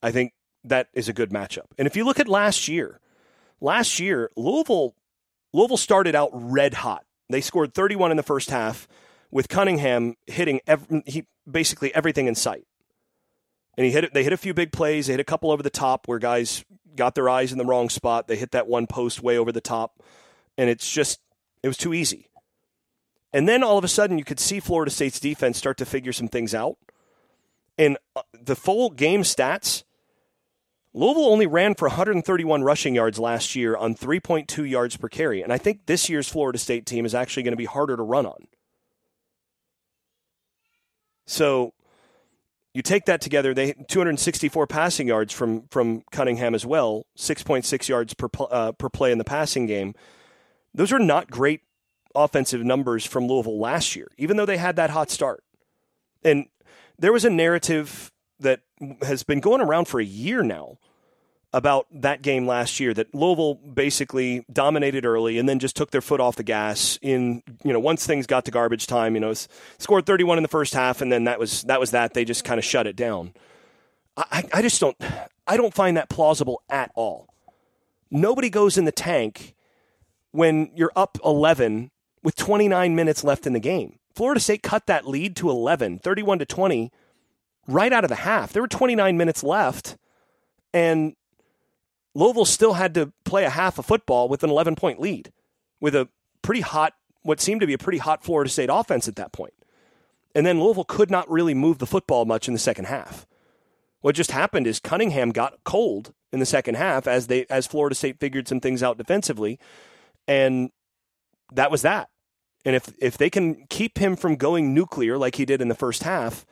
I 0.03 0.12
think 0.12 0.35
that 0.62 0.88
is 0.93 1.09
a 1.09 1.14
good 1.14 1.31
matchup. 1.31 1.67
And 1.79 1.87
if 1.87 1.97
you 1.97 2.05
look 2.05 2.21
at 2.21 2.29
last 2.29 2.69
year, 2.69 3.01
last 3.61 3.99
year 3.99 4.31
Louisville 4.37 4.95
Louisville 5.53 5.77
started 5.77 6.14
out 6.14 6.31
red 6.33 6.75
hot. 6.75 7.05
They 7.31 7.40
scored 7.40 7.75
31 7.75 8.11
in 8.11 8.17
the 8.17 8.23
first 8.23 8.51
half 8.51 8.88
with 9.31 9.49
Cunningham 9.49 10.17
hitting 10.27 10.61
he, 11.07 11.27
basically 11.51 11.95
everything 11.95 12.27
in 12.27 12.35
sight 12.35 12.67
and 13.76 13.84
he 13.84 13.92
hit 13.92 14.04
it. 14.04 14.14
They 14.14 14.24
hit 14.24 14.32
a 14.32 14.38
few 14.38 14.54
big 14.54 14.72
plays. 14.72 15.06
They 15.06 15.14
hit 15.14 15.20
a 15.20 15.24
couple 15.24 15.50
over 15.50 15.62
the 15.62 15.70
top 15.70 16.08
where 16.08 16.18
guys 16.18 16.64
got 16.96 17.14
their 17.14 17.28
eyes 17.28 17.52
in 17.52 17.58
the 17.58 17.64
wrong 17.64 17.88
spot. 17.88 18.28
They 18.28 18.37
hit 18.37 18.52
that 18.52 18.66
one 18.66 18.87
post 18.87 19.22
way 19.22 19.37
over 19.37 19.52
the 19.52 19.60
top, 19.60 20.02
and 20.56 20.70
it's 20.70 20.90
just 20.90 21.20
it 21.62 21.68
was 21.68 21.76
too 21.76 21.94
easy. 21.94 22.28
And 23.32 23.48
then 23.48 23.64
all 23.64 23.76
of 23.76 23.84
a 23.84 23.88
sudden, 23.88 24.16
you 24.16 24.24
could 24.24 24.38
see 24.38 24.60
Florida 24.60 24.92
State's 24.92 25.18
defense 25.18 25.58
start 25.58 25.76
to 25.78 25.84
figure 25.84 26.12
some 26.12 26.28
things 26.28 26.54
out. 26.54 26.76
And 27.76 27.98
uh, 28.14 28.22
the 28.40 28.54
full 28.54 28.90
game 28.90 29.22
stats, 29.22 29.82
Louisville 30.92 31.26
only 31.26 31.46
ran 31.46 31.74
for 31.74 31.88
131 31.88 32.62
rushing 32.62 32.94
yards 32.94 33.18
last 33.18 33.56
year 33.56 33.76
on 33.76 33.96
3.2 33.96 34.70
yards 34.70 34.96
per 34.96 35.08
carry. 35.08 35.42
And 35.42 35.52
I 35.52 35.58
think 35.58 35.87
this 35.87 36.08
year's 36.08 36.28
Florida 36.28 36.58
State 36.58 36.87
team 36.87 37.04
is 37.04 37.14
actually 37.14 37.42
going 37.42 37.52
to 37.52 37.56
be 37.56 37.64
harder 37.64 37.96
to 37.96 38.02
run 38.04 38.26
on. 38.26 38.46
So 41.26 41.72
you 42.74 42.82
take 42.82 43.04
that 43.06 43.20
together, 43.20 43.54
they 43.54 43.72
264 43.72 44.66
passing 44.66 45.06
yards 45.06 45.32
from 45.32 45.68
from 45.68 46.02
Cunningham 46.10 46.54
as 46.54 46.66
well, 46.66 47.06
6.6 47.16 47.88
yards 47.88 48.14
per 48.14 48.28
uh, 48.50 48.72
per 48.72 48.88
play 48.88 49.12
in 49.12 49.18
the 49.18 49.24
passing 49.24 49.66
game. 49.66 49.94
Those 50.74 50.92
are 50.92 50.98
not 50.98 51.30
great 51.30 51.60
offensive 52.16 52.62
numbers 52.62 53.06
from 53.06 53.26
Louisville 53.26 53.58
last 53.58 53.94
year, 53.94 54.08
even 54.18 54.37
though 54.37 54.46
they 54.46 54.56
had 54.56 54.76
that 54.76 54.90
hot 54.90 55.08
start. 55.10 55.44
And 56.24 56.46
there 56.98 57.12
was 57.12 57.24
a 57.24 57.30
narrative 57.30 58.12
that 58.40 58.60
has 59.02 59.22
been 59.22 59.40
going 59.40 59.60
around 59.60 59.87
for 59.87 60.00
a 60.00 60.04
year 60.04 60.42
now 60.42 60.78
about 61.55 61.87
that 61.93 62.21
game 62.21 62.49
last 62.49 62.81
year 62.81 62.93
that 62.93 63.14
Louisville 63.14 63.55
basically 63.55 64.45
dominated 64.53 65.07
early 65.07 65.38
and 65.38 65.49
then 65.49 65.61
just 65.61 65.77
took 65.77 65.93
their 65.93 66.01
foot 66.01 66.19
off 66.19 66.35
the 66.35 66.43
gas 66.43 66.99
in 67.01 67.45
you 67.62 67.73
know 67.73 67.79
once 67.79 68.05
things 68.05 68.27
got 68.27 68.45
to 68.47 68.51
garbage 68.51 68.88
time 68.88 69.14
you 69.14 69.21
know 69.21 69.33
scored 69.79 70.05
31 70.05 70.37
in 70.37 70.43
the 70.43 70.49
first 70.49 70.75
half 70.75 71.01
and 71.01 71.12
then 71.12 71.25
that 71.25 71.38
was 71.38 71.62
that 71.62 71.79
was 71.79 71.93
that. 71.93 72.12
They 72.12 72.25
just 72.25 72.45
kind 72.45 72.59
of 72.59 72.64
shut 72.64 72.88
it 72.88 72.97
down. 72.97 73.35
I, 74.17 74.45
I 74.53 74.62
just 74.62 74.81
don't 74.81 74.97
I 75.47 75.57
don't 75.57 75.73
find 75.73 75.97
that 75.97 76.09
plausible 76.09 76.61
at 76.69 76.90
all. 76.97 77.29
Nobody 78.11 78.51
goes 78.51 78.77
in 78.77 78.85
the 78.85 78.93
tank 78.93 79.55
when 80.33 80.73
you're 80.75 80.93
up 80.97 81.19
11 81.25 81.93
with 82.25 82.35
29 82.35 82.97
minutes 82.97 83.23
left 83.23 83.47
in 83.47 83.53
the 83.53 83.61
game. 83.61 84.01
Florida 84.12 84.40
State 84.40 84.64
cut 84.64 84.87
that 84.87 85.07
lead 85.07 85.37
to 85.37 85.51
11 85.51 86.01
31 86.01 86.40
to 86.40 86.47
20 86.47 86.90
right 87.69 87.93
out 87.93 88.03
of 88.03 88.11
the 88.11 88.17
half. 88.17 88.53
There 88.53 88.62
were 88.62 88.67
29 88.67 89.17
minutes 89.17 89.45
left 89.45 89.97
and 90.73 91.14
Louisville 92.14 92.44
still 92.44 92.74
had 92.74 92.94
to 92.94 93.12
play 93.24 93.44
a 93.44 93.50
half 93.50 93.79
of 93.79 93.87
football 93.87 94.29
with 94.29 94.42
an 94.44 94.50
11 94.50 94.77
point 94.77 95.00
lead 95.00 95.33
with 95.81 95.94
a 95.94 96.09
pretty 96.42 96.61
hot, 96.61 96.94
what 97.22 97.40
seemed 97.40 97.61
to 97.61 97.66
be 97.66 97.72
a 97.72 97.79
pretty 97.79 97.98
hot 97.98 98.24
Florida 98.24 98.50
State 98.50 98.70
offense 98.72 99.09
at 99.09 99.16
that 99.16 99.33
point. 99.33 99.55
And 100.35 100.46
then 100.46 100.61
Louisville 100.61 100.85
could 100.85 101.11
not 101.11 101.31
really 101.31 101.55
move 101.55 101.79
the 101.79 101.87
football 101.87 102.24
much 102.24 102.48
in 102.48 102.55
the 102.55 102.61
second 102.61 102.87
half. 102.87 103.27
What 104.00 104.14
just 104.14 104.33
happened 104.33 104.66
is 104.66 104.81
Cunningham 104.81 105.31
got 105.31 105.64
cold 105.64 106.12
in 106.33 106.40
the 106.40 106.46
second 106.46 106.74
half 106.74 107.07
as 107.07 107.29
they 107.29 107.46
as 107.48 107.66
Florida 107.66 107.94
State 107.94 108.20
figured 108.20 108.46
some 108.46 108.61
things 108.61 108.83
out 108.83 108.98
defensively, 108.98 109.59
and 110.29 110.70
that 111.53 111.70
was 111.70 111.83
that. 111.83 112.11
And 112.64 112.77
if 112.77 112.92
if 112.98 113.16
they 113.16 113.31
can 113.31 113.66
keep 113.70 113.98
him 113.98 114.16
from 114.16 114.37
going 114.37 114.74
nuclear 114.74 115.16
like 115.16 115.37
he 115.37 115.46
did 115.46 115.62
in 115.62 115.68
the 115.68 115.74
first 115.74 116.03
half, 116.03 116.44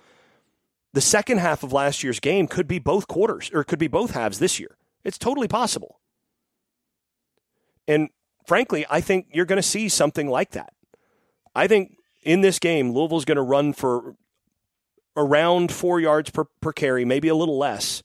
the 0.95 1.01
second 1.01 1.39
half 1.39 1.63
of 1.63 1.73
last 1.73 2.03
year's 2.03 2.21
game 2.21 2.47
could 2.47 2.69
be 2.69 2.79
both 2.79 3.07
quarters 3.07 3.51
or 3.53 3.65
could 3.65 3.79
be 3.79 3.89
both 3.89 4.13
halves 4.13 4.39
this 4.39 4.59
year. 4.59 4.77
It's 5.05 5.19
totally 5.19 5.49
possible. 5.49 6.01
And 7.89 8.11
frankly, 8.47 8.87
I 8.89 9.01
think 9.01 9.27
you're 9.33 9.47
going 9.47 9.61
to 9.61 9.63
see 9.63 9.89
something 9.89 10.29
like 10.29 10.51
that. 10.53 10.73
I 11.55 11.67
think 11.67 11.97
in 12.23 12.41
this 12.41 12.59
game, 12.59 12.93
Louisville's 12.93 13.25
going 13.25 13.37
to 13.37 13.43
run 13.43 13.73
for 13.73 14.15
around 15.17 15.73
four 15.73 16.01
yards 16.01 16.31
per, 16.31 16.45
per 16.61 16.73
carry, 16.73 17.05
maybe 17.05 17.29
a 17.29 17.35
little 17.35 17.59
less. 17.59 18.03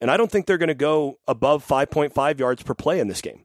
And 0.00 0.10
I 0.10 0.16
don't 0.16 0.30
think 0.30 0.46
they're 0.46 0.58
going 0.58 0.68
to 0.68 0.74
go 0.74 1.18
above 1.28 1.66
5.5 1.66 2.38
yards 2.38 2.62
per 2.62 2.74
play 2.74 3.00
in 3.00 3.08
this 3.08 3.20
game. 3.20 3.44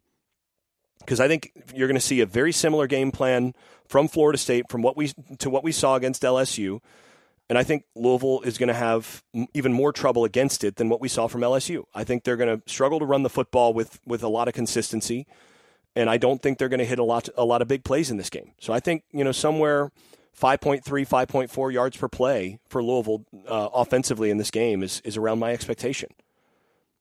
Because 1.00 1.20
I 1.20 1.28
think 1.28 1.52
you're 1.74 1.88
going 1.88 1.96
to 1.96 2.06
see 2.06 2.22
a 2.22 2.26
very 2.26 2.52
similar 2.52 2.88
game 2.88 3.12
plan 3.12 3.54
from 3.88 4.08
Florida 4.08 4.38
State 4.38 4.70
from 4.70 4.82
what 4.82 4.96
we 4.96 5.12
to 5.40 5.50
what 5.50 5.64
we 5.64 5.72
saw 5.72 5.96
against 5.96 6.22
LSU. 6.22 6.82
And 7.50 7.58
I 7.58 7.64
think 7.64 7.84
Louisville 7.96 8.42
is 8.42 8.60
going 8.60 8.68
to 8.68 8.76
have 8.76 9.24
even 9.56 9.74
more 9.74 9.92
trouble 9.92 10.24
against 10.24 10.64
it 10.64 10.76
than 10.76 10.88
what 10.88 11.02
we 11.02 11.08
saw 11.08 11.28
from 11.28 11.42
LSU. 11.42 11.84
I 11.96 12.04
think 12.04 12.24
they're 12.24 12.38
going 12.38 12.62
to 12.62 12.70
struggle 12.72 13.00
to 13.00 13.06
run 13.06 13.24
the 13.24 13.30
football 13.30 13.74
with, 13.74 14.00
with 14.06 14.22
a 14.22 14.28
lot 14.28 14.48
of 14.48 14.54
consistency. 14.54 15.26
And 15.96 16.10
I 16.10 16.18
don't 16.18 16.42
think 16.42 16.60
they're 16.60 16.70
going 16.70 16.80
to 16.80 16.86
hit 16.86 17.00
a 17.00 17.04
lot, 17.04 17.28
a 17.36 17.44
lot 17.44 17.64
of 17.64 17.68
big 17.68 17.84
plays 17.84 18.12
in 18.12 18.18
this 18.18 18.30
game. 18.30 18.52
So 18.60 18.72
I 18.72 18.80
think, 18.80 19.04
you 19.12 19.24
know, 19.24 19.32
somewhere 19.32 19.92
5.3, 20.40 20.84
5.4 20.84 21.74
yards 21.74 21.98
per 21.98 22.08
play 22.08 22.60
for 22.68 22.84
Louisville 22.84 23.26
uh, 23.48 23.70
offensively 23.74 24.30
in 24.30 24.38
this 24.38 24.52
game 24.52 24.84
is, 24.84 25.02
is 25.04 25.18
around 25.18 25.40
my 25.40 25.52
expectation. 25.52 26.10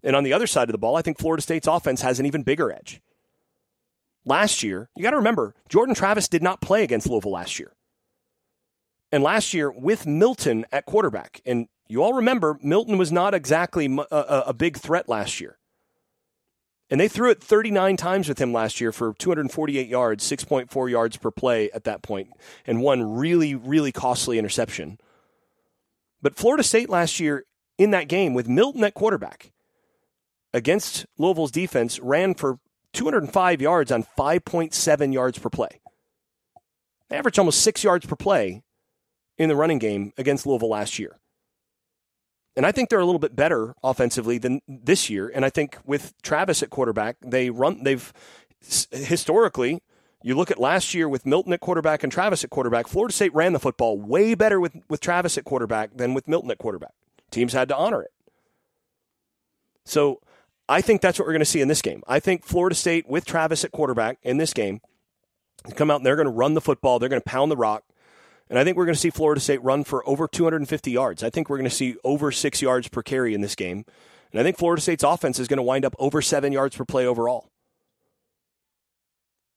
And 0.03 0.17
on 0.17 0.25
the 0.25 0.33
other 0.33 0.47
side 0.47 0.69
of 0.69 0.73
the 0.73 0.79
ball, 0.79 0.97
I 0.97 1.03
think 1.03 1.19
Florida 1.19 1.43
State's 1.43 1.67
offense 1.67 2.01
has 2.01 2.19
an 2.19 2.27
even 2.27 2.43
bigger 2.43 2.73
edge. 2.73 3.03
Last 4.25 4.63
year, 4.63 4.89
you 4.97 5.03
got 5.03 5.11
to 5.11 5.17
remember, 5.17 5.55
Jordan 5.69 5.95
Travis 5.95 6.29
did 6.29 6.43
not 6.43 6.61
play 6.61 6.83
against 6.85 7.09
Louisville 7.09 7.33
last 7.33 7.59
year. 7.59 7.73
And 9.11 9.23
last 9.23 9.55
year 9.55 9.71
with 9.71 10.07
Milton 10.07 10.67
at 10.71 10.85
quarterback, 10.85 11.41
and 11.47 11.69
you 11.89 12.03
all 12.03 12.13
remember 12.13 12.59
Milton 12.63 12.99
was 12.99 13.11
not 13.11 13.35
exactly 13.35 13.87
a, 14.11 14.45
a 14.49 14.53
big 14.53 14.77
threat 14.77 15.09
last 15.09 15.41
year. 15.41 15.59
And 16.91 17.01
they 17.01 17.09
threw 17.09 17.31
it 17.31 17.43
39 17.43 17.97
times 17.97 18.29
with 18.29 18.41
him 18.41 18.53
last 18.53 18.81
year 18.81 18.93
for 18.93 19.15
248 19.19 19.89
yards, 19.89 20.31
6.4 20.31 20.91
yards 20.91 21.17
per 21.19 21.31
play 21.31 21.71
at 21.73 21.85
that 21.85 22.03
point, 22.03 22.31
and 22.67 22.81
one 22.81 23.17
really, 23.17 23.55
really 23.55 23.93
costly 23.93 24.39
interception. 24.39 24.99
But 26.23 26.37
Florida 26.37 26.63
State 26.63 26.89
last 26.89 27.21
year 27.21 27.45
in 27.77 27.91
that 27.91 28.09
game 28.09 28.35
with 28.35 28.49
Milton 28.49 28.85
at 28.85 28.95
quarterback 28.95 29.53
against 30.53 31.07
Louisville's 31.19 31.51
defense 31.51 32.01
ran 32.01 32.35
for 32.35 32.59
205 32.95 33.61
yards 33.61 33.93
on 33.93 34.05
5.7 34.19 35.13
yards 35.13 35.39
per 35.39 35.51
play. 35.51 35.81
They 37.09 37.17
averaged 37.17 37.39
almost 37.39 37.63
six 37.63 37.85
yards 37.85 38.07
per 38.07 38.17
play 38.17 38.63
in 39.39 39.49
the 39.49 39.57
running 39.57 39.79
game 39.79 40.13
against 40.19 40.47
Louisville 40.47 40.71
last 40.71 40.99
year. 40.99 41.17
And 42.57 42.67
I 42.67 42.73
think 42.73 42.91
they're 42.91 42.99
a 42.99 43.07
little 43.07 43.21
bit 43.21 43.37
better 43.37 43.75
offensively 43.85 44.37
than 44.39 44.61
this 44.67 45.09
year. 45.09 45.31
And 45.33 45.45
I 45.45 45.51
think 45.51 45.79
with 45.85 46.13
Travis 46.23 46.63
at 46.63 46.71
quarterback, 46.71 47.17
they 47.25 47.51
run. 47.51 47.85
They've 47.85 48.13
historically, 48.91 49.81
you 50.25 50.35
look 50.35 50.51
at 50.51 50.59
last 50.59 50.93
year 50.93 51.09
with 51.09 51.25
Milton 51.25 51.53
at 51.53 51.61
quarterback 51.61 52.03
and 52.03 52.11
Travis 52.11 52.43
at 52.43 52.51
quarterback. 52.51 52.89
Florida 52.89 53.15
State 53.15 53.33
ran 53.33 53.53
the 53.53 53.61
football 53.61 53.97
way 53.97 54.35
better 54.35 54.59
with 54.59 54.75
with 54.89 55.01
Travis 55.01 55.39
at 55.39 55.45
quarterback 55.45 55.97
than 55.97 56.15
with 56.15 56.27
Milton 56.27 56.51
at 56.51 56.59
quarterback. 56.59 56.95
Teams 57.31 57.53
had 57.53 57.69
to 57.69 57.77
honor 57.77 58.03
it. 58.03 58.11
So 59.85 60.21
I 60.69 60.81
think 60.81 61.01
that's 61.01 61.19
what 61.19 61.27
we're 61.27 61.33
going 61.33 61.41
to 61.41 61.47
see 61.47 61.61
in 61.61 61.69
this 61.69 61.81
game. 61.81 62.03
I 62.09 62.19
think 62.19 62.45
Florida 62.45 62.75
State 62.75 63.09
with 63.09 63.25
Travis 63.25 63.65
at 63.65 63.71
quarterback 63.71 64.19
in 64.23 64.39
this 64.39 64.53
game 64.53 64.81
come 65.77 65.91
out 65.91 65.97
and 65.99 66.07
they're 66.07 66.17
going 66.17 66.27
to 66.27 66.33
run 66.33 66.55
the 66.55 66.61
football. 66.61 66.99
They're 66.99 67.09
going 67.09 67.23
to 67.23 67.29
pound 67.29 67.51
the 67.51 67.57
rock. 67.57 67.85
And 68.51 68.59
I 68.59 68.65
think 68.65 68.77
we're 68.77 68.87
going 68.87 68.95
to 68.95 69.01
see 69.01 69.11
Florida 69.11 69.41
State 69.41 69.63
run 69.63 69.85
for 69.85 70.09
over 70.09 70.27
250 70.27 70.91
yards. 70.91 71.23
I 71.23 71.31
think 71.31 71.51
we're 71.51 71.59
going 71.59 71.69
to 71.69 71.75
see 71.75 71.97
over 72.03 72.33
six 72.33 72.63
yards 72.63 72.89
per 72.89 73.03
carry 73.03 73.35
in 73.35 73.41
this 73.41 73.55
game. 73.55 73.85
And 74.33 74.41
I 74.41 74.43
think 74.43 74.57
Florida 74.57 74.81
State's 74.81 75.05
offense 75.05 75.39
is 75.39 75.49
going 75.49 75.59
to 75.59 75.63
wind 75.63 75.85
up 75.85 75.95
over 75.99 76.23
seven 76.23 76.53
yards 76.53 76.77
per 76.77 76.85
play 76.85 77.07
overall. 77.07 77.51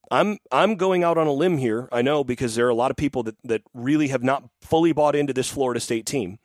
I'm 0.10 0.40
I'm 0.52 0.76
going 0.76 1.06
out 1.06 1.18
on 1.18 1.28
a 1.28 1.32
limb 1.32 1.58
here. 1.58 1.88
I 1.90 2.02
know 2.02 2.26
because 2.26 2.56
there 2.56 2.66
are 2.68 2.70
a 2.70 2.76
lot 2.76 2.92
of 2.92 2.98
people 2.98 3.24
that, 3.24 3.38
that 3.46 3.62
really 3.74 4.10
have 4.10 4.24
not 4.24 4.44
fully 4.60 4.92
bought 4.92 5.16
into 5.16 5.32
this 5.32 5.50
Florida 5.50 5.80
State 5.80 6.06
team. 6.06 6.38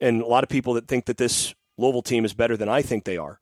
And 0.00 0.22
a 0.22 0.26
lot 0.26 0.44
of 0.44 0.48
people 0.48 0.74
that 0.74 0.86
think 0.86 1.06
that 1.06 1.16
this 1.16 1.52
Louisville 1.76 2.02
team 2.02 2.24
is 2.24 2.34
better 2.34 2.56
than 2.56 2.68
I 2.68 2.80
think 2.80 3.04
they 3.04 3.16
are. 3.16 3.40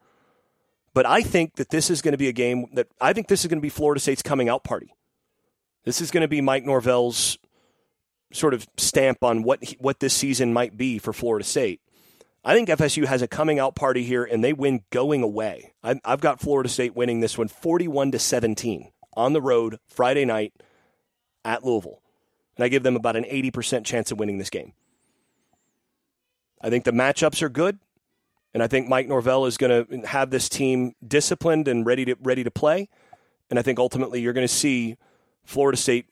But 0.94 1.04
I 1.04 1.20
think 1.20 1.56
that 1.56 1.68
this 1.68 1.90
is 1.90 2.00
going 2.00 2.12
to 2.12 2.18
be 2.18 2.28
a 2.28 2.32
game 2.32 2.66
that 2.72 2.88
I 2.98 3.12
think 3.12 3.28
this 3.28 3.44
is 3.44 3.48
going 3.48 3.58
to 3.58 3.62
be 3.62 3.68
Florida 3.68 4.00
State's 4.00 4.22
coming 4.22 4.48
out 4.48 4.64
party. 4.64 4.94
This 5.84 6.00
is 6.00 6.10
going 6.10 6.22
to 6.22 6.28
be 6.28 6.40
Mike 6.40 6.64
Norvell's 6.64 7.36
sort 8.32 8.54
of 8.54 8.66
stamp 8.76 9.22
on 9.22 9.42
what 9.42 9.62
what 9.78 10.00
this 10.00 10.14
season 10.14 10.52
might 10.52 10.76
be 10.76 10.98
for 10.98 11.12
Florida 11.12 11.44
State. 11.44 11.80
I 12.44 12.54
think 12.54 12.68
FSU 12.68 13.06
has 13.06 13.22
a 13.22 13.28
coming 13.28 13.58
out 13.58 13.74
party 13.74 14.04
here, 14.04 14.24
and 14.24 14.42
they 14.42 14.52
win 14.52 14.82
going 14.90 15.22
away. 15.22 15.74
I, 15.82 16.00
I've 16.04 16.20
got 16.20 16.40
Florida 16.40 16.68
State 16.68 16.94
winning 16.94 17.20
this 17.20 17.36
one, 17.36 17.48
forty-one 17.48 18.12
to 18.12 18.18
seventeen 18.18 18.92
on 19.14 19.32
the 19.32 19.42
road 19.42 19.78
Friday 19.88 20.24
night 20.24 20.52
at 21.44 21.64
Louisville, 21.64 22.02
and 22.56 22.64
I 22.64 22.68
give 22.68 22.82
them 22.82 22.96
about 22.96 23.16
an 23.16 23.24
eighty 23.26 23.50
percent 23.50 23.86
chance 23.86 24.12
of 24.12 24.18
winning 24.18 24.38
this 24.38 24.50
game. 24.50 24.72
I 26.60 26.70
think 26.70 26.84
the 26.84 26.92
matchups 26.92 27.42
are 27.42 27.48
good, 27.48 27.78
and 28.54 28.62
I 28.62 28.66
think 28.66 28.88
Mike 28.88 29.08
Norvell 29.08 29.46
is 29.46 29.56
going 29.56 29.86
to 29.86 30.06
have 30.06 30.30
this 30.30 30.48
team 30.48 30.94
disciplined 31.06 31.68
and 31.68 31.84
ready 31.84 32.04
to 32.06 32.16
ready 32.22 32.44
to 32.44 32.50
play. 32.50 32.88
And 33.50 33.58
I 33.58 33.62
think 33.62 33.78
ultimately 33.78 34.20
you're 34.20 34.32
going 34.32 34.46
to 34.46 34.52
see 34.52 34.96
Florida 35.44 35.76
State 35.76 36.06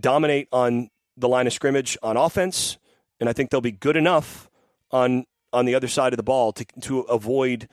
dominate 0.00 0.48
on 0.52 0.90
the 1.16 1.28
line 1.28 1.46
of 1.46 1.52
scrimmage 1.52 1.96
on 2.02 2.16
offense, 2.16 2.78
and 3.20 3.28
I 3.28 3.32
think 3.32 3.50
they'll 3.50 3.60
be 3.60 3.72
good 3.72 3.96
enough 3.96 4.48
on 4.90 5.24
on 5.52 5.64
the 5.66 5.74
other 5.74 5.88
side 5.88 6.12
of 6.12 6.16
the 6.16 6.22
ball 6.22 6.52
to 6.52 6.64
to 6.82 7.00
avoid 7.00 7.68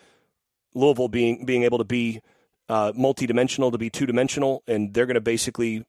Louisville 0.73 1.09
being 1.09 1.45
being 1.45 1.63
able 1.63 1.77
to 1.77 1.83
be 1.83 2.21
uh, 2.69 2.93
multi-dimensional, 2.95 3.71
to 3.71 3.77
be 3.77 3.89
two-dimensional, 3.89 4.63
and 4.65 4.93
they're 4.93 5.05
going 5.05 5.15
to 5.15 5.21
basically 5.21 5.85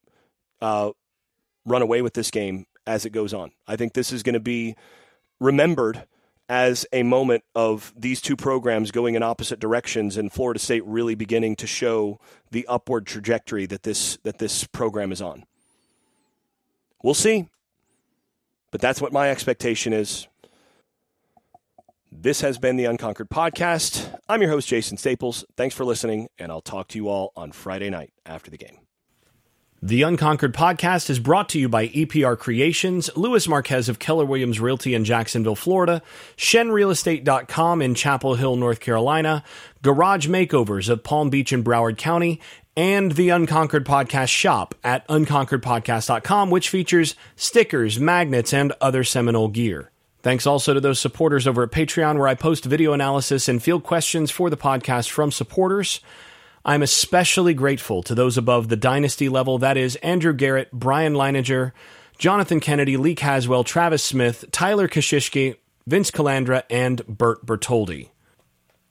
uh, 0.61 0.91
run 1.65 1.83
away 1.83 2.03
with 2.03 2.15
this 2.15 2.31
game 2.31 2.67
as 2.87 3.05
it 3.07 3.11
goes 3.11 3.33
on. 3.33 3.53
I 3.69 3.77
think 3.77 3.93
this 3.93 4.13
is 4.13 4.25
going 4.25 4.35
to 4.35 4.41
be 4.41 4.75
remembered 5.41 6.07
as 6.49 6.85
a 6.93 7.03
moment 7.03 7.45
of 7.55 7.95
these 7.97 8.21
two 8.21 8.37
programs 8.37 8.91
going 8.91 9.15
in 9.15 9.23
opposite 9.23 9.61
directions 9.61 10.17
and 10.17 10.33
Florida 10.33 10.59
State 10.59 10.85
really 10.85 11.15
beginning 11.15 11.57
to 11.57 11.67
show 11.67 12.19
the 12.51 12.67
upward 12.67 13.07
trajectory 13.07 13.65
that 13.67 13.85
this 13.85 14.19
that 14.25 14.39
this 14.39 14.67
program 14.67 15.13
is 15.13 15.23
on. 15.23 15.45
We'll 17.03 17.15
see. 17.15 17.49
But 18.71 18.81
that's 18.81 19.01
what 19.01 19.13
my 19.13 19.31
expectation 19.31 19.93
is. 19.93 20.29
This 22.11 22.41
has 22.43 22.59
been 22.59 22.77
the 22.77 22.85
Unconquered 22.85 23.31
Podcast. 23.31 24.19
I'm 24.29 24.43
your 24.43 24.51
host, 24.51 24.69
Jason 24.69 24.97
Staples. 24.97 25.45
Thanks 25.57 25.75
for 25.75 25.85
listening, 25.85 26.29
and 26.39 26.53
I'll 26.53 26.61
talk 26.61 26.89
to 26.89 26.99
you 26.99 27.09
all 27.09 27.33
on 27.37 27.53
Friday 27.53 27.91
night 27.91 28.13
after 28.25 28.51
the 28.51 28.59
game. 28.59 28.79
The 29.85 30.03
Unconquered 30.03 30.55
podcast 30.55 31.11
is 31.11 31.19
brought 31.19 31.49
to 31.49 31.59
you 31.59 31.69
by 31.69 31.89
EPR 31.89 32.39
Creations, 32.39 33.11
Louis 33.17 33.49
Marquez 33.49 33.89
of 33.89 33.99
Keller 33.99 34.25
Williams 34.25 34.61
Realty 34.61 34.95
in 34.95 35.05
Jacksonville, 35.05 35.57
Florida, 35.57 36.03
ShenRealEstate.com 36.37 37.83
in 37.83 37.97
Chapel 37.97 38.37
Hill, 38.37 38.55
North 38.55 38.79
Carolina, 38.79 39.43
Garage 39.83 40.29
Makeovers 40.29 40.89
of 40.89 41.03
Palm 41.03 41.31
Beach 41.31 41.51
and 41.51 41.65
Broward 41.65 41.99
County, 41.99 42.41
and 42.77 43.13
the 43.13 43.29
Unconquered 43.31 43.87
Podcast 43.87 44.31
shop 44.31 44.75
at 44.83 45.07
unconqueredpodcast.com, 45.09 46.51
which 46.51 46.69
features 46.69 47.15
stickers, 47.37 47.99
magnets, 47.99 48.53
and 48.53 48.73
other 48.81 49.05
Seminole 49.05 49.49
gear. 49.49 49.91
Thanks 50.23 50.47
also 50.47 50.73
to 50.73 50.81
those 50.81 51.01
supporters 51.01 51.47
over 51.47 51.65
at 51.65 51.73
Patreon, 51.73 52.17
where 52.17 52.29
I 52.29 52.35
post 52.35 52.65
video 52.65 52.93
analysis 52.93 53.49
and 53.49 53.63
field 53.63 53.83
questions 53.83 54.31
for 54.31 54.51
the 54.51 54.57
podcast 54.57 55.11
from 55.11 55.33
supporters. 55.33 56.01
I'm 56.65 56.83
especially 56.83 57.55
grateful 57.55 58.05
to 58.05 58.15
those 58.15 58.39
above 58.39 58.69
the 58.69 58.77
dynasty 58.77 59.29
level 59.29 59.59
that 59.59 59.77
is, 59.77 59.97
Andrew 59.97 60.33
Garrett, 60.33 60.71
Brian 60.73 61.15
Leininger, 61.15 61.73
Jonathan 62.19 62.61
Kennedy, 62.61 62.97
Lee 62.97 63.17
Caswell, 63.17 63.65
Travis 63.65 64.05
Smith, 64.05 64.45
Tyler 64.53 64.87
Kashishki, 64.87 65.57
Vince 65.89 66.13
Calandra, 66.13 66.63
and 66.71 67.05
Bert 67.09 67.45
Bertoldi. 67.45 68.12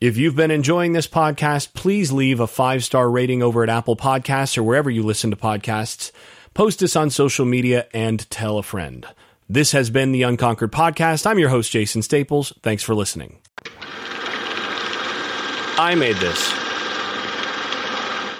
If 0.01 0.17
you've 0.17 0.35
been 0.35 0.49
enjoying 0.49 0.93
this 0.93 1.07
podcast, 1.07 1.75
please 1.75 2.11
leave 2.11 2.39
a 2.39 2.47
five 2.47 2.83
star 2.83 3.07
rating 3.07 3.43
over 3.43 3.61
at 3.61 3.69
Apple 3.69 3.95
Podcasts 3.95 4.57
or 4.57 4.63
wherever 4.63 4.89
you 4.89 5.03
listen 5.03 5.29
to 5.29 5.37
podcasts. 5.37 6.11
Post 6.55 6.81
us 6.81 6.95
on 6.95 7.11
social 7.11 7.45
media 7.45 7.87
and 7.93 8.27
tell 8.31 8.57
a 8.57 8.63
friend. 8.63 9.05
This 9.47 9.73
has 9.73 9.91
been 9.91 10.11
the 10.11 10.23
Unconquered 10.23 10.71
Podcast. 10.71 11.27
I'm 11.27 11.37
your 11.37 11.49
host, 11.49 11.71
Jason 11.71 12.01
Staples. 12.01 12.51
Thanks 12.63 12.81
for 12.81 12.95
listening. 12.95 13.37
I 15.77 15.93
made 15.95 16.15
this. 16.15 16.70